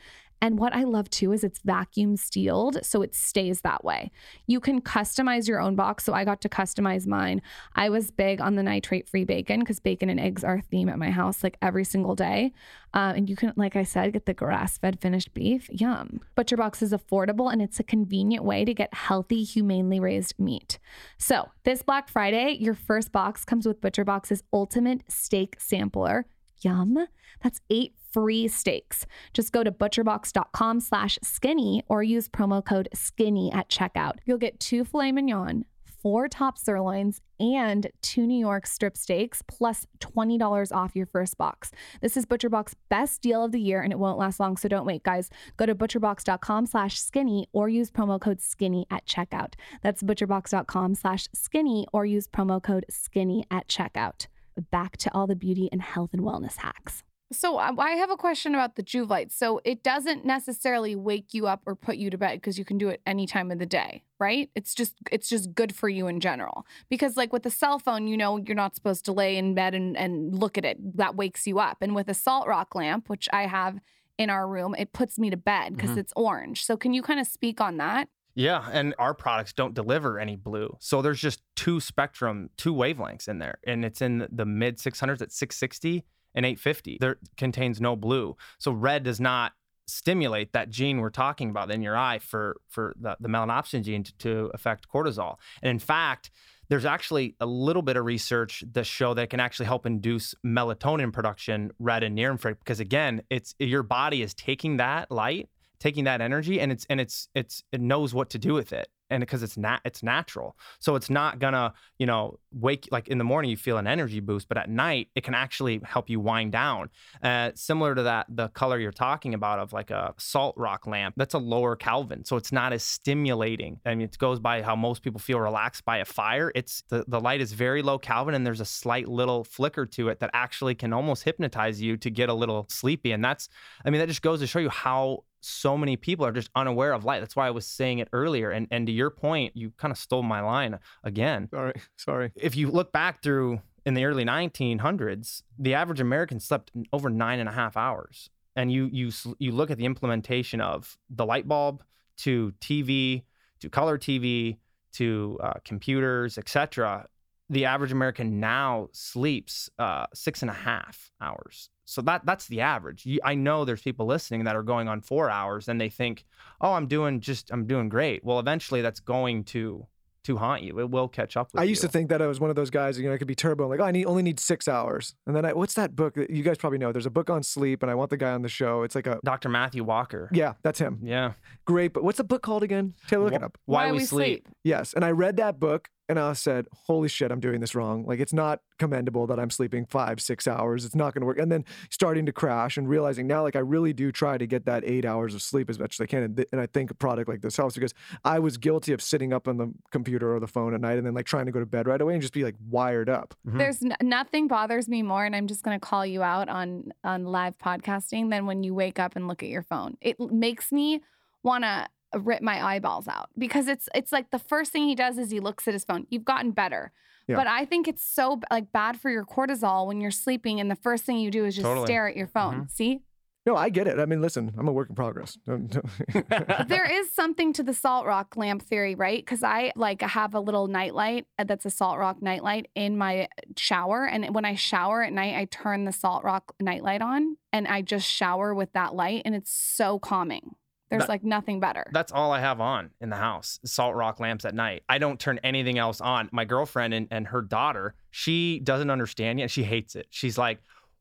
And 0.42 0.58
what 0.58 0.74
I 0.74 0.82
love 0.82 1.08
too 1.08 1.32
is 1.32 1.44
it's 1.44 1.60
vacuum 1.60 2.16
sealed, 2.16 2.84
so 2.84 3.00
it 3.00 3.14
stays 3.14 3.60
that 3.60 3.84
way. 3.84 4.10
You 4.48 4.58
can 4.58 4.80
customize 4.80 5.46
your 5.46 5.60
own 5.60 5.76
box. 5.76 6.02
So 6.02 6.12
I 6.12 6.24
got 6.24 6.40
to 6.40 6.48
customize 6.48 7.06
mine. 7.06 7.40
I 7.76 7.88
was 7.88 8.10
big 8.10 8.40
on 8.40 8.56
the 8.56 8.62
nitrate 8.64 9.08
free 9.08 9.24
bacon 9.24 9.60
because 9.60 9.78
bacon 9.78 10.10
and 10.10 10.18
eggs 10.18 10.42
are 10.42 10.56
a 10.56 10.62
theme 10.62 10.88
at 10.88 10.98
my 10.98 11.10
house 11.10 11.44
like 11.44 11.56
every 11.62 11.84
single 11.84 12.16
day. 12.16 12.52
Uh, 12.92 13.12
and 13.14 13.30
you 13.30 13.36
can, 13.36 13.52
like 13.56 13.76
I 13.76 13.84
said, 13.84 14.12
get 14.12 14.26
the 14.26 14.34
grass 14.34 14.78
fed 14.78 15.00
finished 15.00 15.32
beef. 15.32 15.68
Yum. 15.70 16.20
Butcher 16.34 16.56
Box 16.56 16.82
is 16.82 16.92
affordable 16.92 17.50
and 17.50 17.62
it's 17.62 17.78
a 17.78 17.84
convenient 17.84 18.44
way 18.44 18.64
to 18.64 18.74
get 18.74 18.92
healthy, 18.92 19.44
humanely 19.44 20.00
raised 20.00 20.40
meat. 20.40 20.80
So 21.18 21.50
this 21.62 21.82
Black 21.82 22.08
Friday, 22.08 22.56
your 22.58 22.74
first 22.74 23.12
box 23.12 23.44
comes 23.44 23.64
with 23.64 23.80
Butcher 23.80 24.04
Box's 24.04 24.42
ultimate 24.52 25.04
steak 25.08 25.54
sampler. 25.60 26.26
Yum. 26.64 27.06
That's 27.42 27.60
eight 27.70 27.94
free 28.12 28.48
steaks. 28.48 29.06
Just 29.32 29.52
go 29.52 29.64
to 29.64 29.72
butcherbox.com 29.72 30.80
slash 30.80 31.18
skinny 31.22 31.82
or 31.88 32.02
use 32.02 32.28
promo 32.28 32.64
code 32.64 32.88
skinny 32.94 33.52
at 33.52 33.68
checkout. 33.68 34.18
You'll 34.24 34.38
get 34.38 34.60
two 34.60 34.84
filet 34.84 35.12
mignon, 35.12 35.64
four 36.02 36.28
top 36.28 36.58
sirloins, 36.58 37.20
and 37.40 37.88
two 38.02 38.26
New 38.26 38.38
York 38.38 38.66
strip 38.66 38.96
steaks, 38.96 39.42
plus 39.48 39.86
$20 40.00 40.72
off 40.72 40.94
your 40.94 41.06
first 41.06 41.38
box. 41.38 41.70
This 42.00 42.16
is 42.16 42.26
ButcherBox 42.26 42.74
best 42.88 43.22
deal 43.22 43.44
of 43.44 43.52
the 43.52 43.60
year, 43.60 43.82
and 43.82 43.92
it 43.92 43.98
won't 43.98 44.18
last 44.18 44.38
long, 44.38 44.56
so 44.56 44.68
don't 44.68 44.86
wait, 44.86 45.02
guys. 45.02 45.30
Go 45.56 45.66
to 45.66 45.74
butcherbox.com 45.74 46.66
slash 46.66 47.00
skinny 47.00 47.48
or 47.52 47.68
use 47.68 47.90
promo 47.90 48.20
code 48.20 48.40
skinny 48.40 48.86
at 48.90 49.06
checkout. 49.06 49.54
That's 49.82 50.02
butcherbox.com 50.02 50.94
slash 50.94 51.28
skinny 51.34 51.86
or 51.92 52.06
use 52.06 52.28
promo 52.28 52.62
code 52.62 52.86
skinny 52.90 53.44
at 53.50 53.68
checkout. 53.68 54.26
Back 54.70 54.96
to 54.98 55.14
all 55.14 55.26
the 55.26 55.36
beauty 55.36 55.68
and 55.72 55.80
health 55.82 56.10
and 56.12 56.22
wellness 56.22 56.56
hacks. 56.56 57.02
So 57.32 57.56
I 57.56 57.70
I 57.78 57.90
have 57.92 58.10
a 58.10 58.16
question 58.16 58.54
about 58.54 58.76
the 58.76 58.82
Joovv 58.82 59.08
light. 59.08 59.32
So 59.32 59.60
it 59.64 59.82
doesn't 59.82 60.26
necessarily 60.26 60.94
wake 60.94 61.32
you 61.32 61.46
up 61.46 61.62
or 61.64 61.74
put 61.74 61.96
you 61.96 62.10
to 62.10 62.18
bed 62.18 62.34
because 62.34 62.58
you 62.58 62.64
can 62.64 62.76
do 62.76 62.88
it 62.88 63.00
any 63.06 63.26
time 63.26 63.50
of 63.50 63.58
the 63.58 63.64
day, 63.66 64.02
right? 64.20 64.50
It's 64.54 64.74
just 64.74 64.94
it's 65.10 65.28
just 65.30 65.54
good 65.54 65.74
for 65.74 65.88
you 65.88 66.08
in 66.08 66.20
general. 66.20 66.66
Because 66.90 67.16
like 67.16 67.32
with 67.32 67.46
a 67.46 67.50
cell 67.50 67.78
phone, 67.78 68.06
you 68.06 68.16
know 68.18 68.36
you're 68.36 68.54
not 68.54 68.74
supposed 68.74 69.06
to 69.06 69.12
lay 69.12 69.38
in 69.38 69.54
bed 69.54 69.74
and, 69.74 69.96
and 69.96 70.34
look 70.38 70.58
at 70.58 70.64
it. 70.66 70.96
That 70.98 71.16
wakes 71.16 71.46
you 71.46 71.58
up. 71.58 71.78
And 71.80 71.94
with 71.94 72.08
a 72.10 72.14
salt 72.14 72.46
rock 72.46 72.74
lamp, 72.74 73.08
which 73.08 73.28
I 73.32 73.46
have 73.46 73.80
in 74.18 74.28
our 74.28 74.46
room, 74.46 74.74
it 74.78 74.92
puts 74.92 75.18
me 75.18 75.30
to 75.30 75.36
bed 75.38 75.74
because 75.74 75.92
Mhm. 75.92 75.98
it's 75.98 76.12
orange. 76.14 76.66
So 76.66 76.76
can 76.76 76.92
you 76.92 77.00
kind 77.00 77.18
of 77.18 77.26
speak 77.26 77.62
on 77.62 77.78
that? 77.78 78.08
Yeah, 78.34 78.66
and 78.72 78.94
our 78.98 79.14
products 79.14 79.52
don't 79.52 79.74
deliver 79.74 80.18
any 80.18 80.36
blue. 80.36 80.76
So 80.80 81.02
there's 81.02 81.20
just 81.20 81.42
two 81.54 81.80
spectrum, 81.80 82.50
two 82.56 82.74
wavelengths 82.74 83.28
in 83.28 83.38
there, 83.38 83.58
and 83.66 83.84
it's 83.84 84.00
in 84.00 84.26
the 84.30 84.46
mid 84.46 84.78
600s 84.78 85.20
at 85.20 85.32
660 85.32 86.04
and 86.34 86.46
850. 86.46 86.98
There 87.00 87.16
contains 87.36 87.80
no 87.80 87.94
blue. 87.96 88.36
So 88.58 88.72
red 88.72 89.02
does 89.02 89.20
not 89.20 89.52
stimulate 89.86 90.52
that 90.52 90.70
gene 90.70 91.00
we're 91.00 91.10
talking 91.10 91.50
about 91.50 91.70
in 91.70 91.82
your 91.82 91.96
eye 91.96 92.18
for 92.18 92.56
for 92.68 92.94
the, 92.98 93.16
the 93.20 93.28
melanopsin 93.28 93.82
gene 93.82 94.04
to, 94.04 94.16
to 94.18 94.50
affect 94.54 94.88
cortisol. 94.88 95.36
And 95.62 95.70
in 95.70 95.78
fact, 95.78 96.30
there's 96.68 96.84
actually 96.84 97.36
a 97.40 97.46
little 97.46 97.82
bit 97.82 97.96
of 97.96 98.04
research 98.04 98.64
that 98.72 98.86
show 98.86 99.12
that 99.14 99.22
it 99.22 99.30
can 99.30 99.40
actually 99.40 99.66
help 99.66 99.84
induce 99.84 100.34
melatonin 100.46 101.12
production 101.12 101.72
red 101.78 102.02
and 102.02 102.14
near 102.14 102.30
infrared 102.30 102.58
because 102.58 102.80
again, 102.80 103.22
it's 103.28 103.54
your 103.58 103.82
body 103.82 104.22
is 104.22 104.32
taking 104.32 104.78
that 104.78 105.10
light 105.10 105.50
taking 105.82 106.04
that 106.04 106.20
energy 106.20 106.60
and 106.60 106.70
it's 106.70 106.86
and 106.88 107.00
it's 107.00 107.28
it's 107.34 107.64
it 107.72 107.80
knows 107.80 108.14
what 108.14 108.30
to 108.30 108.38
do 108.38 108.54
with 108.54 108.72
it 108.72 108.88
and 109.10 109.20
because 109.20 109.42
it's 109.42 109.58
not 109.58 109.80
it's 109.84 110.02
natural. 110.02 110.56
So 110.78 110.96
it's 110.96 111.10
not 111.10 111.38
gonna 111.38 111.74
you 111.98 112.06
know 112.06 112.38
wake 112.52 112.88
like 112.90 113.08
in 113.08 113.18
the 113.18 113.24
morning 113.24 113.50
you 113.50 113.56
feel 113.56 113.78
an 113.78 113.86
energy 113.86 114.20
boost 114.20 114.48
but 114.48 114.56
at 114.56 114.70
night 114.70 115.08
it 115.14 115.24
can 115.24 115.34
actually 115.34 115.80
help 115.84 116.08
you 116.08 116.20
wind 116.20 116.52
down. 116.52 116.88
Uh, 117.22 117.50
similar 117.54 117.94
to 117.94 118.04
that 118.04 118.26
the 118.28 118.48
color 118.48 118.78
you're 118.78 118.92
talking 118.92 119.34
about 119.34 119.58
of 119.58 119.72
like 119.72 119.90
a 119.90 120.14
salt 120.18 120.54
rock 120.56 120.86
lamp 120.86 121.14
that's 121.16 121.34
a 121.34 121.38
lower 121.38 121.76
kelvin 121.76 122.24
so 122.24 122.36
it's 122.36 122.52
not 122.52 122.72
as 122.72 122.82
stimulating. 122.82 123.80
I 123.84 123.94
mean 123.94 124.06
it 124.06 124.16
goes 124.18 124.40
by 124.40 124.62
how 124.62 124.76
most 124.76 125.02
people 125.02 125.20
feel 125.20 125.40
relaxed 125.40 125.84
by 125.84 125.98
a 125.98 126.04
fire. 126.04 126.52
It's 126.54 126.82
the, 126.88 127.04
the 127.08 127.20
light 127.20 127.40
is 127.40 127.52
very 127.52 127.82
low 127.82 127.98
kelvin 127.98 128.34
and 128.34 128.46
there's 128.46 128.60
a 128.60 128.64
slight 128.64 129.08
little 129.08 129.42
flicker 129.42 129.84
to 129.86 130.08
it 130.08 130.20
that 130.20 130.30
actually 130.32 130.74
can 130.74 130.92
almost 130.92 131.24
hypnotize 131.24 131.82
you 131.82 131.96
to 131.98 132.10
get 132.10 132.28
a 132.28 132.34
little 132.34 132.66
sleepy 132.68 133.12
and 133.12 133.24
that's 133.24 133.48
i 133.84 133.90
mean 133.90 133.98
that 133.98 134.08
just 134.08 134.22
goes 134.22 134.40
to 134.40 134.46
show 134.46 134.58
you 134.58 134.68
how 134.68 135.24
so 135.42 135.76
many 135.76 135.96
people 135.96 136.24
are 136.24 136.32
just 136.32 136.50
unaware 136.54 136.92
of 136.92 137.04
light. 137.04 137.20
That's 137.20 137.36
why 137.36 137.48
I 137.48 137.50
was 137.50 137.66
saying 137.66 137.98
it 137.98 138.08
earlier. 138.12 138.50
And 138.50 138.66
and 138.70 138.86
to 138.86 138.92
your 138.92 139.10
point, 139.10 139.56
you 139.56 139.72
kind 139.76 139.92
of 139.92 139.98
stole 139.98 140.22
my 140.22 140.40
line 140.40 140.78
again. 141.04 141.48
Sorry, 141.50 141.74
sorry. 141.96 142.32
If 142.36 142.56
you 142.56 142.70
look 142.70 142.92
back 142.92 143.22
through 143.22 143.60
in 143.84 143.94
the 143.94 144.04
early 144.04 144.24
1900s, 144.24 145.42
the 145.58 145.74
average 145.74 146.00
American 146.00 146.38
slept 146.38 146.70
over 146.92 147.10
nine 147.10 147.40
and 147.40 147.48
a 147.48 147.52
half 147.52 147.76
hours. 147.76 148.30
And 148.54 148.70
you 148.70 148.88
you 148.92 149.10
you 149.38 149.52
look 149.52 149.70
at 149.70 149.78
the 149.78 149.86
implementation 149.86 150.60
of 150.60 150.96
the 151.10 151.26
light 151.26 151.48
bulb 151.48 151.82
to 152.18 152.52
TV 152.60 153.24
to 153.60 153.68
color 153.68 153.98
TV 153.98 154.58
to 154.92 155.38
uh, 155.42 155.54
computers, 155.64 156.38
etc. 156.38 157.06
The 157.48 157.64
average 157.64 157.92
American 157.92 158.40
now 158.40 158.88
sleeps 158.92 159.70
uh, 159.78 160.06
six 160.14 160.42
and 160.42 160.50
a 160.50 160.54
half 160.54 161.10
hours. 161.20 161.70
So 161.84 162.00
that 162.02 162.24
that's 162.24 162.46
the 162.46 162.60
average. 162.60 163.04
You, 163.04 163.20
I 163.24 163.34
know 163.34 163.64
there's 163.64 163.82
people 163.82 164.06
listening 164.06 164.44
that 164.44 164.56
are 164.56 164.62
going 164.62 164.88
on 164.88 165.00
four 165.00 165.30
hours 165.30 165.68
and 165.68 165.80
they 165.80 165.88
think, 165.88 166.24
oh, 166.60 166.72
I'm 166.72 166.86
doing 166.86 167.20
just 167.20 167.50
I'm 167.50 167.66
doing 167.66 167.88
great. 167.88 168.24
Well, 168.24 168.38
eventually 168.38 168.82
that's 168.82 169.00
going 169.00 169.44
to 169.44 169.86
to 170.24 170.36
haunt 170.36 170.62
you. 170.62 170.78
It 170.78 170.90
will 170.90 171.08
catch 171.08 171.36
up 171.36 171.52
with 171.52 171.60
I 171.60 171.64
you. 171.64 171.70
used 171.70 171.82
to 171.82 171.88
think 171.88 172.08
that 172.10 172.22
I 172.22 172.26
was 172.26 172.40
one 172.40 172.50
of 172.50 172.56
those 172.56 172.70
guys, 172.70 172.98
you 172.98 173.06
know, 173.06 173.14
I 173.14 173.18
could 173.18 173.26
be 173.26 173.34
turbo. 173.34 173.68
Like, 173.68 173.80
oh, 173.80 173.84
I 173.84 173.90
need 173.90 174.06
only 174.06 174.22
need 174.22 174.38
six 174.38 174.68
hours. 174.68 175.14
And 175.26 175.34
then 175.34 175.44
I, 175.44 175.52
what's 175.52 175.74
that 175.74 175.96
book 175.96 176.14
that 176.14 176.30
you 176.30 176.42
guys 176.42 176.58
probably 176.58 176.78
know? 176.78 176.92
There's 176.92 177.06
a 177.06 177.10
book 177.10 177.30
on 177.30 177.42
sleep, 177.42 177.82
and 177.82 177.90
I 177.90 177.94
want 177.94 178.10
the 178.10 178.16
guy 178.16 178.30
on 178.30 178.42
the 178.42 178.48
show. 178.48 178.82
It's 178.82 178.94
like 178.94 179.06
a, 179.06 179.18
Dr. 179.24 179.48
Matthew 179.48 179.84
Walker. 179.84 180.28
yeah, 180.32 180.54
that's 180.62 180.78
him. 180.78 181.00
Yeah. 181.02 181.32
Great. 181.64 181.92
But 181.92 182.04
what's 182.04 182.18
the 182.18 182.24
book 182.24 182.42
called 182.42 182.62
again? 182.62 182.94
Taylor, 183.08 183.24
look 183.24 183.34
it 183.34 183.42
up. 183.42 183.58
Why, 183.66 183.90
we, 183.90 184.04
sleep. 184.04 184.48
Yes. 184.64 184.94
And 184.94 185.04
I 185.04 185.10
read 185.10 185.36
that 185.38 185.58
book 185.58 185.88
and 186.08 186.18
I 186.18 186.32
said, 186.34 186.66
holy 186.72 187.08
shit, 187.08 187.30
I'm 187.30 187.40
doing 187.40 187.60
this 187.60 187.74
wrong. 187.74 188.04
Like, 188.04 188.20
it's 188.20 188.32
not 188.32 188.60
commendable 188.78 189.26
that 189.28 189.38
I'm 189.38 189.50
sleeping 189.50 189.86
five, 189.86 190.20
six 190.20 190.46
hours. 190.48 190.84
It's 190.84 190.94
not 190.96 191.14
going 191.14 191.20
to 191.22 191.26
work. 191.26 191.38
And 191.38 191.50
then 191.50 191.64
starting 191.90 192.26
to 192.26 192.32
crash 192.32 192.76
and 192.76 192.88
realizing 192.88 193.26
now, 193.26 193.42
like, 193.42 193.54
I 193.56 193.60
really 193.60 193.92
do 193.92 194.10
try 194.12 194.36
to 194.36 194.46
get 194.46 194.66
that 194.66 194.82
eight 194.84 195.04
hours 195.04 195.34
of 195.34 195.42
sleep 195.42 195.70
as 195.70 195.78
much 195.78 195.94
as 195.96 196.00
I 196.02 196.06
can. 196.06 196.22
And, 196.24 196.36
th- 196.36 196.48
and 196.52 196.60
I 196.60 196.66
think 196.66 196.90
a 196.90 196.94
product 196.94 197.28
like 197.28 197.40
this 197.40 197.56
helps 197.56 197.74
because 197.74 197.94
I 198.24 198.40
was 198.40 198.56
guilty 198.58 198.92
of 198.92 199.00
sitting 199.00 199.32
up 199.32 199.46
on 199.48 199.56
the 199.56 199.72
computer 199.90 200.34
or 200.34 200.40
the 200.40 200.48
phone 200.48 200.74
at 200.74 200.80
night 200.80 200.98
and 200.98 201.06
then 201.06 201.14
like 201.14 201.26
trying 201.26 201.46
to 201.46 201.52
go 201.52 201.60
to 201.60 201.66
bed 201.66 201.86
right 201.86 202.00
away 202.00 202.14
and 202.14 202.20
just 202.20 202.34
be 202.34 202.44
like 202.44 202.56
wired 202.68 203.08
up. 203.08 203.34
Mhm. 203.48 203.58
There's 203.58 203.82
n- 203.82 203.96
nothing 204.02 204.48
bothers 204.48 204.88
me 204.88 205.02
more, 205.02 205.24
and 205.24 205.34
I'm 205.36 205.46
just 205.46 205.62
going 205.62 205.78
to 205.78 205.86
call 205.86 206.04
you 206.04 206.22
out 206.22 206.48
on 206.48 206.92
on 207.04 207.24
live 207.24 207.56
podcasting 207.58 208.30
than 208.30 208.46
when 208.46 208.64
you 208.64 208.74
wake 208.74 208.98
up 208.98 209.16
and 209.16 209.28
look 209.28 209.42
at 209.42 209.48
your 209.48 209.62
phone. 209.62 209.96
It 210.00 210.18
makes 210.18 210.72
me 210.72 211.00
want 211.44 211.64
to 211.64 211.88
rip 212.18 212.42
my 212.42 212.64
eyeballs 212.64 213.08
out 213.08 213.30
because 213.36 213.68
it's 213.68 213.88
it's 213.94 214.12
like 214.12 214.30
the 214.30 214.38
first 214.38 214.72
thing 214.72 214.86
he 214.86 214.94
does 214.94 215.18
is 215.18 215.30
he 215.30 215.40
looks 215.40 215.66
at 215.68 215.74
his 215.74 215.84
phone. 215.84 216.06
You've 216.10 216.24
gotten 216.24 216.52
better. 216.52 216.92
Yeah. 217.28 217.36
But 217.36 217.46
I 217.46 217.64
think 217.64 217.86
it's 217.88 218.04
so 218.04 218.40
like 218.50 218.72
bad 218.72 219.00
for 219.00 219.10
your 219.10 219.24
cortisol 219.24 219.86
when 219.86 220.00
you're 220.00 220.10
sleeping 220.10 220.60
and 220.60 220.70
the 220.70 220.76
first 220.76 221.04
thing 221.04 221.18
you 221.18 221.30
do 221.30 221.44
is 221.44 221.54
just 221.54 221.64
Totally. 221.64 221.86
stare 221.86 222.08
at 222.08 222.16
your 222.16 222.26
phone. 222.26 222.68
See? 222.68 223.02
No, 223.44 223.56
I 223.56 223.70
get 223.70 223.88
it. 223.88 223.98
I 223.98 224.06
mean, 224.06 224.20
listen, 224.20 224.52
I'm 224.56 224.68
a 224.68 224.72
work 224.72 224.88
in 224.88 224.94
progress. 224.94 225.36
There 225.46 226.90
is 226.90 227.12
something 227.12 227.52
to 227.54 227.62
the 227.64 227.74
salt 227.74 228.06
rock 228.06 228.36
lamp 228.36 228.62
theory, 228.62 228.94
right? 228.94 229.18
Because 229.18 229.42
I 229.42 229.72
like 229.74 230.00
have 230.02 230.34
a 230.34 230.40
little 230.40 230.68
nightlight 230.68 231.26
uh, 231.38 231.44
that's 231.44 231.66
a 231.66 231.70
salt 231.70 231.98
rock 231.98 232.22
nightlight 232.22 232.68
in 232.76 232.96
my 232.96 233.28
shower, 233.56 234.06
and 234.06 234.32
when 234.34 234.44
I 234.44 234.54
shower 234.54 235.02
at 235.02 235.12
night, 235.12 235.34
I 235.34 235.46
turn 235.46 235.84
the 235.84 235.92
salt 235.92 236.22
rock 236.22 236.54
nightlight 236.60 237.02
on, 237.02 237.36
and 237.52 237.66
I 237.66 237.82
just 237.82 238.06
shower 238.06 238.54
with 238.54 238.72
that 238.74 238.94
light, 238.94 239.22
and 239.24 239.34
it's 239.34 239.50
so 239.50 239.98
calming. 239.98 240.54
There's 240.92 241.04
That- 241.04 241.08
like 241.08 241.24
nothing 241.24 241.58
better. 241.58 241.88
That's 241.92 242.12
all 242.12 242.30
I 242.32 242.40
have 242.40 242.60
on 242.60 242.90
in 243.00 243.08
the 243.10 243.16
house. 243.16 243.58
Salt 243.64 243.94
rock 243.96 244.20
lamps 244.20 244.44
at 244.44 244.54
night. 244.54 244.82
I 244.88 244.98
don't 244.98 245.18
turn 245.18 245.40
anything 245.42 245.78
else 245.78 246.00
on. 246.00 246.28
My 246.32 246.44
girlfriend 246.44 246.92
and, 246.94 247.08
and 247.10 247.26
her 247.28 247.42
daughter, 247.42 247.94
she 248.10 248.60
doesn't 248.60 248.90
understand 248.90 249.40
yet. 249.40 249.50
She 249.50 249.62
hates 249.64 249.96
it. 249.96 250.06
She's 250.10 250.36
like, 250.36 250.58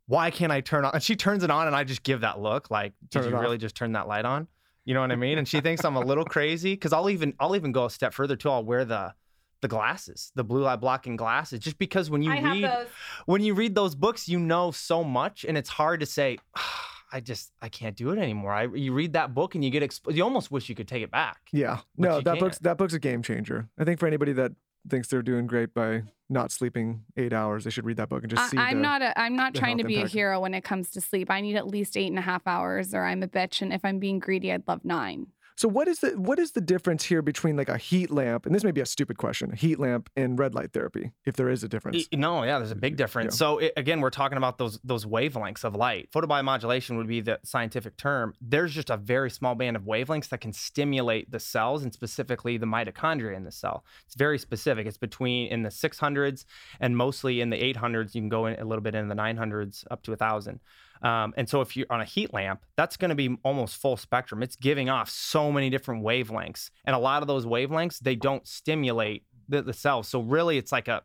why 0.08 0.32
can't 0.32 0.51
I 0.51 0.62
turn 0.62 0.86
on? 0.86 0.91
And 0.93 1.04
she 1.04 1.15
turns 1.15 1.43
it 1.43 1.51
on 1.51 1.67
and 1.67 1.75
I 1.75 1.84
just 1.84 2.04
give 2.04 2.21
that 2.21 2.39
look 2.39 2.71
like, 2.71 2.93
did 3.01 3.12
Turn 3.12 3.25
it 3.25 3.30
you 3.32 3.36
off. 3.36 3.41
really 3.43 3.58
just 3.58 3.75
turn 3.75 3.91
that 3.91 4.08
light 4.08 4.25
on? 4.25 4.47
You 4.86 4.93
know 4.93 5.01
what 5.01 5.12
I 5.12 5.15
mean? 5.15 5.38
And 5.38 5.47
she 5.47 5.62
thinks 5.62 5.84
I'm 5.86 5.95
a 5.97 5.99
little 6.01 6.25
crazy 6.25 6.73
because 6.73 6.93
I'll 6.93 7.10
even 7.10 7.34
I'll 7.39 7.56
even 7.56 7.71
go 7.71 7.86
a 7.86 7.89
step 7.89 8.13
further 8.13 8.36
too. 8.36 8.49
I'll 8.49 8.63
wear 8.63 8.84
the 8.86 9.13
the 9.62 9.67
glasses, 9.67 10.32
the 10.36 10.43
blue 10.43 10.62
light 10.63 10.77
blocking 10.82 11.15
glasses, 11.15 11.60
just 11.60 11.77
because 11.77 12.10
when 12.10 12.23
you 12.23 12.32
I 12.32 12.41
read 12.41 12.88
when 13.27 13.41
you 13.43 13.54
read 13.54 13.75
those 13.75 13.93
books, 13.93 14.27
you 14.27 14.39
know 14.39 14.71
so 14.71 15.04
much, 15.04 15.45
and 15.45 15.56
it's 15.58 15.69
hard 15.69 15.99
to 15.99 16.06
say. 16.08 16.39
"Ah, 16.58 16.88
I 17.12 17.19
just 17.19 17.52
I 17.62 17.69
can't 17.69 17.95
do 17.95 18.12
it 18.12 18.17
anymore. 18.19 18.54
I 18.54 18.63
you 18.65 18.93
read 18.93 19.13
that 19.13 19.34
book 19.34 19.56
and 19.56 19.63
you 19.63 19.69
get 19.69 19.84
exp- 19.84 20.13
you 20.15 20.24
almost 20.24 20.50
wish 20.52 20.69
you 20.69 20.76
could 20.76 20.88
take 20.88 21.04
it 21.04 21.12
back. 21.12 21.41
Yeah. 21.52 21.80
No, 21.97 22.21
that 22.21 22.39
book's 22.39 22.58
can't. 22.58 22.63
that 22.63 22.78
book's 22.78 22.93
a 22.93 23.00
game 23.00 23.21
changer. 23.21 23.67
I 23.78 23.84
think 23.84 24.00
for 24.00 24.08
anybody 24.08 24.34
that 24.34 24.54
thinks 24.89 25.08
they're 25.10 25.21
doing 25.21 25.45
great 25.45 25.74
by 25.74 26.04
not 26.30 26.52
sleeping 26.52 27.04
eight 27.17 27.34
hours, 27.34 27.65
they 27.65 27.69
should 27.69 27.86
read 27.86 27.97
that 27.97 28.10
book 28.10 28.24
and 28.24 28.30
just 28.32 28.50
see. 28.50 28.58
I, 28.58 28.69
I'm 28.69 28.78
the- 28.78 28.84
not 28.84 29.02
a, 29.02 29.19
I'm 29.19 29.36
not 29.36 29.54
trying 29.54 29.78
to 29.80 29.84
be 29.84 29.95
impact. 29.95 30.13
a 30.13 30.17
hero 30.17 30.39
when 30.39 30.54
it 30.54 30.63
comes 30.63 30.89
to 30.91 31.02
sleep. 31.02 31.30
I 31.30 31.41
need 31.41 31.56
at 31.56 31.67
least 31.67 31.97
eight 31.97 32.08
and 32.08 32.17
a 32.17 32.21
half 32.21 32.47
hours, 32.47 32.93
or 32.93 33.04
I'm 33.06 33.21
a 33.24 33.28
bitch. 33.28 33.62
And 33.62 33.74
if 33.74 33.84
I'm 33.84 34.00
being 34.00 34.19
greedy, 34.19 34.52
I'd 34.52 34.67
love 34.67 34.86
nine. 34.86 35.28
So 35.62 35.67
what 35.67 35.88
is 35.88 36.00
the 36.00 36.19
what 36.19 36.39
is 36.39 36.54
the 36.54 36.60
difference 36.60 37.04
here 37.04 37.21
between 37.21 37.56
like 37.56 37.69
a 37.69 37.78
heat 37.78 38.10
lamp 38.10 38.47
and 38.47 38.56
this 38.56 38.63
may 38.63 38.71
be 38.71 38.82
a 38.82 38.86
stupid 38.88 39.19
question, 39.19 39.52
a 39.52 39.56
heat 39.56 39.78
lamp 39.78 40.10
and 40.15 40.39
red 40.39 40.56
light 40.56 40.74
therapy, 40.74 41.12
if 41.24 41.36
there 41.36 41.50
is 41.50 41.63
a 41.63 41.67
difference? 41.67 42.08
No, 42.12 42.43
yeah, 42.43 42.58
there's 42.58 42.71
a 42.71 42.76
big 42.76 42.97
difference. 42.97 43.36
Yeah. 43.36 43.38
So 43.38 43.58
it, 43.60 43.74
again, 43.78 44.02
we're 44.02 44.10
talking 44.10 44.39
about 44.39 44.58
those 44.58 44.80
those 44.84 45.06
wavelengths 45.06 45.63
of 45.63 45.76
light. 45.76 46.10
Photobiomodulation 46.12 46.97
would 46.97 47.06
be 47.06 47.21
the 47.21 47.39
scientific 47.43 47.95
term. 47.95 48.34
There's 48.41 48.74
just 48.74 48.89
a 48.89 48.97
very 48.97 49.30
small 49.30 49.54
band 49.54 49.76
of 49.76 49.84
wavelengths 49.84 50.30
that 50.30 50.41
can 50.41 50.52
stimulate 50.52 51.30
the 51.30 51.39
cells 51.39 51.84
and 51.84 51.93
specifically 51.93 52.58
the 52.58 52.65
mitochondria 52.65 53.36
in 53.36 53.43
the 53.43 53.52
cell. 53.52 53.86
It's 54.08 54.15
very 54.15 54.39
specific. 54.39 54.88
It's 54.88 54.97
between 54.97 55.50
in 55.50 55.62
the 55.62 55.69
600s 55.69 56.45
and 56.80 56.97
mostly 56.97 57.39
in 57.39 57.52
the 57.52 57.58
800s. 57.76 58.15
You 58.15 58.21
can 58.21 58.30
go 58.30 58.47
in 58.47 58.60
a 58.60 58.65
little 58.65 58.82
bit 58.82 58.95
in 58.95 59.10
the 59.10 59.15
900s 59.15 59.86
up 59.91 60.02
to 60.06 60.13
a 60.13 60.15
thousand. 60.15 60.60
Um, 61.02 61.34
and 61.36 61.50
so 61.50 61.62
if 61.62 61.76
you're 61.76 61.88
on 61.90 62.02
a 62.02 62.06
heat 62.06 62.34
lamp, 62.34 62.64
that's 62.78 62.98
going 62.98 63.10
to 63.10 63.16
be 63.16 63.36
almost 63.44 63.78
full 63.78 63.98
spectrum. 63.98 64.44
It's 64.44 64.56
giving 64.56 64.90
off 64.90 65.10
so 65.10 65.52
many 65.52 65.70
different 65.70 66.04
wavelengths, 66.04 66.70
and 66.86 66.96
a 66.96 67.00
lot 67.00 67.22
of 67.22 67.28
those 67.28 67.46
wavelengths 67.46 68.00
they 68.00 68.16
don't 68.16 68.48
stimulate 68.48 69.26
the, 69.50 69.62
the 69.62 69.74
cells. 69.74 70.08
So 70.08 70.22
really, 70.22 70.58
it's 70.58 70.72
like 70.72 70.88
a 70.88 71.02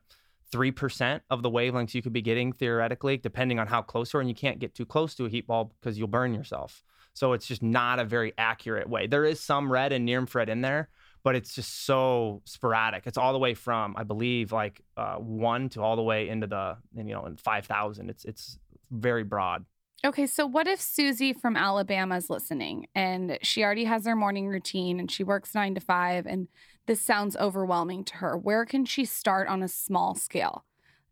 three 0.53 0.71
percent 0.71 1.23
of 1.31 1.43
the 1.43 1.51
wavelengths 1.51 1.95
you 1.95 2.03
could 2.03 2.13
be 2.13 2.23
getting 2.23 2.53
theoretically, 2.53 3.17
depending 3.17 3.59
on 3.59 3.67
how 3.67 3.83
close 3.83 4.13
you 4.13 4.19
are, 4.19 4.21
and 4.21 4.29
you 4.29 4.35
can't 4.35 4.59
get 4.59 4.75
too 4.75 4.87
close 4.87 5.15
to 5.15 5.25
a 5.25 5.29
heat 5.29 5.47
bulb 5.47 5.73
because 5.81 5.99
you'll 5.99 6.09
burn 6.09 6.35
yourself. 6.35 6.83
So 7.15 7.33
it's 7.33 7.47
just 7.47 7.63
not 7.63 7.99
a 7.99 8.05
very 8.05 8.35
accurate 8.37 8.91
way. 8.91 9.07
There 9.07 9.25
is 9.25 9.41
some 9.41 9.73
red 9.73 9.93
and 9.93 10.05
near 10.05 10.19
infrared 10.19 10.51
in 10.51 10.61
there, 10.61 10.91
but 11.25 11.35
it's 11.35 11.55
just 11.55 11.87
so 11.87 12.43
sporadic. 12.45 13.07
It's 13.07 13.17
all 13.17 13.33
the 13.33 13.39
way 13.39 13.55
from 13.55 13.95
I 13.97 14.05
believe 14.05 14.53
like 14.53 14.83
uh, 14.99 15.17
one 15.17 15.71
to 15.71 15.83
all 15.83 15.97
the 15.97 16.03
way 16.03 16.29
into 16.29 16.47
the 16.47 16.77
you 16.95 17.05
know 17.05 17.25
in 17.25 17.37
five 17.37 17.65
thousand. 17.65 18.11
It's 18.11 18.27
it's 18.27 18.59
very 18.91 19.25
broad. 19.25 19.65
Okay, 20.05 20.27
so 20.27 20.47
what 20.47 20.69
if 20.69 20.81
Susie 20.81 21.33
from 21.33 21.57
Alabama 21.57 22.17
is 22.17 22.31
listening 22.31 22.87
and 22.95 23.39
she 23.43 23.65
already 23.65 23.85
has 23.85 24.07
her 24.07 24.15
morning 24.15 24.47
routine 24.47 25.01
and 25.01 25.11
she 25.11 25.25
works 25.25 25.55
nine 25.55 25.75
to 25.75 25.81
five 25.81 26.27
and 26.27 26.49
this 26.87 27.01
sounds 27.01 27.37
overwhelming 27.37 28.05
to 28.05 28.17
her? 28.17 28.37
Where 28.37 28.65
can 28.65 28.85
she 28.85 29.05
start 29.05 29.49
on 29.49 29.63
a 29.63 29.69
small 29.69 30.15
scale? 30.15 30.65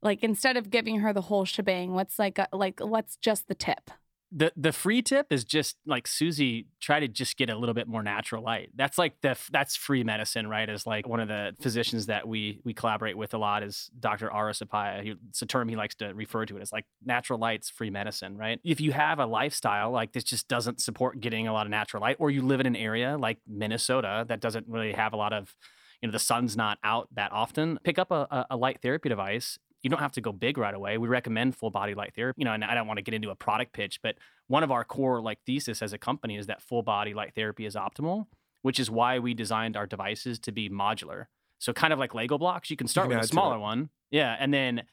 Like 0.02 0.22
instead 0.22 0.56
of 0.56 0.70
giving 0.70 1.00
her 1.00 1.12
the 1.12 1.22
whole 1.22 1.44
shebang, 1.44 1.94
what's 1.94 2.18
like 2.18 2.38
a, 2.38 2.46
like 2.52 2.78
what's 2.78 3.16
just 3.16 3.48
the 3.48 3.54
tip? 3.54 3.90
The 4.36 4.52
the 4.56 4.72
free 4.72 5.00
tip 5.00 5.28
is 5.30 5.44
just 5.44 5.76
like 5.86 6.08
Susie 6.08 6.66
try 6.80 6.98
to 6.98 7.06
just 7.06 7.36
get 7.36 7.50
a 7.50 7.56
little 7.56 7.72
bit 7.72 7.86
more 7.86 8.02
natural 8.02 8.42
light. 8.42 8.70
That's 8.74 8.98
like 8.98 9.20
the 9.20 9.38
that's 9.52 9.76
free 9.76 10.02
medicine, 10.02 10.48
right? 10.48 10.68
Is 10.68 10.86
like 10.86 11.06
one 11.06 11.20
of 11.20 11.28
the 11.28 11.54
physicians 11.60 12.06
that 12.06 12.26
we 12.26 12.60
we 12.64 12.74
collaborate 12.74 13.16
with 13.16 13.32
a 13.32 13.38
lot 13.38 13.62
is 13.62 13.90
Dr. 14.00 14.32
Ara 14.32 14.52
Suppiah. 14.52 15.16
It's 15.28 15.40
a 15.42 15.46
term 15.46 15.68
he 15.68 15.76
likes 15.76 15.94
to 15.96 16.12
refer 16.14 16.46
to 16.46 16.56
it 16.56 16.62
as 16.62 16.72
like 16.72 16.84
natural 17.04 17.38
light's 17.38 17.70
free 17.70 17.90
medicine, 17.90 18.36
right? 18.36 18.58
If 18.64 18.80
you 18.80 18.90
have 18.90 19.20
a 19.20 19.26
lifestyle 19.26 19.92
like 19.92 20.12
this 20.12 20.24
just 20.24 20.48
doesn't 20.48 20.80
support 20.80 21.20
getting 21.20 21.46
a 21.46 21.52
lot 21.52 21.66
of 21.66 21.70
natural 21.70 22.00
light, 22.00 22.16
or 22.18 22.28
you 22.28 22.42
live 22.42 22.58
in 22.58 22.66
an 22.66 22.76
area 22.76 23.16
like 23.16 23.38
Minnesota 23.46 24.24
that 24.28 24.40
doesn't 24.40 24.66
really 24.68 24.94
have 24.94 25.12
a 25.12 25.16
lot 25.16 25.32
of 25.32 25.54
you 26.02 26.08
know 26.08 26.12
the 26.12 26.18
sun's 26.18 26.56
not 26.56 26.78
out 26.82 27.08
that 27.14 27.32
often 27.32 27.78
pick 27.84 27.98
up 27.98 28.10
a- 28.10 28.46
a 28.50 28.56
light 28.56 28.80
therapy 28.82 29.08
device 29.08 29.58
you 29.84 29.90
don't 29.90 30.00
have 30.00 30.12
to 30.12 30.20
go 30.20 30.32
big 30.32 30.58
right 30.58 30.74
away. 30.74 30.98
We 30.98 31.06
recommend 31.06 31.54
full 31.54 31.70
body 31.70 31.94
light 31.94 32.14
therapy 32.16 32.34
you 32.38 32.44
know 32.44 32.52
and 32.52 32.64
i 32.64 32.74
don't 32.74 32.86
want 32.86 32.98
to 32.98 33.02
get 33.02 33.14
into 33.14 33.30
a 33.30 33.34
product 33.34 33.72
pitch 33.72 34.00
but 34.02 34.16
one 34.48 34.62
of 34.62 34.70
our 34.70 34.84
core 34.84 35.20
like 35.20 35.38
thesis 35.46 35.82
as 35.82 35.92
a 35.92 35.98
company 35.98 36.36
is 36.36 36.46
that 36.46 36.62
full 36.62 36.82
body 36.82 37.14
light 37.14 37.32
therapy 37.34 37.66
is 37.66 37.74
optimal 37.74 38.26
which 38.62 38.80
is 38.80 38.90
why 38.90 39.18
we 39.18 39.34
designed 39.34 39.76
our 39.76 39.86
devices 39.86 40.38
to 40.38 40.50
be 40.50 40.70
modular. 40.70 41.26
So 41.58 41.74
kind 41.74 41.92
of 41.92 41.98
like 41.98 42.14
lego 42.14 42.38
blocks 42.38 42.70
you 42.70 42.76
can 42.76 42.88
start 42.88 43.08
can 43.08 43.18
with 43.18 43.26
a 43.26 43.28
smaller 43.28 43.58
one. 43.58 43.90
Yeah 44.10 44.34
and 44.38 44.52
then 44.52 44.84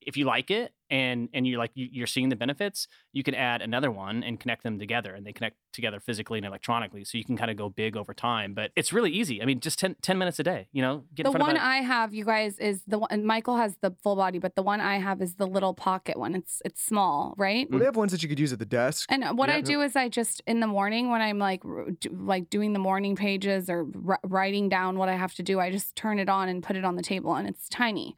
if 0.00 0.16
you 0.16 0.24
like 0.24 0.50
it 0.50 0.72
and 0.90 1.28
and 1.32 1.46
you're 1.46 1.58
like 1.58 1.70
you- 1.74 1.88
you're 1.90 2.06
seeing 2.06 2.28
the 2.28 2.36
benefits 2.36 2.88
you 3.12 3.22
can 3.22 3.34
add 3.34 3.62
another 3.62 3.90
one 3.90 4.22
and 4.22 4.40
connect 4.40 4.62
them 4.62 4.78
together 4.78 5.14
and 5.14 5.26
they 5.26 5.32
connect 5.32 5.56
together 5.72 6.00
physically 6.00 6.38
and 6.38 6.46
electronically 6.46 7.04
so 7.04 7.18
you 7.18 7.24
can 7.24 7.36
kind 7.36 7.50
of 7.50 7.56
go 7.56 7.68
big 7.68 7.96
over 7.96 8.14
time 8.14 8.54
but 8.54 8.70
it's 8.76 8.92
really 8.92 9.10
easy 9.10 9.42
i 9.42 9.44
mean 9.44 9.60
just 9.60 9.78
10, 9.78 9.96
10 10.02 10.18
minutes 10.18 10.38
a 10.38 10.42
day 10.42 10.68
you 10.72 10.82
know 10.82 11.04
get 11.14 11.24
the 11.24 11.30
in 11.30 11.32
front 11.32 11.48
one 11.48 11.56
of 11.56 11.62
a, 11.62 11.66
I 11.66 11.76
have, 11.78 12.14
you 12.14 12.24
guys, 12.24 12.58
is 12.58 12.82
the 12.86 12.98
one. 12.98 13.08
And 13.10 13.24
Michael 13.24 13.56
has 13.56 13.76
the 13.80 13.94
full 14.02 14.16
body, 14.16 14.38
but 14.38 14.54
the 14.54 14.62
one 14.62 14.80
I 14.80 14.98
have 14.98 15.20
is 15.22 15.34
the 15.34 15.46
little 15.46 15.74
pocket 15.74 16.18
one. 16.18 16.34
It's 16.34 16.60
it's 16.64 16.82
small, 16.82 17.34
right? 17.36 17.68
Well, 17.70 17.78
they 17.78 17.84
mm. 17.84 17.88
have 17.88 17.96
ones 17.96 18.12
that 18.12 18.22
you 18.22 18.28
could 18.28 18.38
use 18.38 18.52
at 18.52 18.58
the 18.58 18.66
desk. 18.66 19.06
And 19.10 19.24
uh, 19.24 19.32
what 19.34 19.50
I 19.50 19.60
do 19.60 19.80
is 19.80 19.96
I 19.96 20.08
just 20.08 20.42
in 20.46 20.60
the 20.60 20.66
morning 20.66 21.10
when 21.10 21.22
I'm 21.22 21.38
like 21.38 21.62
do, 21.62 22.10
like 22.12 22.50
doing 22.50 22.72
the 22.72 22.78
morning 22.78 23.16
pages 23.16 23.68
or 23.68 23.86
r- 24.06 24.20
writing 24.24 24.68
down 24.68 24.98
what 24.98 25.08
I 25.08 25.16
have 25.16 25.34
to 25.34 25.42
do, 25.42 25.58
I 25.60 25.70
just 25.70 25.96
turn 25.96 26.18
it 26.18 26.28
on 26.28 26.48
and 26.48 26.62
put 26.62 26.76
it 26.76 26.84
on 26.84 26.96
the 26.96 27.02
table, 27.02 27.34
and 27.34 27.48
it's 27.48 27.68
tiny. 27.68 28.16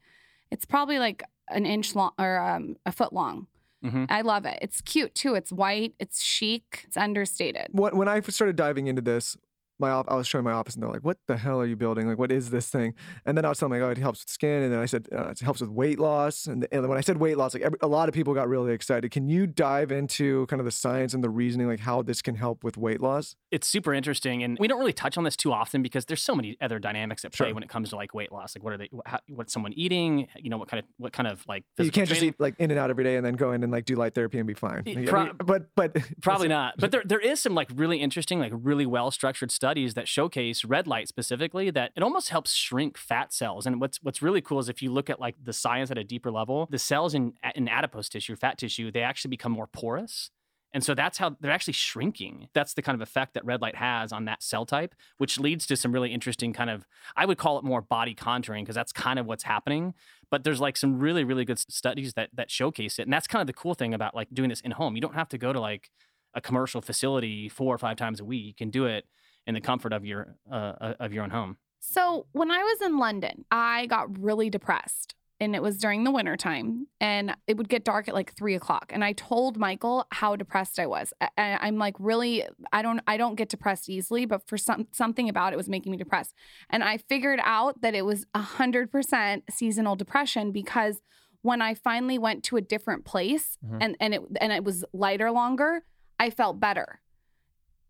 It's 0.50 0.64
probably 0.64 0.98
like 0.98 1.22
an 1.50 1.66
inch 1.66 1.94
long 1.94 2.12
or 2.18 2.38
um, 2.38 2.76
a 2.86 2.92
foot 2.92 3.12
long. 3.12 3.46
Mhm. 3.84 4.06
I 4.10 4.20
love 4.20 4.44
it. 4.44 4.58
It's 4.60 4.80
cute 4.82 5.14
too. 5.14 5.34
It's 5.34 5.50
white. 5.50 5.94
It's 5.98 6.20
chic. 6.22 6.84
It's 6.86 6.96
understated. 6.96 7.68
When 7.72 7.96
when 7.96 8.08
I 8.08 8.20
started 8.20 8.56
diving 8.56 8.86
into 8.88 9.00
this, 9.02 9.36
my 9.80 9.90
op- 9.90 10.10
I 10.10 10.14
was 10.14 10.26
showing 10.26 10.44
my 10.44 10.52
office 10.52 10.74
and 10.74 10.82
they're 10.82 10.90
like, 10.90 11.04
"What 11.04 11.18
the 11.26 11.36
hell 11.36 11.60
are 11.60 11.66
you 11.66 11.76
building? 11.76 12.06
Like, 12.08 12.18
what 12.18 12.30
is 12.30 12.50
this 12.50 12.68
thing?" 12.68 12.94
And 13.26 13.36
then 13.36 13.44
I 13.44 13.48
was 13.48 13.58
telling 13.58 13.72
them, 13.72 13.80
like, 13.80 13.88
"Oh, 13.88 13.92
it 13.92 13.98
helps 13.98 14.22
with 14.24 14.30
skin." 14.30 14.62
And 14.62 14.72
then 14.72 14.78
I 14.80 14.86
said, 14.86 15.08
uh, 15.12 15.28
"It 15.30 15.40
helps 15.40 15.60
with 15.60 15.70
weight 15.70 15.98
loss." 15.98 16.46
And, 16.46 16.66
and 16.70 16.88
when 16.88 16.98
I 16.98 17.00
said 17.00 17.16
weight 17.18 17.36
loss, 17.36 17.54
like 17.54 17.62
every, 17.62 17.78
a 17.82 17.88
lot 17.88 18.08
of 18.08 18.14
people 18.14 18.34
got 18.34 18.48
really 18.48 18.72
excited. 18.72 19.10
Can 19.10 19.28
you 19.28 19.46
dive 19.46 19.90
into 19.90 20.46
kind 20.46 20.60
of 20.60 20.66
the 20.66 20.70
science 20.70 21.14
and 21.14 21.24
the 21.24 21.30
reasoning, 21.30 21.66
like 21.66 21.80
how 21.80 22.02
this 22.02 22.22
can 22.22 22.34
help 22.36 22.62
with 22.64 22.76
weight 22.76 23.00
loss? 23.00 23.36
it's 23.50 23.66
super 23.66 23.92
interesting 23.92 24.44
and 24.44 24.56
we 24.60 24.68
don't 24.68 24.78
really 24.78 24.92
touch 24.92 25.18
on 25.18 25.24
this 25.24 25.34
too 25.36 25.52
often 25.52 25.82
because 25.82 26.04
there's 26.04 26.22
so 26.22 26.36
many 26.36 26.56
other 26.60 26.78
dynamics 26.78 27.24
at 27.24 27.32
play 27.32 27.48
Sure. 27.48 27.54
when 27.54 27.64
it 27.64 27.68
comes 27.68 27.90
to 27.90 27.96
like 27.96 28.14
weight 28.14 28.30
loss 28.30 28.54
like 28.54 28.62
what 28.62 28.72
are 28.72 28.76
they 28.76 28.88
what, 28.92 29.08
how, 29.08 29.18
what's 29.28 29.52
someone 29.52 29.72
eating 29.72 30.28
you 30.38 30.50
know 30.50 30.56
what 30.56 30.68
kind 30.68 30.78
of 30.80 30.84
what 30.98 31.12
kind 31.12 31.26
of 31.26 31.44
like 31.48 31.64
You 31.76 31.90
can't 31.90 32.08
just 32.08 32.22
eat 32.22 32.36
like 32.38 32.54
in 32.60 32.70
and 32.70 32.78
out 32.78 32.90
every 32.90 33.02
day 33.02 33.16
and 33.16 33.26
then 33.26 33.34
go 33.34 33.50
in 33.50 33.64
and 33.64 33.72
like 33.72 33.86
do 33.86 33.96
light 33.96 34.14
therapy 34.14 34.38
and 34.38 34.46
be 34.46 34.54
fine. 34.54 34.82
Like, 34.86 35.12
I 35.12 35.24
mean, 35.24 35.32
but 35.44 35.74
but 35.74 35.96
Probably 36.22 36.46
not. 36.58 36.74
But 36.78 36.92
there, 36.92 37.02
there 37.04 37.18
is 37.18 37.40
some 37.40 37.54
like 37.56 37.68
really 37.74 37.98
interesting, 37.98 38.38
like 38.38 38.52
really 38.54 38.86
well 38.86 39.10
structured 39.10 39.50
studies 39.70 39.94
that 39.94 40.08
showcase 40.08 40.64
red 40.64 40.88
light 40.88 41.06
specifically 41.06 41.70
that 41.70 41.92
it 41.94 42.02
almost 42.02 42.30
helps 42.30 42.54
shrink 42.54 42.98
fat 42.98 43.32
cells. 43.32 43.66
And 43.66 43.80
what's 43.80 44.02
what's 44.02 44.20
really 44.20 44.40
cool 44.40 44.58
is 44.58 44.68
if 44.68 44.82
you 44.82 44.90
look 44.90 45.08
at 45.08 45.20
like 45.20 45.36
the 45.40 45.52
science 45.52 45.92
at 45.92 45.98
a 45.98 46.02
deeper 46.02 46.32
level, 46.32 46.66
the 46.72 46.78
cells 46.78 47.14
in 47.14 47.34
in 47.54 47.68
adipose 47.68 48.08
tissue, 48.08 48.34
fat 48.34 48.58
tissue, 48.58 48.90
they 48.90 49.02
actually 49.02 49.28
become 49.28 49.52
more 49.52 49.68
porous. 49.68 50.30
And 50.72 50.82
so 50.82 50.92
that's 50.92 51.18
how 51.18 51.36
they're 51.40 51.52
actually 51.52 51.74
shrinking. 51.74 52.48
That's 52.52 52.74
the 52.74 52.82
kind 52.82 52.96
of 52.96 53.00
effect 53.00 53.34
that 53.34 53.44
red 53.44 53.60
light 53.60 53.76
has 53.76 54.12
on 54.12 54.24
that 54.24 54.42
cell 54.42 54.66
type, 54.66 54.94
which 55.18 55.38
leads 55.38 55.66
to 55.66 55.76
some 55.76 55.92
really 55.92 56.12
interesting 56.12 56.52
kind 56.52 56.70
of, 56.70 56.86
I 57.16 57.26
would 57.26 57.38
call 57.38 57.58
it 57.58 57.64
more 57.64 57.80
body 57.80 58.14
contouring 58.14 58.62
because 58.62 58.76
that's 58.76 58.92
kind 58.92 59.18
of 59.20 59.26
what's 59.26 59.44
happening. 59.44 59.94
But 60.30 60.42
there's 60.42 60.60
like 60.60 60.76
some 60.76 60.98
really, 60.98 61.22
really 61.22 61.44
good 61.44 61.60
studies 61.60 62.14
that 62.14 62.30
that 62.34 62.50
showcase 62.50 62.98
it. 62.98 63.02
And 63.02 63.12
that's 63.12 63.28
kind 63.28 63.40
of 63.40 63.46
the 63.46 63.52
cool 63.62 63.74
thing 63.74 63.94
about 63.94 64.16
like 64.16 64.28
doing 64.32 64.48
this 64.48 64.62
in 64.62 64.72
home. 64.72 64.96
You 64.96 65.00
don't 65.00 65.14
have 65.14 65.28
to 65.28 65.38
go 65.38 65.52
to 65.52 65.60
like 65.60 65.90
a 66.34 66.40
commercial 66.40 66.80
facility 66.80 67.48
four 67.48 67.72
or 67.72 67.78
five 67.78 67.96
times 67.96 68.18
a 68.18 68.24
week. 68.24 68.56
Can 68.56 68.70
do 68.70 68.86
it 68.86 69.04
in 69.46 69.54
the 69.54 69.60
comfort 69.60 69.92
of 69.92 70.04
your 70.04 70.36
uh, 70.50 70.54
uh, 70.54 70.94
of 71.00 71.12
your 71.12 71.24
own 71.24 71.30
home. 71.30 71.56
So 71.80 72.26
when 72.32 72.50
I 72.50 72.58
was 72.62 72.82
in 72.82 72.98
London, 72.98 73.44
I 73.50 73.86
got 73.86 74.18
really 74.18 74.50
depressed. 74.50 75.14
And 75.42 75.56
it 75.56 75.62
was 75.62 75.78
during 75.78 76.04
the 76.04 76.10
wintertime, 76.10 76.86
and 77.00 77.34
it 77.46 77.56
would 77.56 77.70
get 77.70 77.82
dark 77.82 78.08
at 78.08 78.14
like 78.14 78.34
three 78.36 78.54
o'clock. 78.54 78.90
And 78.90 79.02
I 79.02 79.14
told 79.14 79.56
Michael 79.56 80.06
how 80.12 80.36
depressed 80.36 80.78
I 80.78 80.86
was. 80.86 81.14
I- 81.22 81.56
I'm 81.62 81.78
like, 81.78 81.96
really, 81.98 82.44
I 82.74 82.82
don't, 82.82 83.00
I 83.06 83.16
don't 83.16 83.36
get 83.36 83.48
depressed 83.48 83.88
easily, 83.88 84.26
but 84.26 84.46
for 84.46 84.58
some 84.58 84.88
something 84.92 85.30
about 85.30 85.54
it 85.54 85.56
was 85.56 85.66
making 85.66 85.92
me 85.92 85.96
depressed. 85.96 86.34
And 86.68 86.84
I 86.84 86.98
figured 86.98 87.40
out 87.42 87.80
that 87.80 87.94
it 87.94 88.04
was 88.04 88.26
a 88.34 88.42
hundred 88.42 88.92
percent 88.92 89.44
seasonal 89.50 89.96
depression 89.96 90.52
because 90.52 91.00
when 91.40 91.62
I 91.62 91.72
finally 91.72 92.18
went 92.18 92.44
to 92.44 92.58
a 92.58 92.60
different 92.60 93.06
place 93.06 93.56
Mhm. 93.64 93.78
and 93.80 93.96
and 93.98 94.12
it 94.12 94.20
and 94.42 94.52
it 94.52 94.62
was 94.62 94.84
lighter 94.92 95.30
longer, 95.30 95.84
I 96.18 96.28
felt 96.28 96.60
better. 96.60 97.00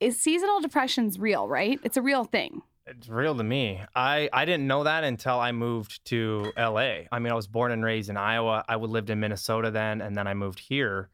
Is 0.01 0.19
seasonal 0.19 0.61
depression's 0.61 1.19
real, 1.19 1.47
right? 1.47 1.79
It's 1.85 1.99
a 1.99 2.03
real 2.03 2.25
thing. 2.25 2.63
It's 2.87 3.09
real 3.09 3.37
to 3.37 3.45
me. 3.45 3.81
I, 3.95 4.31
I 4.33 4.47
didn't 4.47 4.67
know 4.67 4.85
that 4.85 5.05
until 5.05 5.39
I 5.39 5.53
moved 5.53 6.05
to 6.07 6.53
LA. 6.57 7.03
I 7.13 7.19
mean, 7.19 7.31
I 7.31 7.35
was 7.35 7.47
born 7.47 7.71
and 7.71 7.85
raised 7.85 8.09
in 8.09 8.17
Iowa. 8.17 8.65
I 8.67 8.77
lived 8.77 9.11
in 9.11 9.21
Minnesota 9.21 9.71
then, 9.71 10.01
and 10.01 10.17
then 10.17 10.27
I 10.27 10.35
moved 10.35 10.59
here. 10.59 11.11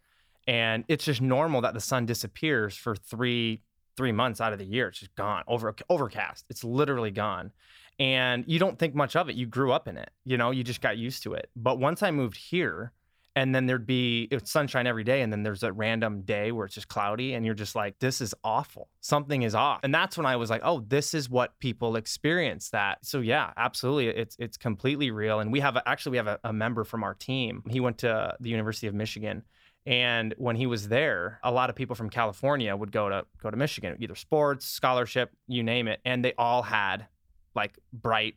And 0.47 0.85
it's 0.89 1.05
just 1.05 1.21
normal 1.21 1.61
that 1.63 1.75
the 1.75 1.81
sun 1.81 2.07
disappears 2.07 2.77
for 2.77 2.95
three 2.95 3.63
three 3.97 4.13
months 4.13 4.41
out 4.41 4.53
of 4.53 4.59
the 4.59 4.65
year. 4.65 4.89
It's 4.89 5.01
just 5.01 5.15
gone. 5.17 5.43
Over 5.49 5.75
overcast. 5.89 6.45
It's 6.49 6.63
literally 6.63 7.11
gone. 7.11 7.51
And 7.99 8.45
you 8.47 8.59
don't 8.59 8.79
think 8.79 8.95
much 8.95 9.17
of 9.17 9.29
it. 9.29 9.37
You 9.37 9.47
grew 9.47 9.73
up 9.73 9.89
in 9.89 9.97
it. 9.97 10.11
You 10.25 10.37
know, 10.37 10.51
you 10.51 10.63
just 10.63 10.83
got 10.83 10.99
used 10.99 11.23
to 11.25 11.35
it. 11.35 11.51
But 11.57 11.79
once 11.79 12.03
I 12.03 12.11
moved 12.11 12.37
here, 12.37 12.93
and 13.37 13.55
then 13.55 13.67
there'd 13.67 13.87
be 13.87 14.27
it's 14.31 14.51
sunshine 14.51 14.87
every 14.87 15.05
day 15.05 15.21
and 15.21 15.31
then 15.31 15.43
there's 15.43 15.63
a 15.63 15.73
random 15.73 16.23
day 16.23 16.51
where 16.51 16.65
it's 16.65 16.75
just 16.75 16.89
cloudy 16.89 17.35
and 17.35 17.45
you're 17.45 17.55
just 17.55 17.77
like 17.77 17.97
this 18.01 18.21
is 18.21 18.35
awful. 18.43 18.89
Something 19.01 19.43
is 19.43 19.55
off. 19.55 19.81
And 19.85 19.95
that's 19.95 20.17
when 20.17 20.27
i 20.27 20.35
was 20.35 20.51
like 20.51 20.63
oh 20.65 20.83
this 20.89 21.15
is 21.15 21.31
what 21.31 21.57
people 21.61 21.95
experience 21.97 22.71
that. 22.71 22.99
So 23.03 23.21
yeah 23.21 23.53
absolutely 23.57 24.09
it's 24.09 24.37
it's 24.41 24.57
completely 24.57 25.11
real 25.11 25.39
and 25.39 25.53
we 25.53 25.61
have 25.61 25.77
a, 25.77 25.89
actually 25.89 26.13
we 26.13 26.17
have 26.17 26.27
a, 26.27 26.41
a 26.43 26.53
member 26.53 26.83
from 26.83 27.05
our 27.05 27.15
team. 27.15 27.63
He 27.69 27.79
went 27.79 27.99
to 27.99 28.35
the 28.41 28.49
university 28.49 28.87
of 28.87 28.95
michigan 28.95 29.43
and 29.85 30.35
when 30.39 30.57
he 30.57 30.67
was 30.67 30.89
there 30.89 31.39
a 31.45 31.51
lot 31.51 31.71
of 31.71 31.77
people 31.77 31.95
from 31.95 32.11
california 32.11 32.75
would 32.75 32.91
go 32.91 33.09
to 33.09 33.25
go 33.41 33.51
to 33.51 33.57
michigan 33.57 33.97
either 34.01 34.17
sports 34.17 34.67
scholarship 34.67 35.31
you 35.47 35.63
name 35.63 35.87
it 35.87 36.01
and 36.05 36.25
they 36.25 36.33
all 36.39 36.63
had 36.63 37.07
like 37.55 37.79
bright 37.93 38.35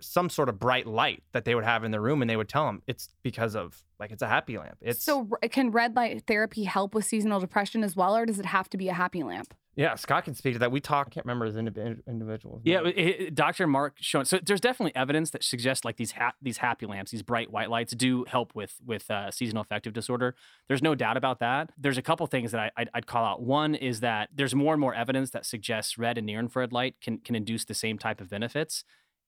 some 0.00 0.28
sort 0.28 0.48
of 0.48 0.58
bright 0.58 0.86
light 0.86 1.22
that 1.32 1.44
they 1.44 1.54
would 1.54 1.64
have 1.64 1.84
in 1.84 1.90
the 1.90 2.00
room 2.00 2.20
and 2.22 2.28
they 2.30 2.36
would 2.36 2.48
tell 2.48 2.66
them 2.66 2.82
it's 2.86 3.08
because 3.22 3.54
of 3.54 3.82
like 3.98 4.10
it's 4.10 4.22
a 4.22 4.28
happy 4.28 4.58
lamp 4.58 4.76
it's 4.80 5.02
so 5.02 5.28
can 5.50 5.70
red 5.70 5.94
light 5.96 6.22
therapy 6.26 6.64
help 6.64 6.94
with 6.94 7.04
seasonal 7.04 7.40
depression 7.40 7.82
as 7.84 7.94
well, 7.96 8.16
or 8.16 8.26
does 8.26 8.38
it 8.38 8.46
have 8.46 8.68
to 8.70 8.76
be 8.76 8.88
a 8.88 8.94
happy 8.94 9.22
lamp? 9.22 9.54
yeah 9.76 9.96
scott 9.96 10.22
can 10.24 10.34
speak 10.34 10.52
to 10.52 10.58
that 10.60 10.70
we 10.70 10.78
talk 10.80 11.08
i 11.08 11.10
can't 11.10 11.26
remember 11.26 11.46
his 11.46 11.56
indiv- 11.56 12.00
individuals 12.06 12.60
Yeah, 12.64 12.82
it- 12.84 12.96
it- 12.98 13.34
Dr. 13.34 13.66
Mark 13.66 13.96
Schoen. 14.00 14.24
So 14.24 14.38
there's 14.44 14.60
definitely 14.60 14.94
evidence 14.94 15.30
that 15.30 15.42
suggests 15.42 15.84
like 15.84 15.96
these 15.96 16.12
ha- 16.12 16.34
these 16.40 16.58
happy 16.58 16.86
lamps, 16.86 17.10
these 17.10 17.22
bright 17.24 17.50
white 17.50 17.70
lights, 17.70 17.92
do 17.94 18.24
help 18.28 18.54
with 18.54 18.76
with 18.86 19.10
uh, 19.10 19.30
seasonal 19.32 19.62
affective 19.62 19.92
disorder. 19.92 20.36
There's 20.68 20.82
no 20.82 20.94
doubt 20.94 21.16
about 21.16 21.40
that. 21.40 21.70
There's 21.76 21.98
a 21.98 22.02
couple 22.02 22.24
things 22.28 22.52
that 22.52 22.60
I, 22.60 22.70
I'd, 22.76 22.88
I'd 22.94 23.06
call 23.06 23.24
out. 23.24 23.42
One 23.42 23.74
is 23.74 23.98
that 24.00 24.28
there's 24.32 24.54
more 24.54 24.74
and 24.74 24.80
more 24.80 24.94
evidence 24.94 25.30
that 25.30 25.44
suggests 25.44 25.98
red 25.98 26.18
and 26.18 26.26
near 26.26 26.38
infrared 26.38 26.72
light 26.72 26.94
can 27.00 27.18
can 27.18 27.34
induce 27.34 27.64
the 27.64 27.74
same 27.74 27.98
type 27.98 28.20
of 28.20 28.28
benefits, 28.30 28.84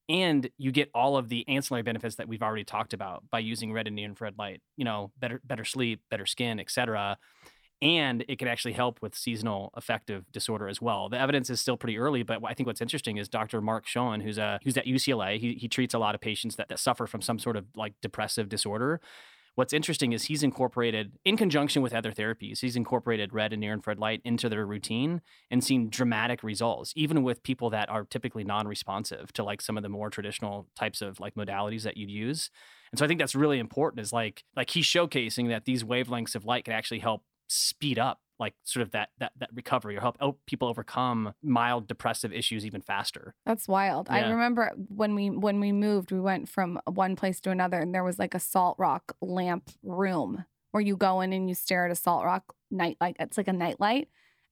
and 0.08 0.48
you 0.58 0.72
get 0.72 0.90
all 0.94 1.16
of 1.16 1.28
the 1.28 1.46
ancillary 1.48 1.82
benefits 1.82 2.16
that 2.16 2.28
we've 2.28 2.42
already 2.42 2.64
talked 2.64 2.92
about 2.92 3.24
by 3.30 3.38
using 3.38 3.72
red 3.72 3.86
and 3.86 3.96
near 3.96 4.08
infrared 4.08 4.38
light. 4.38 4.60
You 4.76 4.84
know, 4.84 5.12
better 5.18 5.40
better 5.44 5.64
sleep, 5.64 6.00
better 6.10 6.26
skin, 6.26 6.60
etc 6.60 7.18
and 7.82 8.24
it 8.26 8.38
can 8.38 8.48
actually 8.48 8.72
help 8.72 9.00
with 9.02 9.14
seasonal 9.14 9.70
affective 9.74 10.24
disorder 10.32 10.68
as 10.68 10.80
well. 10.80 11.08
The 11.08 11.20
evidence 11.20 11.50
is 11.50 11.60
still 11.60 11.76
pretty 11.76 11.98
early, 11.98 12.22
but 12.22 12.40
I 12.44 12.54
think 12.54 12.66
what's 12.66 12.80
interesting 12.80 13.18
is 13.18 13.28
Dr. 13.28 13.60
Mark 13.60 13.86
Schoen, 13.86 14.20
who's 14.20 14.38
a 14.38 14.58
who's 14.64 14.76
at 14.76 14.86
UCLA. 14.86 15.38
He 15.38 15.54
he 15.54 15.68
treats 15.68 15.92
a 15.92 15.98
lot 15.98 16.14
of 16.14 16.20
patients 16.20 16.56
that, 16.56 16.68
that 16.68 16.78
suffer 16.78 17.06
from 17.06 17.20
some 17.20 17.38
sort 17.38 17.56
of 17.56 17.66
like 17.74 17.94
depressive 18.00 18.48
disorder. 18.48 19.00
What's 19.56 19.72
interesting 19.72 20.12
is 20.12 20.24
he's 20.24 20.42
incorporated, 20.42 21.12
in 21.24 21.38
conjunction 21.38 21.80
with 21.80 21.94
other 21.94 22.12
therapies, 22.12 22.60
he's 22.60 22.76
incorporated 22.76 23.32
red 23.32 23.54
and 23.54 23.60
near 23.60 23.72
infrared 23.72 23.98
light 23.98 24.20
into 24.22 24.50
their 24.50 24.66
routine 24.66 25.22
and 25.50 25.64
seen 25.64 25.88
dramatic 25.88 26.42
results, 26.42 26.92
even 26.94 27.22
with 27.22 27.42
people 27.42 27.70
that 27.70 27.88
are 27.88 28.04
typically 28.04 28.44
non-responsive 28.44 29.32
to 29.32 29.42
like 29.42 29.62
some 29.62 29.78
of 29.78 29.82
the 29.82 29.88
more 29.88 30.10
traditional 30.10 30.68
types 30.76 31.00
of 31.00 31.20
like 31.20 31.34
modalities 31.36 31.84
that 31.84 31.96
you'd 31.96 32.10
use. 32.10 32.50
And 32.92 32.98
so 32.98 33.06
I 33.06 33.08
think 33.08 33.18
that's 33.18 33.34
really 33.34 33.58
important. 33.58 34.00
Is 34.00 34.12
like 34.12 34.44
like 34.54 34.68
he's 34.68 34.84
showcasing 34.84 35.48
that 35.48 35.64
these 35.64 35.82
wavelengths 35.82 36.34
of 36.34 36.44
light 36.44 36.66
can 36.66 36.74
actually 36.74 37.00
help 37.00 37.22
speed 37.48 37.98
up 37.98 38.20
like 38.38 38.54
sort 38.64 38.82
of 38.82 38.90
that 38.92 39.10
that 39.18 39.32
that 39.38 39.50
recovery 39.54 39.96
or 39.96 40.00
help 40.00 40.18
help 40.18 40.40
people 40.46 40.68
overcome 40.68 41.32
mild 41.42 41.86
depressive 41.88 42.32
issues 42.32 42.66
even 42.66 42.80
faster. 42.80 43.34
That's 43.44 43.66
wild. 43.68 44.08
I 44.10 44.20
remember 44.28 44.72
when 44.88 45.14
we 45.14 45.30
when 45.30 45.60
we 45.60 45.72
moved, 45.72 46.12
we 46.12 46.20
went 46.20 46.48
from 46.48 46.80
one 46.86 47.16
place 47.16 47.40
to 47.42 47.50
another, 47.50 47.78
and 47.78 47.94
there 47.94 48.04
was 48.04 48.18
like 48.18 48.34
a 48.34 48.40
salt 48.40 48.76
rock 48.78 49.16
lamp 49.20 49.70
room 49.82 50.44
where 50.72 50.82
you 50.82 50.96
go 50.96 51.20
in 51.20 51.32
and 51.32 51.48
you 51.48 51.54
stare 51.54 51.86
at 51.86 51.90
a 51.90 51.94
salt 51.94 52.24
rock 52.24 52.54
night 52.70 52.96
like 53.00 53.16
it's 53.18 53.38
like 53.38 53.48
a 53.48 53.52
night 53.52 53.80
light. 53.80 54.08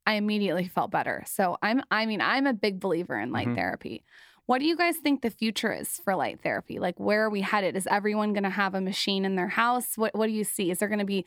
I 0.06 0.14
immediately 0.14 0.68
felt 0.68 0.90
better. 0.90 1.24
So 1.26 1.56
I'm 1.62 1.82
I 1.90 2.06
mean 2.06 2.20
I'm 2.20 2.46
a 2.46 2.52
big 2.54 2.80
believer 2.80 3.18
in 3.18 3.32
light 3.32 3.48
Mhm. 3.48 3.56
therapy. 3.56 4.04
What 4.46 4.58
do 4.58 4.66
you 4.66 4.76
guys 4.76 4.98
think 4.98 5.22
the 5.22 5.30
future 5.30 5.72
is 5.72 5.98
for 6.04 6.14
light 6.14 6.42
therapy? 6.42 6.78
Like 6.78 7.00
where 7.00 7.24
are 7.24 7.30
we 7.30 7.40
headed? 7.40 7.76
Is 7.76 7.86
everyone 7.86 8.34
going 8.34 8.42
to 8.44 8.50
have 8.50 8.74
a 8.74 8.80
machine 8.82 9.24
in 9.24 9.36
their 9.36 9.48
house? 9.48 9.96
What 9.96 10.14
what 10.14 10.26
do 10.26 10.32
you 10.32 10.44
see? 10.44 10.70
Is 10.70 10.78
there 10.78 10.88
going 10.88 10.98
to 10.98 11.04
be 11.06 11.24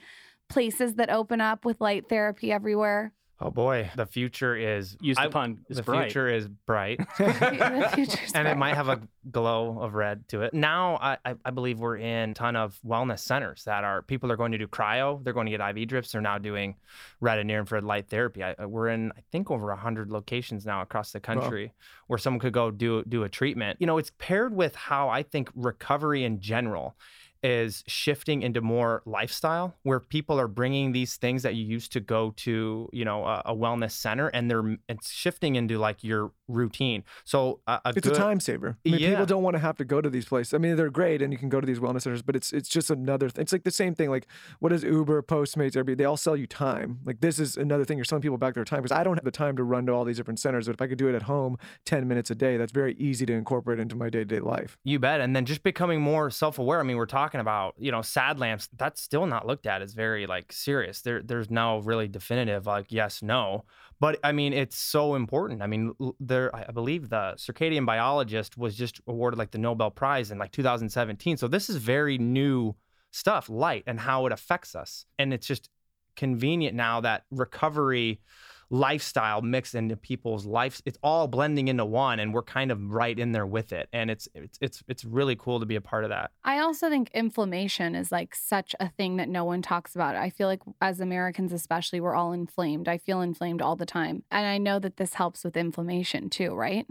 places 0.50 0.96
that 0.96 1.10
open 1.10 1.42
up 1.42 1.66
with 1.66 1.80
light 1.82 2.10
therapy 2.10 2.52
everywhere? 2.52 3.14
oh 3.40 3.52
boy 3.52 3.88
the 3.96 4.06
future 4.08 4.56
is 4.56 4.98
Use 5.00 5.16
the 5.16 5.22
I- 5.22 5.28
pun. 5.28 5.60
It's 5.70 5.78
the 5.78 5.84
bright. 5.84 6.06
future 6.06 6.28
is 6.28 6.48
bright 6.48 6.98
the 7.20 7.92
future's 7.94 8.32
and 8.36 8.48
it 8.48 8.58
might 8.58 8.74
have 8.74 8.90
a 8.90 9.00
glow 9.30 9.78
of 9.80 9.94
red 9.94 10.28
to 10.30 10.42
it. 10.42 10.56
Now, 10.56 10.96
I, 11.00 11.18
I, 11.24 11.36
I 11.46 11.52
believe 11.52 11.80
we're 11.80 11.98
in 11.98 12.32
a 12.32 12.34
ton 12.34 12.56
of 12.56 12.80
wellness 12.84 13.20
centers 13.20 13.66
that 13.66 13.84
are 13.84 14.02
people 14.02 14.32
are 14.32 14.38
going 14.38 14.54
to 14.54 14.58
do 14.58 14.66
cryo, 14.66 15.24
they're 15.24 15.34
going 15.34 15.46
to 15.46 15.56
get 15.56 15.78
IV 15.78 15.88
drips, 15.88 16.12
they're 16.14 16.22
now 16.22 16.40
doing 16.40 16.78
red 17.22 17.38
and 17.38 17.46
near 17.48 17.60
infrared 17.60 17.84
light 17.84 18.10
therapy. 18.10 18.42
I, 18.44 18.54
uh, 18.54 18.68
we're 18.68 18.88
in, 18.88 19.12
I 19.16 19.22
think, 19.32 19.52
over 19.52 19.72
hundred 19.76 20.10
locations 20.12 20.66
now 20.66 20.82
across 20.82 21.12
the 21.12 21.20
country 21.20 21.74
where 22.08 22.18
someone 22.18 22.40
could 22.40 22.54
go 22.54 22.72
do 22.72 23.04
do 23.08 23.22
a 23.24 23.30
treatment. 23.30 23.78
You 23.80 23.86
know, 23.86 24.00
it's 24.00 24.12
paired 24.18 24.56
with 24.56 24.74
how 24.76 25.10
I 25.10 25.22
think 25.22 25.52
recovery 25.54 26.24
in 26.24 26.40
general 26.40 26.96
is 27.44 27.84
shifting 27.88 28.42
into 28.42 28.62
more 28.62 29.02
lifestyle 29.06 29.76
where 29.84 30.00
people 30.00 30.40
are 30.40 30.48
bringing 30.48 30.92
these 30.92 31.16
things 31.18 31.44
that 31.44 31.56
you 31.56 31.64
used 31.66 31.92
to 31.94 32.00
go 32.00 32.34
to 32.38 32.90
you 32.94 33.06
know 33.06 33.24
a, 33.26 33.42
a 33.46 33.56
wellness 33.56 33.92
center 33.92 34.28
and 34.30 34.50
they're 34.50 34.78
it's 34.90 35.12
shifting 35.12 35.56
into 35.56 35.78
like 35.78 36.04
your 36.04 36.32
routine 36.48 37.04
so 37.26 37.60
a, 37.68 37.80
a 37.86 37.90
It's 37.96 38.08
good, 38.08 38.14
a 38.14 38.16
time 38.16 38.40
saver. 38.40 38.78
I 38.86 38.90
mean, 38.90 39.00
Yeah. 39.00 39.10
people 39.10 39.26
don't 39.26 39.44
want 39.44 39.56
to 39.56 39.60
have 39.60 39.78
to 39.78 39.86
go 39.86 40.02
to 40.02 40.10
these 40.10 40.26
places. 40.26 40.54
I 40.54 40.58
mean, 40.60 40.76
they're 40.76 40.90
great, 40.90 41.22
and 41.22 41.32
you 41.34 41.38
can 41.40 41.50
go 41.50 41.60
to 41.60 41.68
these 41.68 41.80
wellness 41.80 42.04
centers, 42.04 42.22
but 42.22 42.36
it's 42.36 42.54
it's 42.54 42.70
just 42.70 42.90
another. 42.90 43.30
Th- 43.30 43.42
it's 43.44 43.52
like 43.52 43.64
the 43.64 43.72
same 43.72 43.94
thing. 43.96 44.10
Like, 44.10 44.28
what 44.60 44.72
is 44.72 44.84
Uber, 44.84 45.22
Postmates, 45.24 45.74
Airbnb? 45.74 45.98
They 45.98 46.06
all 46.06 46.16
sell 46.18 46.36
you 46.38 46.48
time. 46.48 47.00
Like, 47.04 47.20
this 47.22 47.38
is 47.40 47.58
another 47.58 47.84
thing. 47.86 47.98
You're 47.98 48.06
selling 48.06 48.22
people 48.22 48.38
back 48.38 48.54
their 48.54 48.64
time 48.64 48.82
because 48.82 48.96
I 48.98 49.04
don't 49.04 49.16
have 49.16 49.26
the 49.26 49.32
time 49.32 49.58
to 49.58 49.64
run 49.64 49.86
to 49.88 49.92
all 49.94 50.06
these 50.06 50.18
different 50.18 50.40
centers. 50.40 50.68
But 50.68 50.76
if 50.76 50.82
I 50.82 50.88
could 50.88 50.98
do 50.98 51.08
it 51.10 51.16
at 51.16 51.24
home, 51.24 51.58
ten 51.86 52.08
minutes 52.08 52.32
a 52.32 52.36
day, 52.36 52.56
that's 52.58 52.72
very 52.72 52.94
easy 52.96 53.26
to 53.26 53.34
incorporate 53.34 53.80
into 53.80 53.96
my 53.96 54.10
day 54.10 54.20
to 54.20 54.26
day 54.26 54.40
life. 54.40 54.78
You 54.84 55.00
bet. 55.00 55.20
And 55.22 55.36
then 55.36 55.46
just 55.46 55.64
becoming 55.64 56.00
more 56.02 56.30
self-aware. 56.30 56.80
I 56.80 56.84
mean, 56.84 56.98
we're 56.98 57.06
talking 57.06 57.27
about, 57.34 57.76
you 57.78 57.92
know, 57.92 58.02
sad 58.02 58.40
lamps. 58.40 58.70
That's 58.78 59.02
still 59.02 59.26
not 59.26 59.46
looked 59.46 59.66
at 59.66 59.82
as 59.82 59.94
very 59.94 60.28
like 60.28 60.52
serious. 60.52 61.02
There 61.02 61.22
there's 61.22 61.50
no 61.50 61.80
really 61.80 62.08
definitive 62.08 62.66
like 62.66 62.88
yes, 62.90 63.22
no. 63.22 63.66
But 64.00 64.20
I 64.24 64.32
mean, 64.32 64.54
it's 64.54 64.78
so 64.78 65.16
important. 65.16 65.62
I 65.62 65.68
mean, 65.68 65.94
there 66.20 66.56
I 66.56 66.72
believe 66.72 67.10
the 67.10 67.34
circadian 67.38 67.86
biologist 67.86 68.58
was 68.58 68.76
just 68.76 69.02
awarded 69.08 69.38
like 69.38 69.52
the 69.52 69.58
Nobel 69.58 69.92
Prize 69.92 70.32
in 70.32 70.38
like 70.38 70.52
2017. 70.52 71.38
So 71.38 71.48
this 71.48 71.70
is 71.70 71.78
very 71.78 72.18
new 72.18 72.76
stuff, 73.12 73.50
light 73.50 73.84
and 73.88 74.00
how 74.00 74.26
it 74.26 74.32
affects 74.32 74.76
us. 74.76 75.06
And 75.18 75.34
it's 75.34 75.48
just 75.48 75.70
convenient 76.16 76.76
now 76.76 77.02
that 77.02 77.24
recovery 77.32 78.22
lifestyle 78.70 79.42
mixed 79.42 79.76
into 79.76 79.96
people's 79.96 80.46
lives 80.46 80.82
it's 80.86 80.98
all 81.02 81.28
blending 81.28 81.68
into 81.70 81.86
one 81.86 82.20
and 82.20 82.34
we're 82.34 82.44
kind 82.44 82.72
of 82.72 82.92
right 82.92 83.18
in 83.18 83.32
there 83.32 83.46
with 83.46 83.72
it 83.72 83.88
and 83.94 84.12
it's 84.12 84.28
it's 84.36 84.58
it's 84.62 84.84
it's 84.88 85.06
really 85.06 85.36
cool 85.36 85.60
to 85.60 85.66
be 85.66 85.76
a 85.76 85.82
part 85.82 86.04
of 86.04 86.10
that 86.10 86.32
I 86.44 86.60
also 86.60 86.90
think 86.90 87.12
inflammation 87.14 87.94
is 87.94 88.12
like 88.12 88.34
such 88.34 88.76
a 88.80 88.90
thing 88.90 89.18
that 89.18 89.30
no 89.30 89.44
one 89.44 89.62
talks 89.62 89.96
about. 89.96 90.16
I 90.16 90.30
feel 90.30 90.48
like 90.48 90.62
as 90.82 91.00
Americans, 91.00 91.52
especially, 91.52 92.00
we're 92.00 92.16
all 92.16 92.32
inflamed. 92.32 92.88
I 92.88 92.98
feel 92.98 93.22
inflamed 93.22 93.62
all 93.62 93.76
the 93.76 93.86
time. 93.86 94.24
And 94.32 94.46
I 94.46 94.58
know 94.58 94.80
that 94.80 94.98
this 94.98 95.16
helps 95.16 95.44
with 95.44 95.58
inflammation 95.58 96.30
too, 96.30 96.54
right? 96.56 96.88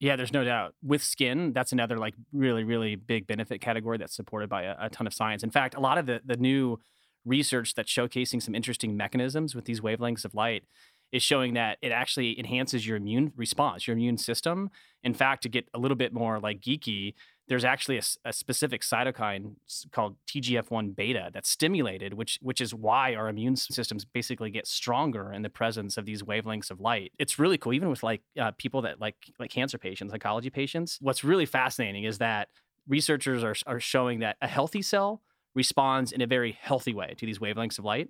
Yeah, 0.00 0.16
there's 0.16 0.32
no 0.32 0.44
doubt. 0.44 0.74
With 0.82 1.02
skin, 1.02 1.52
that's 1.52 1.72
another 1.72 1.98
like 1.98 2.14
really, 2.32 2.64
really 2.64 2.94
big 2.94 3.26
benefit 3.26 3.60
category 3.60 3.98
that's 3.98 4.14
supported 4.14 4.48
by 4.48 4.62
a, 4.62 4.76
a 4.78 4.90
ton 4.90 5.06
of 5.06 5.14
science. 5.14 5.42
In 5.42 5.50
fact, 5.50 5.74
a 5.74 5.80
lot 5.80 5.98
of 5.98 6.06
the 6.06 6.20
the 6.24 6.36
new 6.36 6.78
research 7.24 7.74
that's 7.74 7.92
showcasing 7.92 8.40
some 8.40 8.54
interesting 8.54 8.96
mechanisms 8.96 9.54
with 9.54 9.64
these 9.64 9.80
wavelengths 9.80 10.24
of 10.24 10.34
light 10.34 10.64
is 11.12 11.22
showing 11.22 11.54
that 11.54 11.78
it 11.80 11.90
actually 11.90 12.38
enhances 12.38 12.86
your 12.86 12.96
immune 12.96 13.32
response, 13.36 13.86
your 13.86 13.96
immune 13.96 14.18
system. 14.18 14.70
In 15.02 15.14
fact, 15.14 15.42
to 15.44 15.48
get 15.48 15.68
a 15.74 15.78
little 15.78 15.96
bit 15.96 16.12
more 16.12 16.38
like 16.38 16.60
geeky, 16.60 17.14
there's 17.48 17.64
actually 17.64 17.98
a 18.24 18.32
specific 18.32 18.82
cytokine 18.82 19.54
called 19.90 20.16
TGF-1 20.26 20.94
beta 20.94 21.30
that's 21.32 21.48
stimulated, 21.48 22.12
which 22.12 22.38
which 22.42 22.60
is 22.60 22.74
why 22.74 23.14
our 23.14 23.28
immune 23.28 23.56
systems 23.56 24.04
basically 24.04 24.50
get 24.50 24.66
stronger 24.66 25.32
in 25.32 25.42
the 25.42 25.48
presence 25.48 25.96
of 25.96 26.04
these 26.04 26.22
wavelengths 26.22 26.70
of 26.70 26.78
light. 26.78 27.12
It's 27.18 27.38
really 27.38 27.56
cool, 27.56 27.72
even 27.72 27.88
with 27.88 28.02
like 28.02 28.20
uh, 28.38 28.52
people 28.58 28.82
that 28.82 29.00
like 29.00 29.16
like 29.38 29.50
cancer 29.50 29.78
patients, 29.78 30.12
oncology 30.12 30.52
patients. 30.52 30.98
What's 31.00 31.24
really 31.24 31.46
fascinating 31.46 32.04
is 32.04 32.18
that 32.18 32.48
researchers 32.86 33.42
are 33.42 33.54
are 33.66 33.80
showing 33.80 34.18
that 34.20 34.36
a 34.42 34.48
healthy 34.48 34.82
cell 34.82 35.22
responds 35.54 36.12
in 36.12 36.20
a 36.20 36.26
very 36.26 36.52
healthy 36.60 36.92
way 36.92 37.14
to 37.16 37.24
these 37.24 37.38
wavelengths 37.38 37.78
of 37.78 37.84
light. 37.84 38.08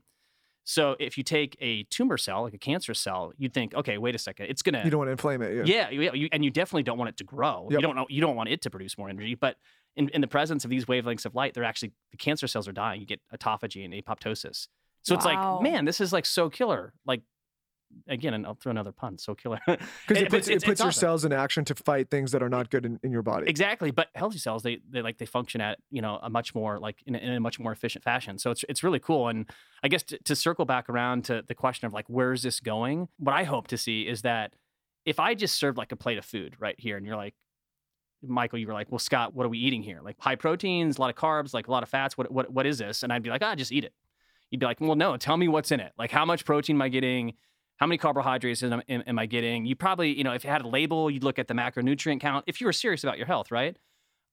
So 0.68 0.96
if 1.00 1.16
you 1.16 1.24
take 1.24 1.56
a 1.62 1.84
tumor 1.84 2.18
cell, 2.18 2.42
like 2.42 2.52
a 2.52 2.58
cancer 2.58 2.92
cell, 2.92 3.32
you'd 3.38 3.54
think, 3.54 3.72
okay, 3.72 3.96
wait 3.96 4.14
a 4.14 4.18
second, 4.18 4.48
it's 4.50 4.60
gonna 4.60 4.82
You 4.84 4.90
don't 4.90 4.98
want 4.98 5.08
to 5.08 5.12
inflame 5.12 5.40
it. 5.40 5.66
yeah, 5.66 5.88
you, 5.88 6.12
you, 6.12 6.28
and 6.30 6.44
you 6.44 6.50
definitely 6.50 6.82
don't 6.82 6.98
want 6.98 7.08
it 7.08 7.16
to 7.16 7.24
grow. 7.24 7.68
Yep. 7.70 7.80
You 7.80 7.86
don't 7.86 7.96
know. 7.96 8.06
You 8.10 8.20
don't 8.20 8.36
want 8.36 8.50
it 8.50 8.60
to 8.60 8.70
produce 8.70 8.98
more 8.98 9.08
energy. 9.08 9.34
But 9.34 9.56
in, 9.96 10.10
in 10.10 10.20
the 10.20 10.26
presence 10.26 10.64
of 10.64 10.70
these 10.70 10.84
wavelengths 10.84 11.24
of 11.24 11.34
light, 11.34 11.54
they're 11.54 11.64
actually 11.64 11.92
the 12.10 12.18
cancer 12.18 12.46
cells 12.46 12.68
are 12.68 12.72
dying. 12.72 13.00
You 13.00 13.06
get 13.06 13.22
autophagy 13.34 13.82
and 13.82 13.94
apoptosis. 13.94 14.68
So 15.04 15.14
it's 15.14 15.24
like, 15.24 15.62
man, 15.62 15.86
this 15.86 16.02
is 16.02 16.12
like 16.12 16.26
so 16.26 16.50
killer. 16.50 16.92
Like 17.06 17.22
again, 18.06 18.34
and 18.34 18.46
I'll 18.46 18.54
throw 18.54 18.70
another 18.70 18.92
pun. 18.92 19.18
So 19.18 19.34
killer. 19.34 19.60
Because 19.66 19.86
But 20.08 20.16
it 20.16 20.30
puts, 20.30 20.48
it 20.48 20.64
puts 20.64 20.80
your 20.80 20.88
awesome. 20.88 21.00
cells 21.00 21.24
in 21.24 21.32
action 21.32 21.64
to 21.66 21.74
fight 21.74 22.10
things 22.10 22.32
that 22.32 22.42
are 22.42 22.48
not 22.48 22.70
good 22.70 22.84
in, 22.86 22.98
in 23.02 23.12
your 23.12 23.22
body. 23.22 23.48
Exactly, 23.48 23.90
but 23.90 24.08
healthy 24.14 24.38
cells 24.38 24.62
they 24.62 24.80
they 24.88 25.02
like 25.02 25.18
they 25.18 25.26
function 25.26 25.60
at 25.60 25.78
you 25.90 26.02
know 26.02 26.18
a 26.22 26.30
much 26.30 26.54
more 26.54 26.78
like 26.78 27.02
in 27.06 27.14
a, 27.14 27.18
in 27.18 27.32
a 27.32 27.40
much 27.40 27.58
more 27.58 27.72
efficient 27.72 28.04
fashion. 28.04 28.38
So 28.38 28.50
it's 28.50 28.64
it's 28.68 28.82
really 28.82 29.00
cool. 29.00 29.28
And 29.28 29.46
I 29.82 29.88
guess 29.88 30.02
to, 30.04 30.18
to 30.18 30.36
circle 30.36 30.64
back 30.64 30.88
around 30.88 31.24
to 31.26 31.42
the 31.46 31.54
question 31.54 31.86
of 31.86 31.92
like 31.92 32.06
where 32.08 32.32
is 32.32 32.42
this 32.42 32.60
going? 32.60 33.08
What 33.18 33.34
I 33.34 33.44
hope 33.44 33.68
to 33.68 33.78
see 33.78 34.02
is 34.02 34.22
that 34.22 34.54
if 35.04 35.18
I 35.18 35.34
just 35.34 35.54
served 35.54 35.78
like 35.78 35.92
a 35.92 35.96
plate 35.96 36.18
of 36.18 36.24
food 36.24 36.56
right 36.58 36.76
here, 36.78 36.96
and 36.96 37.06
you're 37.06 37.16
like, 37.16 37.34
Michael, 38.22 38.58
you 38.58 38.66
were 38.66 38.72
like, 38.72 38.90
well, 38.90 38.98
Scott, 38.98 39.34
what 39.34 39.46
are 39.46 39.48
we 39.48 39.58
eating 39.58 39.82
here? 39.82 40.00
Like 40.02 40.16
high 40.18 40.36
proteins, 40.36 40.98
a 40.98 41.00
lot 41.00 41.10
of 41.10 41.16
carbs, 41.16 41.54
like 41.54 41.68
a 41.68 41.70
lot 41.70 41.82
of 41.82 41.88
fats. 41.88 42.18
What 42.18 42.30
what 42.30 42.50
what 42.50 42.66
is 42.66 42.78
this? 42.78 43.02
And 43.02 43.12
I'd 43.12 43.22
be 43.22 43.30
like, 43.30 43.42
ah, 43.42 43.54
just 43.54 43.72
eat 43.72 43.84
it. 43.84 43.92
You'd 44.50 44.60
be 44.60 44.66
like, 44.66 44.80
well, 44.80 44.96
no, 44.96 45.16
tell 45.16 45.36
me 45.36 45.48
what's 45.48 45.72
in 45.72 45.80
it. 45.80 45.92
Like 45.98 46.10
how 46.10 46.24
much 46.24 46.44
protein 46.44 46.76
am 46.76 46.82
I 46.82 46.88
getting? 46.88 47.34
How 47.78 47.86
many 47.86 47.98
carbohydrates 47.98 48.62
am, 48.62 48.82
am, 48.88 49.02
am 49.06 49.18
I 49.18 49.26
getting? 49.26 49.64
You 49.64 49.76
probably, 49.76 50.16
you 50.16 50.24
know, 50.24 50.32
if 50.32 50.44
you 50.44 50.50
had 50.50 50.62
a 50.62 50.68
label, 50.68 51.10
you'd 51.10 51.24
look 51.24 51.38
at 51.38 51.48
the 51.48 51.54
macronutrient 51.54 52.20
count. 52.20 52.44
If 52.46 52.60
you 52.60 52.66
were 52.66 52.72
serious 52.72 53.02
about 53.04 53.18
your 53.18 53.26
health, 53.26 53.50
right? 53.50 53.76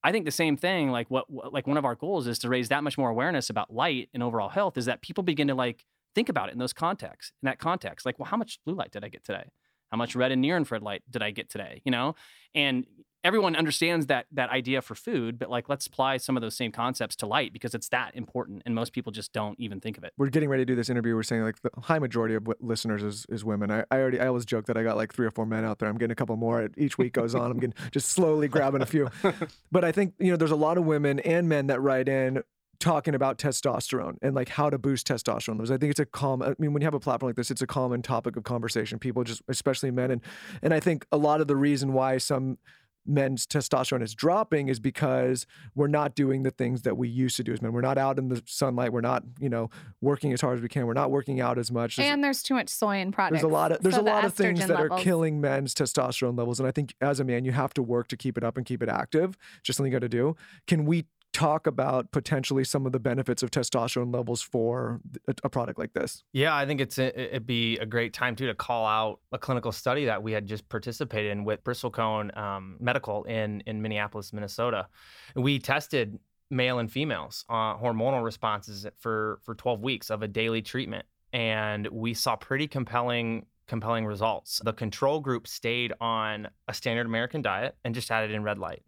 I 0.03 0.11
think 0.11 0.25
the 0.25 0.31
same 0.31 0.57
thing. 0.57 0.91
Like 0.91 1.09
what, 1.09 1.29
what 1.29 1.53
like 1.53 1.65
one 1.65 1.77
of 1.77 1.85
our 1.85 1.95
goals 1.95 2.27
is 2.27 2.39
to 2.39 2.49
raise 2.49 2.69
that 2.69 2.83
much 2.83 2.97
more 2.97 3.09
awareness 3.09 3.49
about 3.49 3.73
light 3.73 4.09
and 4.13 4.21
overall 4.21 4.49
health. 4.49 4.77
Is 4.77 4.85
that 4.85 5.01
people 5.01 5.23
begin 5.23 5.47
to 5.47 5.55
like 5.55 5.85
think 6.13 6.29
about 6.29 6.49
it 6.49 6.53
in 6.53 6.59
those 6.59 6.73
contexts, 6.73 7.33
in 7.41 7.47
that 7.47 7.59
context. 7.59 8.05
Like, 8.05 8.17
well, 8.17 8.27
how 8.27 8.37
much 8.37 8.59
blue 8.65 8.75
light 8.75 8.91
did 8.91 9.03
I 9.03 9.09
get 9.09 9.23
today? 9.23 9.49
How 9.91 9.97
much 9.97 10.15
red 10.15 10.31
and 10.31 10.41
near 10.41 10.57
infrared 10.57 10.81
light 10.81 11.03
did 11.09 11.21
I 11.21 11.31
get 11.31 11.49
today? 11.49 11.81
You 11.85 11.91
know, 11.91 12.15
and 12.53 12.85
everyone 13.25 13.55
understands 13.55 14.05
that 14.05 14.27
that 14.31 14.49
idea 14.51 14.81
for 14.81 14.93
food, 14.93 15.39
but 15.39 15.49
like 15.49 15.67
let's 15.67 15.87
apply 15.87 16.17
some 16.17 16.37
of 16.37 16.41
those 16.41 16.55
same 16.55 16.71
concepts 16.71 17.15
to 17.17 17.25
light 17.25 17.51
because 17.51 17.73
it's 17.73 17.89
that 17.89 18.15
important, 18.15 18.61
and 18.65 18.75
most 18.75 18.93
people 18.93 19.11
just 19.11 19.33
don't 19.33 19.59
even 19.59 19.81
think 19.81 19.97
of 19.97 20.03
it. 20.03 20.13
We're 20.17 20.29
getting 20.29 20.47
ready 20.47 20.61
to 20.61 20.65
do 20.65 20.75
this 20.75 20.89
interview. 20.89 21.15
We're 21.15 21.23
saying 21.23 21.41
like 21.41 21.61
the 21.63 21.71
high 21.81 21.99
majority 21.99 22.35
of 22.35 22.43
w- 22.45 22.57
listeners 22.61 23.01
is, 23.03 23.25
is 23.27 23.43
women. 23.43 23.71
I, 23.71 23.83
I 23.89 23.97
already 23.97 24.19
I 24.19 24.27
always 24.27 24.45
joke 24.45 24.67
that 24.67 24.77
I 24.77 24.83
got 24.83 24.95
like 24.95 25.11
three 25.11 25.25
or 25.25 25.31
four 25.31 25.47
men 25.47 25.65
out 25.65 25.79
there. 25.79 25.89
I'm 25.89 25.97
getting 25.97 26.11
a 26.11 26.15
couple 26.15 26.35
more 26.37 26.69
each 26.77 26.97
week 26.97 27.13
goes 27.13 27.33
on. 27.33 27.49
I'm 27.49 27.59
getting 27.59 27.75
just 27.91 28.09
slowly 28.09 28.47
grabbing 28.47 28.81
a 28.81 28.85
few. 28.85 29.09
But 29.71 29.83
I 29.83 29.91
think 29.91 30.13
you 30.19 30.31
know 30.31 30.37
there's 30.37 30.51
a 30.51 30.55
lot 30.55 30.77
of 30.77 30.85
women 30.85 31.19
and 31.19 31.49
men 31.49 31.67
that 31.67 31.81
write 31.81 32.07
in 32.07 32.43
talking 32.79 33.15
about 33.15 33.37
testosterone 33.37 34.17
and 34.21 34.35
like 34.35 34.49
how 34.49 34.69
to 34.69 34.77
boost 34.77 35.07
testosterone 35.07 35.53
levels. 35.53 35.71
I 35.71 35.77
think 35.77 35.91
it's 35.91 35.99
a 35.99 36.05
common. 36.05 36.49
I 36.49 36.55
mean, 36.59 36.73
when 36.73 36.81
you 36.81 36.85
have 36.85 36.93
a 36.93 36.99
platform 36.99 37.29
like 37.29 37.35
this, 37.35 37.51
it's 37.51 37.61
a 37.61 37.67
common 37.67 38.01
topic 38.01 38.37
of 38.37 38.43
conversation. 38.43 38.99
People 38.99 39.23
just, 39.23 39.41
especially 39.47 39.91
men, 39.91 40.11
and 40.11 40.21
and 40.61 40.73
I 40.73 40.79
think 40.79 41.05
a 41.11 41.17
lot 41.17 41.41
of 41.41 41.47
the 41.47 41.55
reason 41.55 41.93
why 41.93 42.17
some 42.17 42.57
men's 43.05 43.45
testosterone 43.45 44.01
is 44.01 44.13
dropping 44.15 44.67
is 44.67 44.79
because 44.79 45.45
we're 45.75 45.87
not 45.87 46.15
doing 46.15 46.43
the 46.43 46.51
things 46.51 46.81
that 46.83 46.97
we 46.97 47.07
used 47.07 47.37
to 47.37 47.43
do 47.43 47.53
as 47.53 47.61
men. 47.61 47.71
We're 47.71 47.81
not 47.81 47.97
out 47.97 48.17
in 48.17 48.29
the 48.29 48.41
sunlight. 48.45 48.91
We're 48.93 49.01
not, 49.01 49.23
you 49.39 49.49
know, 49.49 49.69
working 50.01 50.33
as 50.33 50.41
hard 50.41 50.57
as 50.57 50.61
we 50.61 50.69
can. 50.69 50.85
We're 50.87 50.93
not 50.93 51.11
working 51.11 51.39
out 51.41 51.57
as 51.57 51.71
much. 51.71 51.99
and 51.99 52.23
there's 52.23 52.41
too 52.43 52.53
much 52.55 52.69
soy 52.69 52.97
in 52.97 53.11
products. 53.11 53.41
There's 53.41 53.51
a 53.51 53.53
lot 53.53 53.71
of 53.71 53.81
there's 53.81 53.95
so 53.95 54.01
a 54.01 54.03
the 54.03 54.09
lot 54.09 54.25
of 54.25 54.33
things 54.33 54.59
that 54.59 54.69
levels- 54.69 54.99
are 54.99 55.03
killing 55.03 55.39
men's 55.41 55.73
testosterone 55.73 56.37
levels, 56.37 56.59
and 56.59 56.67
I 56.67 56.71
think 56.71 56.95
as 57.01 57.19
a 57.19 57.23
man, 57.23 57.45
you 57.45 57.51
have 57.51 57.73
to 57.75 57.83
work 57.83 58.07
to 58.09 58.17
keep 58.17 58.37
it 58.37 58.43
up 58.43 58.57
and 58.57 58.65
keep 58.65 58.81
it 58.81 58.89
active. 58.89 59.37
Just 59.63 59.77
something 59.77 59.91
you 59.91 59.99
got 59.99 60.03
to 60.03 60.09
do. 60.09 60.35
Can 60.67 60.85
we? 60.85 61.05
Talk 61.35 61.67
about 61.67 62.11
potentially 62.11 62.63
some 62.63 62.85
of 62.85 62.93
the 62.93 62.99
benefits 62.99 63.43
of 63.43 63.51
testosterone 63.51 64.13
levels 64.13 64.41
for 64.41 65.01
a, 65.43 65.49
product 65.49 65.77
like 65.77 65.91
this. 65.91 66.23
Yeah, 66.31 66.55
I 66.55 66.65
think 66.65 66.79
it's 66.79 66.97
a, 66.97 67.07
it'd 67.19 67.45
be 67.45 67.77
a 67.79 67.85
great 67.85 68.13
time 68.13 68.37
too 68.37 68.47
to 68.47 68.53
call 68.55 68.85
out 68.85 69.19
a 69.33 69.37
clinical 69.37 69.73
study 69.73 70.05
that 70.05 70.23
we 70.23 70.31
had 70.31 70.47
just 70.47 70.69
participated 70.69 71.33
in 71.33 71.43
with 71.43 71.61
Bristlecone 71.65 72.35
um, 72.37 72.77
Medical 72.79 73.25
in 73.25 73.61
in 73.67 73.81
Minneapolis, 73.81 74.31
Minnesota. 74.31 74.87
We 75.35 75.59
tested 75.59 76.17
male 76.49 76.79
and 76.79 76.89
females 76.89 77.43
uh, 77.49 77.75
hormonal 77.75 78.23
responses 78.23 78.87
for 78.97 79.39
for 79.43 79.55
12 79.55 79.81
weeks 79.81 80.09
of 80.09 80.23
a 80.23 80.29
daily 80.29 80.61
treatment, 80.61 81.05
and 81.33 81.85
we 81.87 82.13
saw 82.13 82.37
pretty 82.37 82.65
compelling 82.65 83.45
compelling 83.67 84.05
results. 84.05 84.61
The 84.63 84.71
control 84.71 85.19
group 85.19 85.47
stayed 85.47 85.91
on 85.99 86.47
a 86.69 86.73
standard 86.73 87.07
American 87.07 87.41
diet 87.41 87.75
and 87.83 87.93
just 87.93 88.09
added 88.09 88.31
in 88.31 88.41
red 88.41 88.57
light 88.57 88.83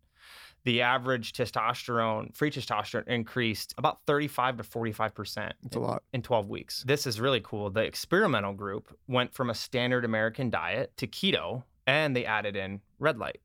the 0.68 0.82
average 0.82 1.32
testosterone, 1.32 2.36
free 2.36 2.51
testosterone 2.51 3.07
increased 3.07 3.74
about 3.78 4.01
35 4.05 4.57
to 4.57 4.63
45% 4.63 5.53
It's 5.65 5.78
a 5.78 5.80
lot. 5.80 6.03
in 6.11 6.22
12 6.22 6.49
weeks. 6.49 6.84
This 6.86 7.07
is 7.07 7.22
really 7.22 7.39
cool. 7.41 7.70
The 7.70 7.84
experimental 7.86 8.51
group 8.51 8.93
went 9.07 9.34
from 9.34 9.49
a 9.49 9.55
standard 9.55 10.03
American 10.03 10.49
diet 10.49 10.91
to 10.97 11.07
keto 11.07 11.63
and 11.88 12.13
they 12.13 12.26
added 12.26 12.57
in 12.57 12.82
red 12.99 13.18
light 13.18 13.39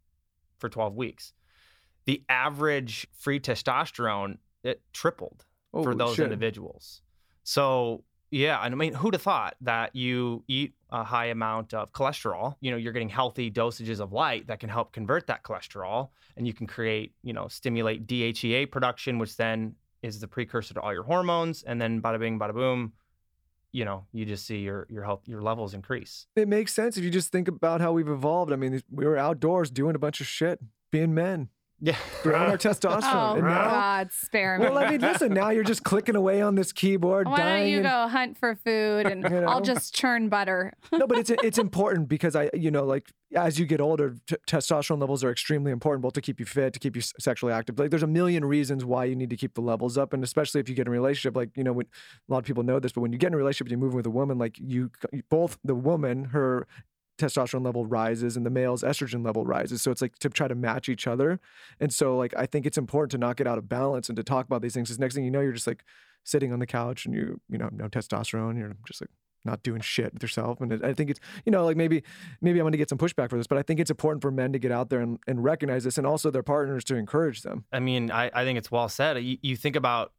for 0.58 0.68
12 0.68 0.96
weeks. 0.96 1.32
The 2.06 2.24
average 2.28 3.06
free 3.12 3.38
testosterone 3.38 4.38
it 4.64 4.82
tripled 4.92 5.44
for 5.70 5.94
those 5.94 6.16
shit. 6.16 6.24
individuals. 6.24 7.02
So, 7.44 8.02
yeah, 8.32 8.58
I 8.58 8.68
mean, 8.70 8.94
who'd 8.94 9.14
have 9.14 9.22
thought 9.22 9.54
that 9.60 9.94
you 9.94 10.42
eat 10.48 10.74
a 10.92 11.02
high 11.02 11.26
amount 11.26 11.72
of 11.72 11.90
cholesterol, 11.92 12.54
you 12.60 12.70
know, 12.70 12.76
you're 12.76 12.92
getting 12.92 13.08
healthy 13.08 13.50
dosages 13.50 13.98
of 13.98 14.12
light 14.12 14.46
that 14.46 14.60
can 14.60 14.68
help 14.68 14.92
convert 14.92 15.26
that 15.26 15.42
cholesterol 15.42 16.10
and 16.36 16.46
you 16.46 16.52
can 16.52 16.66
create, 16.66 17.14
you 17.22 17.32
know, 17.32 17.48
stimulate 17.48 18.06
DHEA 18.06 18.70
production, 18.70 19.18
which 19.18 19.36
then 19.36 19.74
is 20.02 20.20
the 20.20 20.28
precursor 20.28 20.74
to 20.74 20.80
all 20.80 20.92
your 20.92 21.02
hormones. 21.02 21.62
And 21.62 21.80
then 21.80 22.02
bada 22.02 22.20
bing, 22.20 22.38
bada 22.38 22.52
boom, 22.52 22.92
you 23.72 23.86
know, 23.86 24.04
you 24.12 24.26
just 24.26 24.44
see 24.46 24.58
your 24.58 24.86
your 24.90 25.02
health, 25.02 25.22
your 25.26 25.40
levels 25.40 25.72
increase. 25.72 26.26
It 26.36 26.46
makes 26.46 26.74
sense 26.74 26.98
if 26.98 27.04
you 27.04 27.10
just 27.10 27.32
think 27.32 27.48
about 27.48 27.80
how 27.80 27.92
we've 27.92 28.08
evolved. 28.08 28.52
I 28.52 28.56
mean, 28.56 28.82
we 28.90 29.06
were 29.06 29.16
outdoors 29.16 29.70
doing 29.70 29.96
a 29.96 29.98
bunch 29.98 30.20
of 30.20 30.26
shit, 30.26 30.60
being 30.90 31.14
men, 31.14 31.48
Yeah. 31.84 31.96
growing 32.22 32.48
our 32.48 32.56
testosterone. 32.56 33.00
Oh 33.02 33.34
and 33.34 33.44
now, 33.44 33.64
God, 33.68 34.12
spare 34.12 34.56
me. 34.58 34.64
well, 34.66 34.78
I 34.78 34.90
mean, 34.92 35.00
listen, 35.00 35.34
now 35.34 35.50
you're 35.50 35.64
just 35.64 35.82
clicking 35.82 36.14
away 36.14 36.40
on 36.40 36.54
this 36.54 36.72
keyboard, 36.72 37.26
Why 37.26 37.36
dying. 37.38 37.62
don't 37.64 37.70
you 37.70 37.76
and- 37.78 37.86
go 37.86 38.08
hunt 38.08 38.38
for 38.38 38.54
food 38.54 39.06
and 39.06 39.22
You 39.30 39.40
know? 39.40 39.46
I'll 39.48 39.60
just 39.60 39.92
churn 39.94 40.28
butter? 40.28 40.72
no, 40.92 41.06
but 41.08 41.18
it's 41.18 41.30
it's 41.30 41.58
important 41.58 42.08
because 42.08 42.36
I, 42.36 42.50
you 42.54 42.70
know, 42.70 42.84
like 42.84 43.10
as 43.34 43.58
you 43.58 43.66
get 43.66 43.80
older, 43.80 44.14
t- 44.28 44.36
testosterone 44.46 45.00
levels 45.00 45.24
are 45.24 45.30
extremely 45.30 45.72
important, 45.72 46.02
both 46.02 46.12
to 46.12 46.20
keep 46.20 46.38
you 46.38 46.46
fit, 46.46 46.72
to 46.74 46.78
keep 46.78 46.94
you 46.94 47.00
s- 47.00 47.14
sexually 47.18 47.52
active. 47.52 47.78
Like, 47.78 47.88
there's 47.90 48.02
a 48.02 48.06
million 48.06 48.44
reasons 48.44 48.84
why 48.84 49.06
you 49.06 49.16
need 49.16 49.30
to 49.30 49.36
keep 49.36 49.54
the 49.54 49.62
levels 49.62 49.96
up, 49.96 50.12
and 50.12 50.22
especially 50.22 50.60
if 50.60 50.68
you 50.68 50.74
get 50.74 50.82
in 50.82 50.88
a 50.88 50.90
relationship. 50.90 51.34
Like, 51.34 51.48
you 51.56 51.64
know, 51.64 51.72
when, 51.72 51.86
a 52.28 52.32
lot 52.32 52.38
of 52.40 52.44
people 52.44 52.62
know 52.62 52.78
this, 52.78 52.92
but 52.92 53.00
when 53.00 53.10
you 53.10 53.18
get 53.18 53.28
in 53.28 53.34
a 53.34 53.38
relationship, 53.38 53.68
and 53.68 53.70
you're 53.72 53.80
moving 53.80 53.96
with 53.96 54.06
a 54.06 54.10
woman. 54.10 54.36
Like, 54.38 54.58
you 54.60 54.90
both 55.30 55.58
the 55.64 55.74
woman, 55.74 56.26
her 56.26 56.66
testosterone 57.22 57.64
level 57.64 57.86
rises 57.86 58.36
and 58.36 58.44
the 58.44 58.50
male's 58.50 58.82
estrogen 58.82 59.24
level 59.24 59.44
rises. 59.44 59.82
So 59.82 59.90
it's 59.90 60.02
like 60.02 60.18
to 60.18 60.28
try 60.28 60.48
to 60.48 60.54
match 60.54 60.88
each 60.88 61.06
other. 61.06 61.40
And 61.80 61.92
so 61.92 62.16
like 62.16 62.34
I 62.36 62.46
think 62.46 62.66
it's 62.66 62.78
important 62.78 63.12
to 63.12 63.18
not 63.18 63.36
get 63.36 63.46
out 63.46 63.58
of 63.58 63.68
balance 63.68 64.08
and 64.08 64.16
to 64.16 64.22
talk 64.22 64.46
about 64.46 64.62
these 64.62 64.74
things. 64.74 64.88
Because 64.88 64.98
next 64.98 65.14
thing 65.14 65.24
you 65.24 65.30
know, 65.30 65.40
you're 65.40 65.52
just 65.52 65.66
like 65.66 65.84
sitting 66.24 66.52
on 66.52 66.58
the 66.58 66.66
couch 66.66 67.06
and 67.06 67.14
you 67.14 67.40
you 67.48 67.58
know 67.58 67.68
no 67.72 67.88
testosterone. 67.88 68.58
You're 68.58 68.76
just 68.86 69.00
like 69.00 69.10
not 69.44 69.62
doing 69.62 69.80
shit 69.80 70.12
with 70.12 70.22
yourself. 70.22 70.60
And 70.60 70.72
it, 70.72 70.84
I 70.84 70.94
think 70.94 71.10
it's 71.10 71.20
you 71.44 71.52
know 71.52 71.64
like 71.64 71.76
maybe 71.76 72.02
maybe 72.40 72.58
I'm 72.58 72.64
going 72.64 72.72
to 72.72 72.78
get 72.78 72.88
some 72.88 72.98
pushback 72.98 73.30
for 73.30 73.36
this, 73.36 73.46
but 73.46 73.58
I 73.58 73.62
think 73.62 73.80
it's 73.80 73.90
important 73.90 74.22
for 74.22 74.30
men 74.30 74.52
to 74.52 74.58
get 74.58 74.72
out 74.72 74.90
there 74.90 75.00
and, 75.00 75.18
and 75.26 75.42
recognize 75.42 75.84
this, 75.84 75.98
and 75.98 76.06
also 76.06 76.30
their 76.30 76.42
partners 76.42 76.84
to 76.84 76.96
encourage 76.96 77.42
them. 77.42 77.64
I 77.72 77.80
mean, 77.80 78.10
I, 78.10 78.30
I 78.34 78.44
think 78.44 78.58
it's 78.58 78.70
well 78.70 78.88
said. 78.88 79.22
You, 79.22 79.38
you 79.42 79.56
think 79.56 79.76
about 79.76 80.12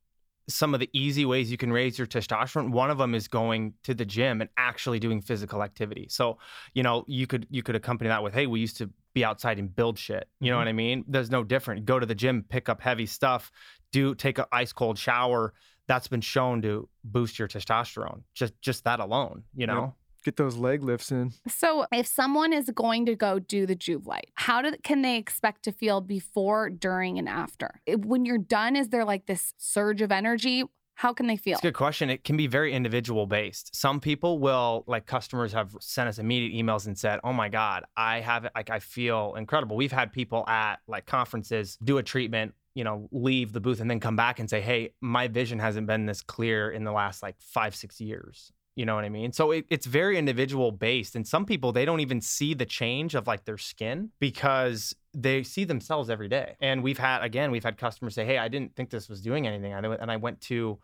some 0.49 0.73
of 0.73 0.79
the 0.79 0.89
easy 0.93 1.25
ways 1.25 1.49
you 1.51 1.57
can 1.57 1.71
raise 1.71 1.97
your 1.97 2.07
testosterone. 2.07 2.71
One 2.71 2.89
of 2.89 2.97
them 2.97 3.15
is 3.15 3.27
going 3.27 3.73
to 3.83 3.93
the 3.93 4.05
gym 4.05 4.41
and 4.41 4.49
actually 4.57 4.99
doing 4.99 5.21
physical 5.21 5.63
activity. 5.63 6.07
So, 6.09 6.37
you 6.73 6.83
know, 6.83 7.05
you 7.07 7.27
could 7.27 7.47
you 7.49 7.63
could 7.63 7.75
accompany 7.75 8.09
that 8.09 8.23
with, 8.23 8.33
hey, 8.33 8.47
we 8.47 8.59
used 8.59 8.77
to 8.77 8.89
be 9.13 9.23
outside 9.23 9.59
and 9.59 9.73
build 9.73 9.97
shit. 9.97 10.27
You 10.39 10.51
know 10.51 10.57
Mhm. 10.57 10.61
what 10.61 10.67
I 10.67 10.73
mean? 10.73 11.05
There's 11.07 11.29
no 11.31 11.43
different. 11.43 11.85
Go 11.85 11.99
to 11.99 12.05
the 12.05 12.15
gym, 12.15 12.43
pick 12.47 12.67
up 12.67 12.81
heavy 12.81 13.05
stuff, 13.05 13.51
do 13.91 14.15
take 14.15 14.37
an 14.37 14.45
ice 14.51 14.73
cold 14.73 14.97
shower. 14.97 15.53
That's 15.87 16.07
been 16.07 16.21
shown 16.21 16.61
to 16.63 16.89
boost 17.03 17.37
your 17.39 17.47
testosterone. 17.47 18.23
Just 18.33 18.53
just 18.61 18.83
that 18.85 18.99
alone, 18.99 19.43
you 19.55 19.67
know. 19.67 19.95
Get 20.23 20.37
those 20.37 20.55
leg 20.55 20.83
lifts 20.83 21.11
in. 21.11 21.33
So, 21.47 21.85
if 21.91 22.07
someone 22.07 22.53
is 22.53 22.69
going 22.73 23.05
to 23.07 23.15
go 23.15 23.39
do 23.39 23.65
the 23.65 23.75
Joovv 23.75 24.05
light, 24.05 24.29
how 24.35 24.61
do, 24.61 24.73
can 24.83 25.01
they 25.01 25.17
expect 25.17 25.63
to 25.63 25.71
feel 25.71 25.99
before, 26.01 26.69
during, 26.69 27.17
and 27.19 27.27
after? 27.27 27.81
If- 27.85 27.99
When 28.05 28.25
you're 28.25 28.37
done, 28.37 28.75
is 28.75 28.89
there 28.89 29.03
like 29.05 29.25
this 29.25 29.53
surge 29.57 30.01
of 30.01 30.11
energy? 30.11 30.63
How 30.95 31.11
can 31.11 31.25
they 31.25 31.37
feel? 31.37 31.53
It's 31.53 31.61
a 31.61 31.67
good 31.67 31.73
question. 31.73 32.09
It 32.11 32.23
can 32.23 32.37
be 32.37 32.45
very 32.45 32.71
individual 32.71 33.25
based. 33.25 33.75
Some 33.75 33.99
people 33.99 34.37
will, 34.37 34.83
like 34.87 35.07
customers 35.07 35.51
have 35.51 35.75
sent 35.81 36.07
us 36.07 36.19
immediate 36.19 36.53
emails 36.53 36.85
and 36.85 36.95
said, 36.97 37.19
"Oh 37.23 37.33
my 37.33 37.49
God, 37.49 37.83
I 37.97 38.19
have 38.19 38.45
it. 38.45 38.51
Like 38.55 38.69
I 38.69 38.77
feel 38.79 39.33
incredible." 39.35 39.75
We've 39.75 39.91
had 39.91 40.13
people 40.13 40.47
at 40.47 40.75
like 40.87 41.07
conferences 41.07 41.79
do 41.83 41.97
a 41.97 42.03
treatment, 42.03 42.53
you 42.75 42.83
know, 42.83 43.09
leave 43.11 43.53
the 43.53 43.59
booth 43.59 43.81
and 43.81 43.89
then 43.89 43.99
come 43.99 44.15
back 44.15 44.39
and 44.39 44.47
say, 44.47 44.61
"Hey, 44.61 44.93
my 45.01 45.27
vision 45.27 45.57
hasn't 45.57 45.87
been 45.87 46.05
this 46.05 46.21
clear 46.21 46.69
in 46.69 46.83
the 46.83 46.91
last 46.91 47.23
like 47.23 47.35
five, 47.41 47.73
six 47.75 47.99
years." 47.99 48.51
You 48.75 48.85
know 48.85 48.95
what 48.95 49.05
I 49.05 49.09
mean? 49.09 49.31
So 49.31 49.51
it, 49.51 49.65
it's 49.69 49.85
very 49.85 50.17
individual 50.17 50.71
based. 50.71 51.15
And 51.15 51.27
some 51.27 51.45
people, 51.45 51.71
they 51.71 51.85
don't 51.85 51.99
even 51.99 52.21
see 52.21 52.55
the 52.55 52.65
change 52.65 53.13
of 53.13 53.27
like 53.27 53.45
their 53.45 53.57
skin 53.57 54.09
because 54.19 54.95
they 55.13 55.43
see 55.43 55.63
themselves 55.63 56.09
every 56.09 56.27
day. 56.27 56.55
And 56.59 56.81
we've 56.81 56.97
had, 56.97 57.23
again, 57.23 57.51
we've 57.51 57.63
had 57.63 57.77
customers 57.77 58.15
say, 58.15 58.25
Hey, 58.25 58.39
I 58.39 58.47
didn't 58.47 58.75
think 58.75 58.89
this 58.89 59.09
was 59.09 59.21
doing 59.21 59.45
anything. 59.45 59.73
And 59.73 60.09
I 60.09 60.17
went 60.17 60.41
to 60.41 60.79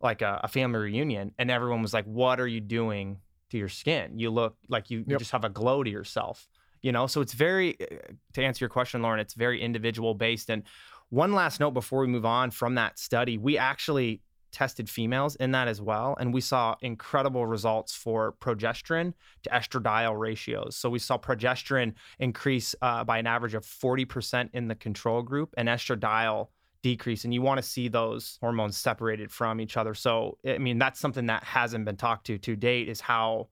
like 0.00 0.22
a, 0.22 0.40
a 0.42 0.48
family 0.48 0.78
reunion 0.78 1.32
and 1.38 1.50
everyone 1.50 1.82
was 1.82 1.92
like, 1.92 2.06
What 2.06 2.40
are 2.40 2.48
you 2.48 2.60
doing 2.60 3.18
to 3.50 3.58
your 3.58 3.68
skin? 3.68 4.18
You 4.18 4.30
look 4.30 4.56
like 4.68 4.90
you, 4.90 5.04
you 5.06 5.18
just 5.18 5.32
have 5.32 5.44
a 5.44 5.50
glow 5.50 5.82
to 5.82 5.90
yourself. 5.90 6.48
You 6.80 6.92
know, 6.92 7.06
so 7.06 7.20
it's 7.20 7.34
very, 7.34 7.76
uh, 7.80 8.12
to 8.34 8.42
answer 8.42 8.62
your 8.62 8.70
question, 8.70 9.02
Lauryn, 9.02 9.18
it's 9.18 9.34
very 9.34 9.60
individual 9.60 10.14
based. 10.14 10.50
And 10.50 10.62
one 11.10 11.32
last 11.32 11.60
note 11.60 11.72
before 11.72 12.00
we 12.00 12.06
move 12.06 12.26
on 12.26 12.50
from 12.50 12.74
that 12.76 12.98
study, 12.98 13.38
we 13.38 13.56
actually 13.56 14.22
tested 14.54 14.88
females 14.88 15.36
in 15.36 15.50
that 15.50 15.68
as 15.68 15.82
well. 15.82 16.16
And 16.18 16.32
we 16.32 16.40
saw 16.40 16.76
incredible 16.80 17.46
results 17.46 17.94
for 17.94 18.34
progesterone 18.40 19.12
to 19.42 19.50
estradiol 19.50 20.18
ratios. 20.18 20.76
So 20.76 20.88
we 20.88 20.98
saw 20.98 21.18
progesterone 21.18 21.94
increase 22.18 22.74
uh, 22.80 23.04
by 23.04 23.18
an 23.18 23.26
average 23.26 23.54
of 23.54 23.66
40% 23.66 24.50
in 24.54 24.68
the 24.68 24.74
control 24.74 25.22
group 25.22 25.52
and 25.58 25.68
estradiol 25.68 26.48
decrease. 26.82 27.24
And 27.24 27.34
you 27.34 27.42
want 27.42 27.58
to 27.58 27.62
see 27.62 27.88
those 27.88 28.38
hormones 28.40 28.76
separated 28.76 29.32
from 29.32 29.60
each 29.60 29.76
other. 29.76 29.94
So, 29.94 30.38
I 30.46 30.58
mean, 30.58 30.78
that's 30.78 31.00
something 31.00 31.26
that 31.26 31.42
hasn't 31.42 31.84
been 31.84 31.96
talked 31.96 32.26
to 32.26 32.38
to 32.38 32.56
date 32.56 32.88
is 32.88 33.00
how 33.00 33.48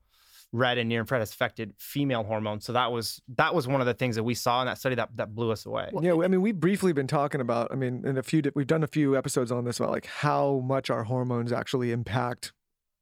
red 0.53 0.77
and 0.77 0.87
near 0.87 1.01
infrared 1.01 1.21
has 1.21 1.31
affected 1.31 1.73
female 1.77 2.23
hormones. 2.23 2.63
So 2.63 2.73
that 2.73 2.91
was 2.91 3.21
that 3.35 3.53
was 3.53 3.67
one 3.67 3.81
of 3.81 3.87
the 3.87 3.93
things 3.93 4.15
that 4.15 4.23
we 4.23 4.35
saw 4.35 4.61
in 4.61 4.67
that 4.67 4.77
study 4.77 4.95
that 4.95 5.09
that 5.15 5.35
blew 5.35 5.51
us 5.51 5.65
away. 5.65 5.89
Yeah, 5.99 6.13
I 6.13 6.27
mean, 6.27 6.41
we've 6.41 6.59
briefly 6.59 6.93
been 6.93 7.07
talking 7.07 7.41
about. 7.41 7.71
I 7.71 7.75
mean, 7.75 8.05
in 8.05 8.17
a 8.17 8.23
few, 8.23 8.41
we've 8.55 8.67
done 8.67 8.83
a 8.83 8.87
few 8.87 9.17
episodes 9.17 9.51
on 9.51 9.65
this 9.65 9.79
about 9.79 9.91
like 9.91 10.05
how 10.05 10.61
much 10.63 10.89
our 10.89 11.03
hormones 11.03 11.51
actually 11.51 11.91
impact 11.91 12.53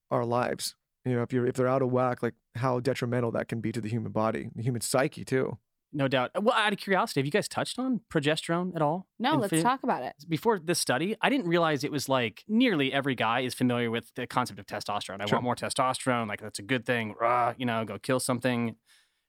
our 0.10 0.26
lives. 0.26 0.76
You 1.06 1.16
know, 1.16 1.22
if 1.22 1.34
you're 1.34 1.45
if 1.45 1.56
they're 1.56 1.68
out 1.68 1.82
of 1.82 1.91
whack, 1.91 2.24
like 2.24 2.36
how 2.56 2.80
detrimental 2.80 3.32
that 3.32 3.49
can 3.49 3.60
be 3.60 3.72
to 3.74 3.82
the 3.82 3.89
human 3.89 4.12
body, 4.12 4.49
the 4.56 4.64
human 4.64 4.82
psyche 4.82 5.26
too. 5.26 5.60
No 5.94 6.08
doubt. 6.08 6.32
Well, 6.42 6.56
out 6.56 6.72
of 6.72 6.80
curiosity, 6.80 7.20
have 7.20 7.26
you 7.26 7.32
guys 7.32 7.48
touched 7.50 7.78
on 7.78 8.00
progesterone 8.10 8.76
at 8.76 8.82
all? 8.82 9.08
No, 9.20 9.36
let's 9.36 9.62
talk 9.62 9.84
about 9.84 10.04
it. 10.04 10.14
Before 10.30 10.58
this 10.58 10.80
study, 10.80 11.16
I 11.22 11.30
didn't 11.30 11.48
realize 11.48 11.84
it 11.84 11.92
was 11.92 12.08
like 12.08 12.44
nearly 12.48 12.94
every 12.94 13.14
guy 13.16 13.42
is 13.42 13.54
familiar 13.54 13.92
with 13.92 14.12
the 14.16 14.26
concept 14.26 14.60
of 14.60 14.66
testosterone. 14.66 15.22
I 15.22 15.26
Sure. 15.26 15.38
want 15.38 15.44
more 15.44 15.56
testosterone. 15.56 16.28
Like 16.28 16.42
that's 16.42 16.60
a 16.60 16.64
good 16.64 16.86
thing. 16.86 17.16
Rah, 17.20 17.54
you 17.58 17.66
know, 17.66 17.84
go 17.84 18.00
kill 18.00 18.20
something. 18.22 18.76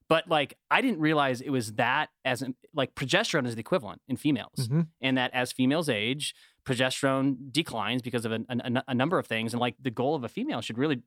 But 0.08 0.28
like, 0.28 0.58
I 0.70 0.82
didn't 0.82 1.00
realize 1.00 1.40
it 1.40 1.50
was 1.50 1.72
that 1.74 2.10
as 2.24 2.44
like 2.74 2.94
progesterone 2.94 3.46
is 3.46 3.54
the 3.54 3.60
equivalent 3.60 4.02
in 4.08 4.16
females, 4.16 4.68
Mhm. 4.68 4.88
and 5.00 5.16
that 5.16 5.32
as 5.32 5.52
females 5.52 5.88
age, 5.88 6.34
progesterone 6.64 7.50
declines 7.50 8.02
because 8.02 8.24
of 8.24 8.32
a, 8.32 8.40
a, 8.48 8.82
a 8.88 8.94
number 8.94 9.18
of 9.18 9.26
things. 9.26 9.52
And 9.54 9.60
like, 9.60 9.74
the 9.80 9.90
goal 9.90 10.14
of 10.14 10.22
a 10.24 10.28
female 10.28 10.60
should 10.60 10.78
really, 10.78 11.02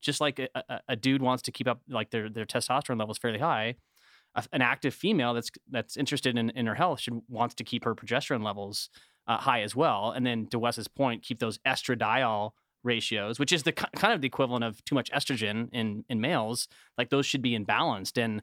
just 0.00 0.20
like 0.20 0.38
a, 0.38 0.48
a, 0.54 0.80
a 0.88 0.96
dude 0.96 1.22
wants 1.22 1.42
to 1.44 1.52
keep 1.52 1.66
up 1.66 1.80
like 1.88 2.10
their 2.10 2.28
their 2.28 2.44
testosterone 2.44 2.98
levels 2.98 3.16
fairly 3.18 3.38
high, 3.38 3.76
a, 4.34 4.44
an 4.52 4.62
active 4.62 4.94
female 4.94 5.34
that's 5.34 5.50
that's 5.70 5.96
interested 5.96 6.36
in, 6.36 6.50
in 6.50 6.66
her 6.66 6.74
health 6.74 7.00
should 7.00 7.22
wants 7.28 7.54
to 7.56 7.64
keep 7.64 7.84
her 7.84 7.94
progesterone 7.94 8.44
levels 8.44 8.90
uh, 9.26 9.38
high 9.38 9.62
as 9.62 9.76
well. 9.76 10.10
And 10.10 10.26
then 10.26 10.46
to 10.48 10.58
Wes's 10.58 10.88
point, 10.88 11.22
keep 11.22 11.38
those 11.38 11.58
estradiol 11.58 12.52
ratios, 12.84 13.38
which 13.38 13.52
is 13.52 13.64
the 13.64 13.72
kind 13.72 14.14
of 14.14 14.20
the 14.20 14.26
equivalent 14.26 14.64
of 14.64 14.84
too 14.84 14.94
much 14.94 15.10
estrogen 15.10 15.68
in 15.72 16.04
in 16.08 16.20
males. 16.20 16.68
Like 16.96 17.10
those 17.10 17.26
should 17.26 17.42
be 17.42 17.58
imbalanced. 17.58 18.22
And 18.22 18.42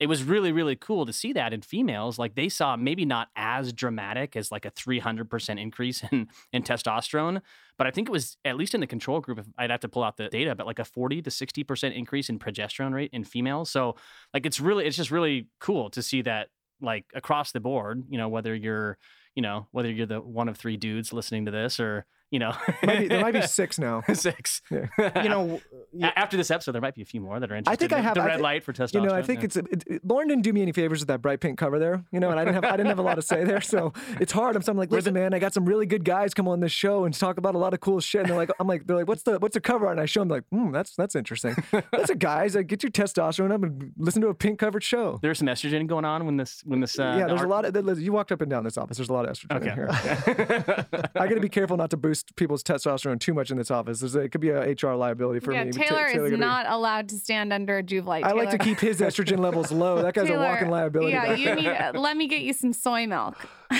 it 0.00 0.08
was 0.08 0.24
really 0.24 0.50
really 0.52 0.76
cool 0.76 1.06
to 1.06 1.12
see 1.12 1.32
that 1.32 1.52
in 1.52 1.62
females. 1.62 2.18
Like 2.18 2.34
they 2.34 2.48
saw 2.48 2.76
maybe 2.76 3.04
not 3.04 3.28
as 3.36 3.72
dramatic 3.72 4.36
as 4.36 4.50
like 4.50 4.64
a 4.64 4.70
300% 4.70 5.60
increase 5.60 6.02
in 6.12 6.28
in 6.52 6.62
testosterone, 6.62 7.40
but 7.78 7.86
I 7.86 7.90
think 7.90 8.08
it 8.08 8.12
was 8.12 8.36
at 8.44 8.56
least 8.56 8.74
in 8.74 8.80
the 8.80 8.86
control 8.86 9.20
group. 9.20 9.38
If 9.38 9.46
I'd 9.58 9.70
have 9.70 9.80
to 9.80 9.88
pull 9.88 10.02
out 10.02 10.16
the 10.16 10.28
data, 10.28 10.54
but 10.54 10.66
like 10.66 10.78
a 10.78 10.84
40 10.84 11.22
to 11.22 11.30
60% 11.30 11.96
increase 11.96 12.28
in 12.28 12.38
progesterone 12.38 12.92
rate 12.92 13.10
in 13.12 13.24
females. 13.24 13.70
So 13.70 13.96
like 14.32 14.46
it's 14.46 14.60
really 14.60 14.84
it's 14.86 14.96
just 14.96 15.10
really 15.10 15.48
cool 15.60 15.90
to 15.90 16.02
see 16.02 16.22
that 16.22 16.48
like 16.80 17.06
across 17.14 17.52
the 17.52 17.60
board. 17.60 18.04
You 18.08 18.18
know 18.18 18.28
whether 18.28 18.54
you're 18.54 18.98
you 19.34 19.42
know 19.42 19.68
whether 19.70 19.90
you're 19.90 20.06
the 20.06 20.20
one 20.20 20.48
of 20.48 20.56
three 20.56 20.76
dudes 20.76 21.12
listening 21.12 21.44
to 21.46 21.50
this 21.50 21.78
or 21.78 22.06
you 22.34 22.40
know 22.40 22.52
Might 22.82 22.98
be, 22.98 23.06
there 23.08 23.20
might 23.20 23.32
be 23.32 23.42
six 23.60 23.78
now. 23.78 24.02
six. 24.12 24.60
Yeah. 24.70 25.22
You 25.22 25.28
know, 25.28 25.60
A- 26.02 26.18
after 26.18 26.36
this 26.36 26.50
episode, 26.50 26.72
there 26.72 26.82
might 26.82 26.96
be 26.96 27.02
a 27.02 27.04
few 27.04 27.20
more 27.20 27.38
that 27.38 27.50
are 27.52 27.54
interested. 27.54 27.72
I 27.72 27.76
think 27.76 27.92
I 27.92 28.00
have 28.00 28.14
the 28.16 28.22
red 28.22 28.38
thi- 28.38 28.42
light 28.42 28.64
for 28.64 28.72
testosterone. 28.72 29.02
You 29.02 29.08
know, 29.08 29.14
I 29.14 29.22
think 29.22 29.40
yeah. 29.40 29.44
it's 29.44 29.56
it, 29.56 29.66
it- 29.86 30.08
Lauryn 30.08 30.26
didn't 30.26 30.42
do 30.42 30.52
me 30.52 30.62
any 30.62 30.72
favors 30.72 30.98
with 31.00 31.08
that 31.08 31.22
bright 31.22 31.40
pink 31.40 31.56
cover 31.58 31.78
there. 31.78 32.02
You 32.10 32.18
know, 32.18 32.30
and 32.30 32.40
I 32.40 32.44
didn't 32.44 32.56
have 32.56 32.64
I 32.64 32.76
didn't 32.76 32.88
have 32.88 32.98
a 32.98 33.02
lot 33.02 33.14
to 33.14 33.22
say 33.22 33.44
there, 33.44 33.60
so 33.60 33.92
it's 34.20 34.32
hard. 34.32 34.56
I'm, 34.56 34.62
so 34.62 34.72
I'm 34.72 34.78
like, 34.78 34.90
listen, 34.90 35.14
man, 35.14 35.32
I 35.32 35.38
got 35.38 35.54
some 35.54 35.64
really 35.64 35.86
good 35.86 36.04
guys 36.04 36.34
come 36.34 36.48
on 36.48 36.58
this 36.58 36.72
show 36.72 37.04
and 37.04 37.14
talk 37.14 37.38
about 37.38 37.54
a 37.54 37.58
lot 37.58 37.72
of 37.72 37.78
cool 37.80 38.00
shit. 38.00 38.22
And 38.22 38.30
they're 38.30 38.36
like, 38.36 38.50
I'm 38.58 38.66
like, 38.66 38.86
they're 38.86 38.96
like, 38.96 39.06
what's 39.08 39.22
the 39.22 39.38
what's 39.38 39.54
the 39.54 39.60
cover? 39.60 39.86
art? 39.86 39.92
And 39.96 40.00
I 40.02 40.06
show 40.06 40.20
them 40.20 40.28
like, 40.28 40.44
hmm, 40.50 40.72
that's 40.72 40.96
that's 40.96 41.14
interesting. 41.14 41.54
That's 41.92 42.10
a 42.10 42.16
guys. 42.16 42.56
Like, 42.56 42.66
get 42.66 42.82
your 42.82 42.90
testosterone 42.90 43.52
up 43.52 43.62
and 43.62 43.92
listen 43.96 44.20
to 44.22 44.28
a 44.28 44.34
pink 44.34 44.58
covered 44.58 44.82
show. 44.82 45.18
there's 45.22 45.38
some 45.38 45.46
estrogen 45.48 45.86
going 45.86 46.04
on 46.04 46.26
when 46.26 46.36
this 46.36 46.62
when 46.64 46.80
this. 46.80 46.98
Uh, 46.98 47.14
yeah, 47.18 47.26
the 47.26 47.34
there's 47.34 47.42
a 47.42 47.46
lot 47.46 47.64
of 47.64 48.00
you 48.00 48.12
walked 48.12 48.32
up 48.32 48.40
and 48.40 48.50
down 48.50 48.64
this 48.64 48.76
office. 48.76 48.96
There's 48.96 49.08
a 49.08 49.12
lot 49.12 49.28
of 49.28 49.36
estrogen 49.36 49.62
in 49.62 49.74
here. 49.74 49.88
I 51.14 51.28
got 51.28 51.34
to 51.34 51.40
be 51.40 51.48
careful 51.48 51.76
not 51.76 51.90
to 51.90 51.96
boost 51.96 52.23
people's 52.36 52.62
testosterone 52.62 53.20
too 53.20 53.34
much 53.34 53.50
in 53.50 53.56
this 53.56 53.70
office. 53.70 54.00
There's 54.00 54.14
a, 54.14 54.20
it 54.20 54.32
could 54.32 54.40
be 54.40 54.50
a 54.50 54.72
HR 54.72 54.94
liability 54.94 55.40
for 55.40 55.52
yeah, 55.52 55.64
me. 55.64 55.72
Ta- 55.72 55.82
Taylor 55.82 56.06
is 56.06 56.30
be- 56.30 56.36
not 56.36 56.66
allowed 56.68 57.08
to 57.10 57.16
stand 57.16 57.52
under 57.52 57.78
a 57.78 57.82
Joovv 57.82 58.06
light. 58.06 58.24
I 58.24 58.32
like 58.32 58.50
to 58.50 58.58
keep 58.58 58.80
his 58.80 59.00
estrogen 59.00 59.38
levels 59.38 59.70
low. 59.70 60.02
That 60.02 60.14
guy's 60.14 60.26
Taylor, 60.28 60.44
a 60.44 60.48
walking 60.48 60.70
liability. 60.70 61.12
Yeah, 61.12 61.34
you 61.34 61.54
need. 61.54 61.70
let 61.94 62.16
me 62.16 62.26
get 62.26 62.42
you 62.42 62.52
some 62.52 62.72
soy 62.72 63.06
milk. 63.06 63.36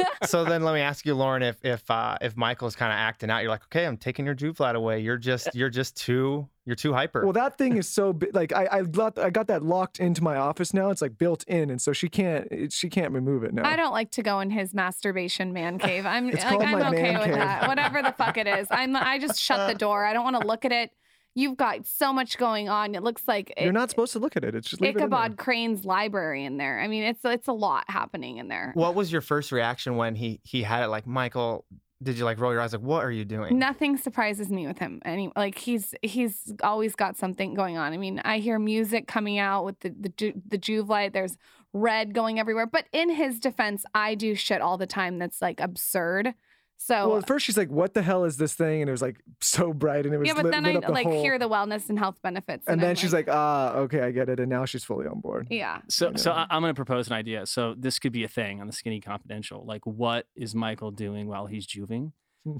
so, 0.00 0.26
so 0.26 0.44
then 0.44 0.62
let 0.62 0.74
me 0.74 0.80
ask 0.80 1.04
you, 1.06 1.14
Lauryn, 1.14 1.42
if 1.42 1.64
if 1.64 1.90
uh, 1.90 2.16
if 2.20 2.36
Michael's 2.36 2.76
kind 2.76 2.92
of 2.92 2.96
acting 2.96 3.30
out, 3.30 3.42
you're 3.42 3.50
like, 3.50 3.64
okay, 3.64 3.86
I'm 3.86 3.96
taking 3.96 4.26
your 4.26 4.34
Joovv 4.34 4.56
flat 4.56 4.76
away. 4.76 5.00
You're 5.00 5.16
just 5.18 5.54
you're 5.54 5.70
just 5.70 5.96
too 5.96 6.48
you're 6.66 6.76
too 6.76 6.94
hyper. 6.94 7.22
Well, 7.24 7.34
that 7.34 7.58
thing 7.58 7.76
is 7.76 7.86
so 7.88 8.12
big. 8.14 8.34
Like 8.34 8.52
I, 8.52 8.66
I 8.70 8.82
got, 8.82 9.18
I 9.18 9.28
got 9.28 9.48
that 9.48 9.62
locked 9.62 10.00
into 10.00 10.22
my 10.22 10.36
office 10.36 10.72
now. 10.72 10.90
It's 10.90 11.02
like 11.02 11.18
built 11.18 11.44
in, 11.44 11.70
and 11.70 11.80
so 11.80 11.92
she 11.92 12.08
can't, 12.08 12.48
it, 12.50 12.72
she 12.72 12.88
can't 12.88 13.12
remove 13.12 13.44
it 13.44 13.52
now. 13.52 13.68
I 13.68 13.76
don't 13.76 13.92
like 13.92 14.10
to 14.12 14.22
go 14.22 14.40
in 14.40 14.50
his 14.50 14.72
masturbation 14.72 15.52
man 15.52 15.78
cave. 15.78 16.06
I'm 16.06 16.30
It's 16.30 16.42
like 16.42 16.60
I'm 16.60 16.74
okay 16.94 17.16
with 17.16 17.24
cave. 17.26 17.34
that. 17.34 17.68
Whatever 17.68 18.02
the 18.02 18.12
fuck 18.12 18.38
it 18.38 18.46
is. 18.46 18.66
I'm 18.70 18.96
I 18.96 19.18
just 19.18 19.38
shut 19.38 19.68
the 19.70 19.74
door. 19.78 20.04
I 20.04 20.14
don't 20.14 20.24
want 20.24 20.40
to 20.40 20.46
look 20.46 20.64
at 20.64 20.72
it. 20.72 20.90
You've 21.34 21.56
got 21.56 21.84
so 21.86 22.12
much 22.12 22.38
going 22.38 22.68
on. 22.68 22.94
It 22.94 23.02
looks 23.02 23.22
like 23.26 23.52
You're 23.58 23.70
it- 23.70 23.72
not 23.72 23.90
supposed 23.90 24.12
to 24.12 24.18
look 24.20 24.36
at 24.36 24.44
it. 24.44 24.54
It's 24.54 24.68
just 24.70 24.80
leave 24.80 24.90
it 24.96 25.02
in 25.02 25.10
there. 25.10 25.18
Ichabod 25.18 25.36
Crane's 25.36 25.84
library 25.84 26.44
in 26.44 26.56
there. 26.58 26.80
I 26.80 26.86
mean, 26.88 27.02
it's 27.02 27.24
it's 27.24 27.48
a 27.48 27.52
lot 27.52 27.84
happening 27.88 28.36
in 28.38 28.48
there. 28.48 28.70
what 28.74 28.94
was 28.94 29.10
your 29.10 29.20
first 29.20 29.50
reaction 29.52 29.96
when 29.96 30.14
he 30.14 30.40
he 30.44 30.62
had 30.62 30.84
it? 30.84 30.88
Like 30.88 31.06
Michael, 31.06 31.64
did 32.02 32.18
you 32.18 32.24
like 32.24 32.38
roll 32.38 32.52
your 32.52 32.60
eyes? 32.60 32.72
Like, 32.72 32.82
what 32.82 33.04
are 33.04 33.10
you 33.10 33.24
doing? 33.24 33.58
Nothing 33.58 33.96
surprises 33.96 34.48
me 34.50 34.66
with 34.66 34.78
him. 34.78 35.00
Any 35.04 35.32
like 35.34 35.58
he's 35.58 35.94
he's 36.02 36.52
always 36.62 36.94
got 36.94 37.16
something 37.16 37.54
going 37.54 37.76
on. 37.78 37.92
I 37.92 37.96
mean, 37.96 38.20
I 38.24 38.38
hear 38.38 38.58
music 38.58 39.08
coming 39.08 39.38
out 39.38 39.64
with 39.64 39.80
the 39.80 39.90
the 39.98 40.08
Ju- 40.10 40.40
the 40.46 40.58
Joovv 40.58 40.88
light. 40.88 41.12
There's 41.12 41.36
red 41.72 42.14
going 42.14 42.38
everywhere. 42.38 42.66
But 42.66 42.86
in 42.92 43.10
his 43.10 43.40
defense, 43.40 43.84
I 43.92 44.14
do 44.14 44.36
shit 44.36 44.60
all 44.60 44.78
the 44.78 44.86
time 44.86 45.18
that's 45.18 45.42
like 45.42 45.58
absurd. 45.60 46.34
So 46.76 47.08
Well, 47.08 47.18
at 47.18 47.26
first 47.26 47.46
she's 47.46 47.56
like, 47.56 47.70
"What 47.70 47.94
the 47.94 48.02
hell 48.02 48.24
is 48.24 48.36
this 48.36 48.54
thing?" 48.54 48.82
And 48.82 48.88
it 48.88 48.92
was 48.92 49.00
like 49.00 49.16
so 49.40 49.72
bright, 49.72 50.04
and 50.04 50.14
it 50.14 50.18
was 50.18 50.26
yeah, 50.28 50.34
but 50.34 50.44
lit, 50.44 50.52
then 50.52 50.64
lit 50.64 50.76
I 50.76 50.86
the 50.86 50.92
like 50.92 51.06
whole- 51.06 51.22
hear 51.22 51.38
the 51.38 51.48
wellness 51.48 51.88
and 51.88 51.98
health 51.98 52.20
benefits, 52.22 52.66
and 52.66 52.80
I'm 52.80 52.86
then 52.86 52.96
she's 52.96 53.12
like, 53.14 53.28
"Ah, 53.30 53.74
okay, 53.76 54.00
I 54.00 54.10
get 54.10 54.28
it." 54.28 54.38
And 54.40 54.50
now 54.50 54.64
she's 54.66 54.84
fully 54.84 55.06
on 55.06 55.20
board. 55.20 55.46
yeah. 55.50 55.80
So, 55.88 56.12
so 56.16 56.32
I, 56.32 56.46
I'm 56.50 56.60
going 56.62 56.74
to 56.74 56.76
propose 56.76 57.06
an 57.06 57.14
idea. 57.14 57.46
So 57.46 57.74
this 57.78 57.98
could 57.98 58.12
be 58.12 58.24
a 58.24 58.28
thing 58.28 58.60
on 58.60 58.66
the 58.66 58.72
Skinny 58.72 59.00
Confidential. 59.00 59.64
Like, 59.64 59.86
what 59.86 60.26
is 60.36 60.54
Michael 60.54 60.90
doing 60.90 61.26
while 61.26 61.46
he's 61.46 61.66
juving? 61.66 62.12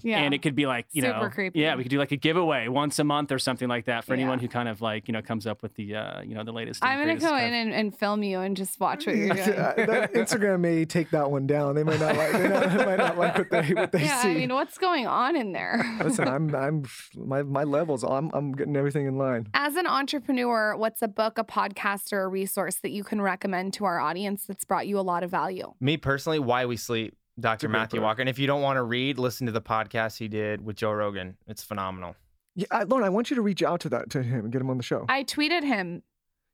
Yeah. 0.02 0.18
And 0.20 0.32
it 0.32 0.40
could 0.42 0.54
be 0.54 0.66
like, 0.66 0.86
you 0.92 1.02
Super 1.02 1.20
know, 1.24 1.28
creepy. 1.30 1.60
yeah, 1.60 1.74
we 1.76 1.82
could 1.82 1.90
do 1.90 1.98
like 1.98 2.12
a 2.12 2.16
giveaway 2.16 2.68
once 2.68 2.98
a 2.98 3.04
month 3.04 3.30
or 3.30 3.38
something 3.38 3.68
like 3.68 3.84
that 3.84 4.04
for 4.04 4.14
anyone 4.14 4.38
who 4.38 4.48
kind 4.48 4.68
of 4.68 4.80
like, 4.80 5.08
you 5.08 5.12
know, 5.12 5.20
comes 5.20 5.46
up 5.46 5.62
with 5.62 5.74
the, 5.74 5.94
uh, 5.94 6.22
you 6.22 6.34
know, 6.34 6.42
the 6.42 6.52
latest. 6.52 6.82
I'm 6.84 6.98
gonna 6.98 7.16
go 7.16 7.36
in 7.36 7.52
and, 7.52 7.72
and 7.74 7.94
film 7.96 8.22
you 8.22 8.40
and 8.40 8.56
just 8.56 8.80
watch 8.80 9.06
what 9.06 9.14
you're 9.16 9.34
Yeah, 9.36 9.74
doing. 9.74 9.86
that 9.88 10.12
Instagram 10.14 10.60
may 10.60 10.84
take 10.86 11.10
that 11.10 11.30
one 11.30 11.46
down. 11.46 11.74
They 11.74 11.82
might 11.84 12.00
not 12.00 12.16
like. 12.16 12.32
They, 12.32 12.48
not, 12.48 12.70
they 12.70 12.84
might 12.86 12.96
not 12.98 13.18
like 13.18 13.36
what 13.38 13.50
they 13.50 13.74
what 13.74 13.92
they 13.92 14.02
yeah, 14.04 14.22
see. 14.22 14.30
I 14.30 14.34
mean, 14.34 14.52
what's 14.54 14.78
going 14.78 15.06
on 15.06 15.36
in 15.36 15.52
there? 15.52 15.84
Listen, 16.02 16.28
I'm 16.28 16.54
I'm 16.54 16.84
my 17.16 17.42
my 17.42 17.64
levels. 17.64 18.04
I'm 18.04 18.30
I'm 18.32 18.52
getting 18.52 18.76
everything 18.76 19.06
in 19.06 19.18
line. 19.18 19.48
As 19.54 19.76
an 19.76 19.86
entrepreneur, 19.86 20.76
what's 20.76 21.02
a 21.02 21.08
book, 21.08 21.38
a 21.38 21.44
podcast, 21.44 22.12
or 22.12 22.22
a 22.22 22.28
resource 22.28 22.76
that 22.76 22.90
you 22.90 23.04
can 23.04 23.20
recommend 23.20 23.74
to 23.74 23.84
our 23.84 24.00
audience 24.00 24.46
that's 24.46 24.64
brought 24.64 24.86
you 24.86 24.98
a 24.98 25.02
lot 25.02 25.22
of 25.22 25.30
value? 25.30 25.74
Me 25.80 25.96
personally, 25.96 26.38
Why 26.38 26.64
We 26.66 26.76
Sleep, 26.76 27.14
Dr. 27.38 27.68
Matthew. 27.68 28.00
Walker. 28.00 28.20
And 28.22 28.28
if 28.28 28.38
you 28.38 28.46
don't 28.46 28.62
want 28.62 28.76
to 28.76 28.82
read, 28.82 29.18
listen 29.18 29.46
to 29.46 29.52
the 29.52 29.62
podcast 29.62 30.18
he 30.18 30.28
did 30.28 30.64
with 30.64 30.76
Joe 30.76 30.92
Rogan. 30.92 31.36
It's 31.46 31.62
phenomenal. 31.62 32.14
Yeah, 32.54 32.66
I, 32.70 32.84
Lauryn, 32.84 33.04
I 33.04 33.08
want 33.08 33.30
you 33.30 33.36
to 33.36 33.42
reach 33.42 33.62
out 33.62 33.80
to 33.80 33.88
that 33.88 34.10
to 34.10 34.22
him 34.22 34.44
and 34.44 34.52
get 34.52 34.60
him 34.60 34.70
on 34.70 34.76
the 34.76 34.82
show. 34.84 35.04
I 35.08 35.24
tweeted 35.24 35.64
him. 35.64 36.02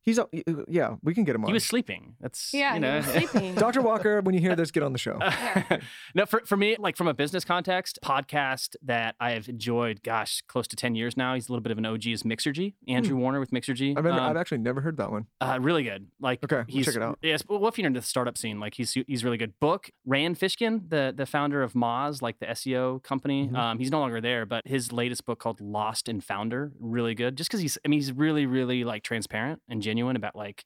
He's 0.03 0.19
uh, 0.19 0.25
yeah, 0.69 0.97
we 1.03 1.15
can 1.15 1.25
get 1.25 1.35
him 1.35 1.45
on. 1.45 1.49
he 1.49 1.53
was 1.53 1.65
sleeping. 1.65 2.15
That's, 2.21 2.55
Yeah, 2.55 2.75
you 2.75 2.81
know. 2.81 3.01
he 3.03 3.19
was 3.21 3.31
sleeping. 3.31 3.55
Dr. 3.57 3.83
Walker, 3.83 4.21
when 4.23 4.35
you 4.35 4.41
hear 4.41 4.57
this, 4.57 4.71
get 4.71 4.83
on 4.83 4.93
the 4.93 4.99
show. 4.99 5.19
no, 6.15 6.27
for, 6.27 6.41
for 6.47 6.57
me, 6.57 6.77
like 6.79 6.97
from 6.97 7.07
a 7.09 7.15
business 7.15 7.45
context, 7.45 7.99
podcast 8.03 8.77
that 8.83 9.15
I 9.21 9.33
have 9.33 9.49
enjoyed, 9.49 10.03
gosh, 10.03 10.43
close 10.49 10.67
to 10.69 10.77
10 10.77 10.95
years 10.95 11.17
now. 11.17 11.35
He's 11.35 11.49
a 11.49 11.53
little 11.53 11.63
bit 11.63 11.71
of 11.73 11.79
an 11.79 11.87
OG 11.87 12.07
is 12.07 12.23
Mixergy, 12.23 12.75
Andrew 12.89 13.17
Warner 13.17 13.41
with 13.41 13.51
Mixergy. 13.51 13.97
I've, 13.97 14.07
Um, 14.07 14.19
I've 14.19 14.37
actually 14.37 14.59
never 14.59 14.81
heard 14.81 14.97
that 14.97 15.11
one. 15.11 15.27
Uh, 15.41 15.59
really 15.61 15.83
good. 15.83 16.07
Like 16.21 16.43
Okay, 16.45 16.57
we'll 16.57 16.65
he's 16.69 16.87
check 16.87 16.97
it 16.97 17.03
out. 17.03 17.19
Yes, 17.23 17.43
well, 17.49 17.67
if 17.69 17.79
you're 17.79 17.87
into 17.87 18.01
the 18.01 18.07
startup 18.07 18.39
scene, 18.39 18.59
like 18.59 18.75
he's 18.75 18.93
he's 19.07 19.23
really 19.25 19.37
good. 19.37 19.53
Book 19.61 19.91
Rand 20.07 20.39
Fishkin, 20.39 20.89
the 20.89 21.13
the 21.15 21.27
founder 21.27 21.63
of 21.63 21.75
Moz, 21.75 22.23
like 22.23 22.39
the 22.39 22.47
SEO 22.47 23.03
company. 23.03 23.49
Mhm. 23.49 23.57
Um, 23.57 23.79
he's 23.79 23.91
no 23.91 24.01
longer 24.01 24.21
there, 24.21 24.47
but 24.47 24.67
his 24.67 24.93
latest 24.93 25.27
book 25.27 25.39
called 25.39 25.61
Lost 25.61 26.09
and 26.09 26.23
Founder, 26.25 26.73
really 26.81 27.15
good. 27.15 27.37
Just 27.37 27.51
because 27.51 27.61
he's, 27.61 27.77
I 27.85 27.89
mean, 27.89 27.99
he's 28.01 28.13
really 28.13 28.47
really 28.47 28.85
like 28.85 29.03
transparent 29.03 29.61
and 29.69 29.83
genuine 29.91 30.17
about 30.17 30.37
like 30.37 30.65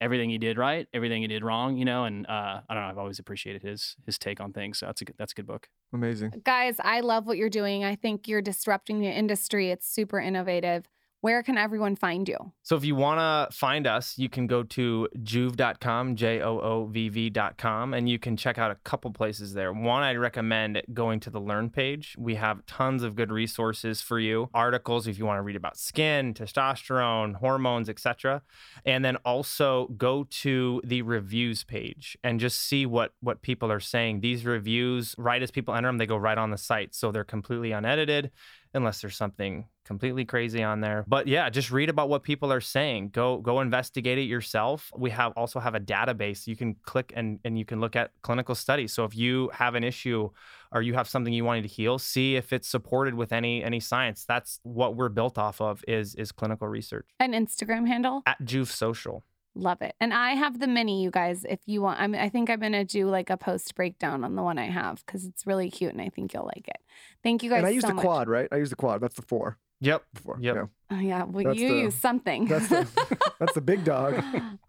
everything 0.00 0.30
he 0.30 0.38
did 0.38 0.56
right, 0.56 0.86
everything 0.94 1.22
he 1.22 1.28
did 1.28 1.44
wrong, 1.44 1.76
you 1.76 1.84
know. 1.84 2.04
And 2.04 2.26
uh, 2.26 2.60
I 2.68 2.74
don't 2.74 2.82
know, 2.82 2.88
I've 2.88 2.98
always 2.98 3.18
appreciated 3.18 3.62
his 3.62 3.96
his 4.06 4.18
take 4.18 4.40
on 4.40 4.52
things. 4.52 4.78
So 4.78 4.86
that's 4.86 5.02
a 5.02 5.04
good, 5.04 5.16
that's 5.18 5.32
a 5.32 5.34
good 5.34 5.46
book. 5.46 5.68
Amazing. 5.92 6.32
Guys, 6.44 6.76
I 6.80 7.00
love 7.00 7.26
what 7.26 7.36
you're 7.36 7.50
doing. 7.50 7.84
I 7.84 7.94
think 7.94 8.28
you're 8.28 8.42
disrupting 8.42 9.00
the 9.00 9.08
industry. 9.08 9.70
It's 9.70 9.86
super 9.86 10.18
innovative. 10.20 10.88
Where 11.20 11.42
can 11.42 11.58
everyone 11.58 11.96
find 11.96 12.28
you? 12.28 12.36
So 12.62 12.76
if 12.76 12.84
you 12.84 12.94
want 12.94 13.18
to 13.18 13.52
find 13.56 13.88
us, 13.88 14.16
you 14.18 14.28
can 14.28 14.46
go 14.46 14.62
to 14.62 15.08
joovv.com, 15.18 16.14
J 16.14 16.40
O 16.42 16.60
O 16.60 16.86
V 16.86 17.08
V.com, 17.08 17.92
and 17.92 18.08
you 18.08 18.20
can 18.20 18.36
check 18.36 18.56
out 18.56 18.70
a 18.70 18.76
couple 18.76 19.10
places 19.10 19.52
there. 19.52 19.72
One, 19.72 20.04
I'd 20.04 20.16
recommend 20.16 20.80
going 20.94 21.18
to 21.20 21.30
the 21.30 21.40
Learn 21.40 21.70
page. 21.70 22.14
We 22.16 22.36
have 22.36 22.64
tons 22.66 23.02
of 23.02 23.16
good 23.16 23.32
resources 23.32 24.00
for 24.00 24.20
you, 24.20 24.48
articles 24.54 25.08
if 25.08 25.18
you 25.18 25.26
want 25.26 25.38
to 25.38 25.42
read 25.42 25.56
about 25.56 25.76
skin, 25.76 26.34
testosterone, 26.34 27.34
hormones, 27.34 27.88
etc. 27.88 28.42
And 28.84 29.04
then 29.04 29.16
also 29.16 29.88
go 29.96 30.24
to 30.30 30.80
the 30.84 31.02
reviews 31.02 31.64
page 31.64 32.16
and 32.22 32.38
just 32.38 32.60
see 32.60 32.86
what 32.86 33.12
what 33.20 33.42
people 33.42 33.72
are 33.72 33.80
saying. 33.80 34.20
These 34.20 34.44
reviews, 34.44 35.16
right 35.18 35.42
as 35.42 35.50
people 35.50 35.74
enter 35.74 35.88
them, 35.88 35.98
they 35.98 36.06
go 36.06 36.16
right 36.16 36.38
on 36.38 36.52
the 36.52 36.58
site, 36.58 36.94
so 36.94 37.10
they're 37.10 37.24
completely 37.24 37.72
unedited 37.72 38.30
unless 38.74 39.00
there's 39.00 39.16
something 39.16 39.64
completely 39.88 40.26
crazy 40.26 40.62
on 40.62 40.80
there. 40.80 41.02
But 41.08 41.26
yeah, 41.26 41.48
just 41.48 41.70
read 41.70 41.88
about 41.88 42.10
what 42.10 42.22
people 42.22 42.52
are 42.52 42.60
saying. 42.60 43.08
Go 43.08 43.38
go 43.38 43.60
investigate 43.60 44.18
it 44.18 44.24
yourself. 44.24 44.92
We 44.96 45.10
have 45.10 45.32
also 45.34 45.58
have 45.58 45.74
a 45.74 45.80
database 45.80 46.46
you 46.46 46.54
can 46.54 46.76
click 46.84 47.12
and 47.16 47.40
and 47.44 47.58
you 47.58 47.64
can 47.64 47.80
look 47.80 47.96
at 47.96 48.12
clinical 48.22 48.54
studies. 48.54 48.92
So 48.92 49.04
if 49.04 49.16
you 49.16 49.50
have 49.54 49.74
an 49.74 49.82
issue 49.82 50.28
or 50.70 50.82
you 50.82 50.92
have 50.94 51.08
something 51.08 51.32
you 51.32 51.44
wanted 51.44 51.62
to 51.62 51.68
heal, 51.68 51.98
see 51.98 52.36
if 52.36 52.52
it's 52.52 52.68
supported 52.68 53.14
with 53.14 53.32
any 53.32 53.64
any 53.64 53.80
science. 53.80 54.24
That's 54.26 54.60
what 54.62 54.94
we're 54.94 55.08
built 55.08 55.38
off 55.38 55.60
of 55.60 55.82
is 55.88 56.14
is 56.14 56.30
clinical 56.30 56.68
research. 56.68 57.08
An 57.18 57.32
Instagram 57.32 57.88
handle? 57.88 58.22
At 58.26 58.40
Joovv 58.44 58.68
Social. 58.68 59.24
Love 59.54 59.82
it. 59.82 59.94
And 59.98 60.14
I 60.14 60.32
have 60.34 60.60
the 60.60 60.68
mini, 60.68 61.02
you 61.02 61.10
guys. 61.10 61.44
If 61.48 61.58
you 61.66 61.82
want, 61.82 62.00
I'm, 62.00 62.14
I 62.14 62.28
think 62.28 62.48
I'm 62.48 62.60
going 62.60 62.72
to 62.72 62.84
do 62.84 63.08
like 63.08 63.28
a 63.28 63.36
post 63.36 63.74
breakdown 63.74 64.22
on 64.22 64.36
the 64.36 64.42
one 64.42 64.56
I 64.56 64.66
have 64.66 65.04
because 65.04 65.24
it's 65.24 65.46
really 65.46 65.68
cute 65.68 65.92
and 65.92 66.00
I 66.00 66.10
think 66.10 66.32
you'll 66.32 66.46
like 66.46 66.68
it. 66.68 66.78
Thank 67.24 67.42
you 67.42 67.50
guys 67.50 67.58
and 67.58 67.66
I 67.66 67.70
use 67.70 67.82
so 67.82 67.88
the 67.88 67.94
much. 67.94 68.04
quad, 68.04 68.28
right? 68.28 68.48
I 68.52 68.56
use 68.56 68.70
the 68.70 68.76
quad. 68.76 69.00
That's 69.00 69.16
the 69.16 69.22
four. 69.22 69.58
Yep. 69.80 70.02
Four. 70.16 70.38
Yep. 70.40 70.56
Yeah. 70.56 70.64
Oh, 70.90 71.00
yeah. 71.00 71.24
Well, 71.24 71.44
That's 71.44 71.58
you 71.58 71.68
the- 71.68 71.80
use 71.82 71.94
something. 71.94 72.46
That's 72.46 72.68
the 72.68 72.86
that's 73.38 73.52
the 73.54 73.60
big 73.60 73.84
dog. 73.84 74.22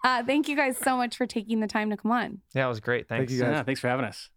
uh, 0.04 0.24
thank 0.24 0.48
you 0.48 0.56
guys 0.56 0.78
so 0.78 0.98
much 0.98 1.16
for 1.18 1.26
taking 1.26 1.60
the 1.62 1.68
time 1.68 1.90
to 1.90 1.98
come 1.98 2.12
on. 2.12 2.40
Yeah, 2.54 2.66
it 2.66 2.70
was 2.70 2.80
great. 2.80 3.08
Thanks. 3.08 3.32
Thank 3.32 3.40
you 3.40 3.46
guys. 3.46 3.56
Yeah, 3.58 3.64
thanks 3.64 3.80
for 3.82 3.88
having 3.88 4.06
us. 4.06 4.30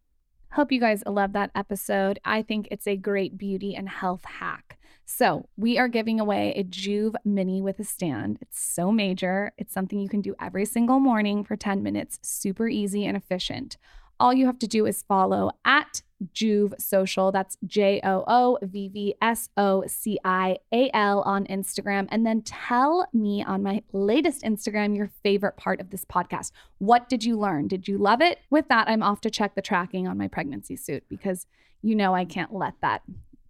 Hope 0.52 0.70
you 0.70 0.80
guys 0.80 1.02
love 1.06 1.32
that 1.32 1.50
episode. 1.54 2.18
I 2.24 2.42
think 2.42 2.68
it's 2.70 2.86
a 2.86 2.96
great 2.96 3.36
beauty 3.38 3.74
and 3.74 3.88
health 3.88 4.24
hack. 4.24 4.78
So, 5.04 5.48
we 5.56 5.78
are 5.78 5.88
giving 5.88 6.20
away 6.20 6.52
a 6.56 6.62
Joovv 6.62 7.14
Mini 7.24 7.60
with 7.60 7.80
a 7.80 7.84
stand. 7.84 8.38
It's 8.40 8.62
so 8.62 8.92
major. 8.92 9.52
It's 9.58 9.72
something 9.74 9.98
you 9.98 10.08
can 10.08 10.20
do 10.20 10.34
every 10.40 10.64
single 10.64 11.00
morning 11.00 11.42
for 11.42 11.56
10 11.56 11.82
minutes, 11.82 12.18
super 12.22 12.68
easy 12.68 13.04
and 13.04 13.16
efficient. 13.16 13.76
All 14.22 14.32
you 14.32 14.46
have 14.46 14.60
to 14.60 14.68
do 14.68 14.86
is 14.86 15.02
follow 15.02 15.50
at 15.64 16.00
Joovv 16.32 16.80
Social. 16.80 17.32
That's 17.32 17.58
J 17.66 18.00
O 18.04 18.22
O 18.28 18.56
V 18.62 18.86
V 18.86 19.16
S 19.20 19.48
O 19.56 19.82
C 19.88 20.16
I 20.24 20.58
A 20.72 20.88
L 20.94 21.22
on 21.22 21.44
Instagram. 21.46 22.06
And 22.08 22.24
then 22.24 22.42
tell 22.42 23.08
me 23.12 23.42
on 23.42 23.64
my 23.64 23.82
latest 23.92 24.44
Instagram 24.44 24.96
your 24.96 25.10
favorite 25.24 25.56
part 25.56 25.80
of 25.80 25.90
this 25.90 26.04
podcast. 26.04 26.52
What 26.78 27.08
did 27.08 27.24
you 27.24 27.36
learn? 27.36 27.66
Did 27.66 27.88
you 27.88 27.98
love 27.98 28.20
it? 28.20 28.38
With 28.48 28.68
that, 28.68 28.88
I'm 28.88 29.02
off 29.02 29.20
to 29.22 29.30
check 29.30 29.56
the 29.56 29.60
tracking 29.60 30.06
on 30.06 30.18
my 30.18 30.28
pregnancy 30.28 30.76
suit 30.76 31.02
because 31.08 31.48
you 31.82 31.96
know 31.96 32.14
I 32.14 32.24
can't 32.24 32.54
let 32.54 32.74
that 32.80 33.02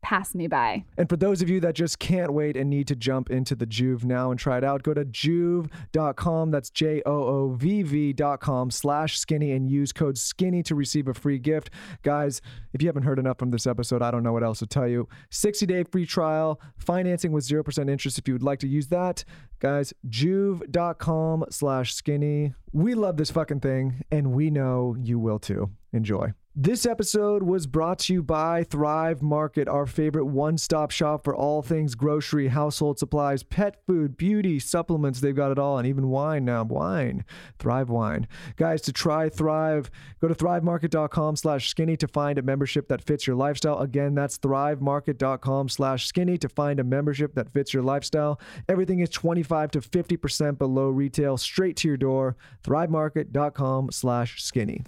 pass 0.03 0.35
me 0.35 0.47
by. 0.47 0.85
And 0.99 1.09
for 1.09 1.17
those 1.17 1.41
of 1.43 1.49
you 1.49 1.61
that 1.61 1.75
just 1.75 1.99
can't 1.99 2.33
wait 2.33 2.57
and 2.57 2.69
need 2.69 2.89
to 2.89 2.97
jump 2.97 3.31
into 3.31 3.55
the 3.55 3.67
Joovv 3.67 4.05
now 4.05 4.31
and 4.31 4.39
try 4.39 4.59
it 4.59 4.65
out, 4.65 4.83
go 4.83 4.93
to 4.93 5.05
joovv.com. 5.05 6.51
That's 6.51 6.71
J 6.71 7.03
O 7.07 7.13
O 7.13 7.55
V 7.55 7.83
V.com 7.83 8.71
slash 8.71 9.19
skinny 9.19 9.53
and 9.53 9.71
use 9.71 9.93
code 9.93 10.19
skinny 10.19 10.63
to 10.65 10.75
receive 10.75 11.09
a 11.09 11.15
free 11.15 11.39
gift. 11.39 11.71
Guys, 12.03 12.41
if 12.73 12.83
you 12.83 12.89
haven't 12.89 13.05
heard 13.05 13.19
enough 13.19 13.39
from 13.39 13.51
this 13.51 13.67
episode, 13.67 14.03
I 14.03 14.11
don't 14.11 14.23
know 14.23 14.33
what 14.33 14.43
else 14.43 14.59
to 14.59 14.67
tell 14.67 14.89
you. 14.89 15.09
60 15.31 15.67
day 15.67 15.85
free 15.85 16.07
trial, 16.07 16.61
financing 16.77 17.33
with 17.33 17.45
0% 17.45 17.91
interest 17.91 18.19
if 18.19 18.29
you 18.29 18.35
would 18.35 18.43
like 18.43 18.59
to 18.61 18.69
use 18.69 18.89
that. 18.89 19.25
Guys, 19.61 19.93
joovv.com 20.09 21.45
slash 21.51 21.95
skinny. 21.95 22.55
We 22.73 22.95
love 22.95 23.17
this 23.17 23.31
fucking 23.31 23.61
thing, 23.61 24.03
and 24.11 24.33
we 24.33 24.51
know 24.51 24.97
you 24.99 25.19
will 25.19 25.39
too. 25.39 25.71
Enjoy. 25.93 26.33
This 26.55 26.85
episode 26.85 27.43
was 27.45 27.67
brought 27.67 28.01
to 28.01 28.13
you 28.13 28.23
by 28.23 28.63
Thrive 28.65 29.23
Market, 29.23 29.69
our 29.69 29.87
favorite 29.87 30.27
one 30.27 30.59
stop 30.59 30.91
shop 30.91 31.25
for 31.25 31.35
all 31.35 31.63
things 31.63 31.95
grocery, 31.95 32.49
household 32.49 32.99
supplies, 32.99 33.43
pet 33.43 33.77
food, 33.87 34.19
beauty, 34.19 34.59
supplements. 34.59 35.21
They've 35.21 35.35
got 35.35 35.51
it 35.51 35.59
all, 35.59 35.79
and 35.79 35.87
even 35.87 36.11
wine 36.11 36.45
now. 36.45 36.63
Wine. 36.65 37.25
Thrive 37.59 37.89
Wine. 37.89 38.29
Guys, 38.57 38.83
to 38.83 38.93
try 38.93 39.31
Thrive, 39.31 39.91
go 40.21 40.29
to 40.29 40.35
thrivemarket.com 40.35 41.37
slash 41.37 41.71
skinny 41.71 41.97
to 41.97 42.07
find 42.07 42.39
a 42.39 42.43
membership 42.43 42.87
that 42.89 43.03
fits 43.03 43.27
your 43.27 43.37
lifestyle. 43.37 43.79
Again, 43.79 44.15
that's 44.15 44.37
thrivemarket.com 44.37 45.71
slash 45.71 46.07
skinny 46.07 46.37
to 46.37 46.51
find 46.51 46.79
a 46.79 46.85
membership 46.85 47.35
that 47.35 47.51
fits 47.51 47.73
your 47.73 47.83
lifestyle. 47.83 48.39
Everything 48.69 49.01
is 49.01 49.09
25 49.09 49.71
to 49.71 49.81
50% 49.81 50.59
below 50.59 50.91
retail, 50.91 51.39
straight 51.39 51.79
to 51.79 51.89
your 51.89 51.97
door. 51.97 52.37
Thrivemarket.com 52.63 53.91
slash 53.91 54.43
skinny. 54.43 54.85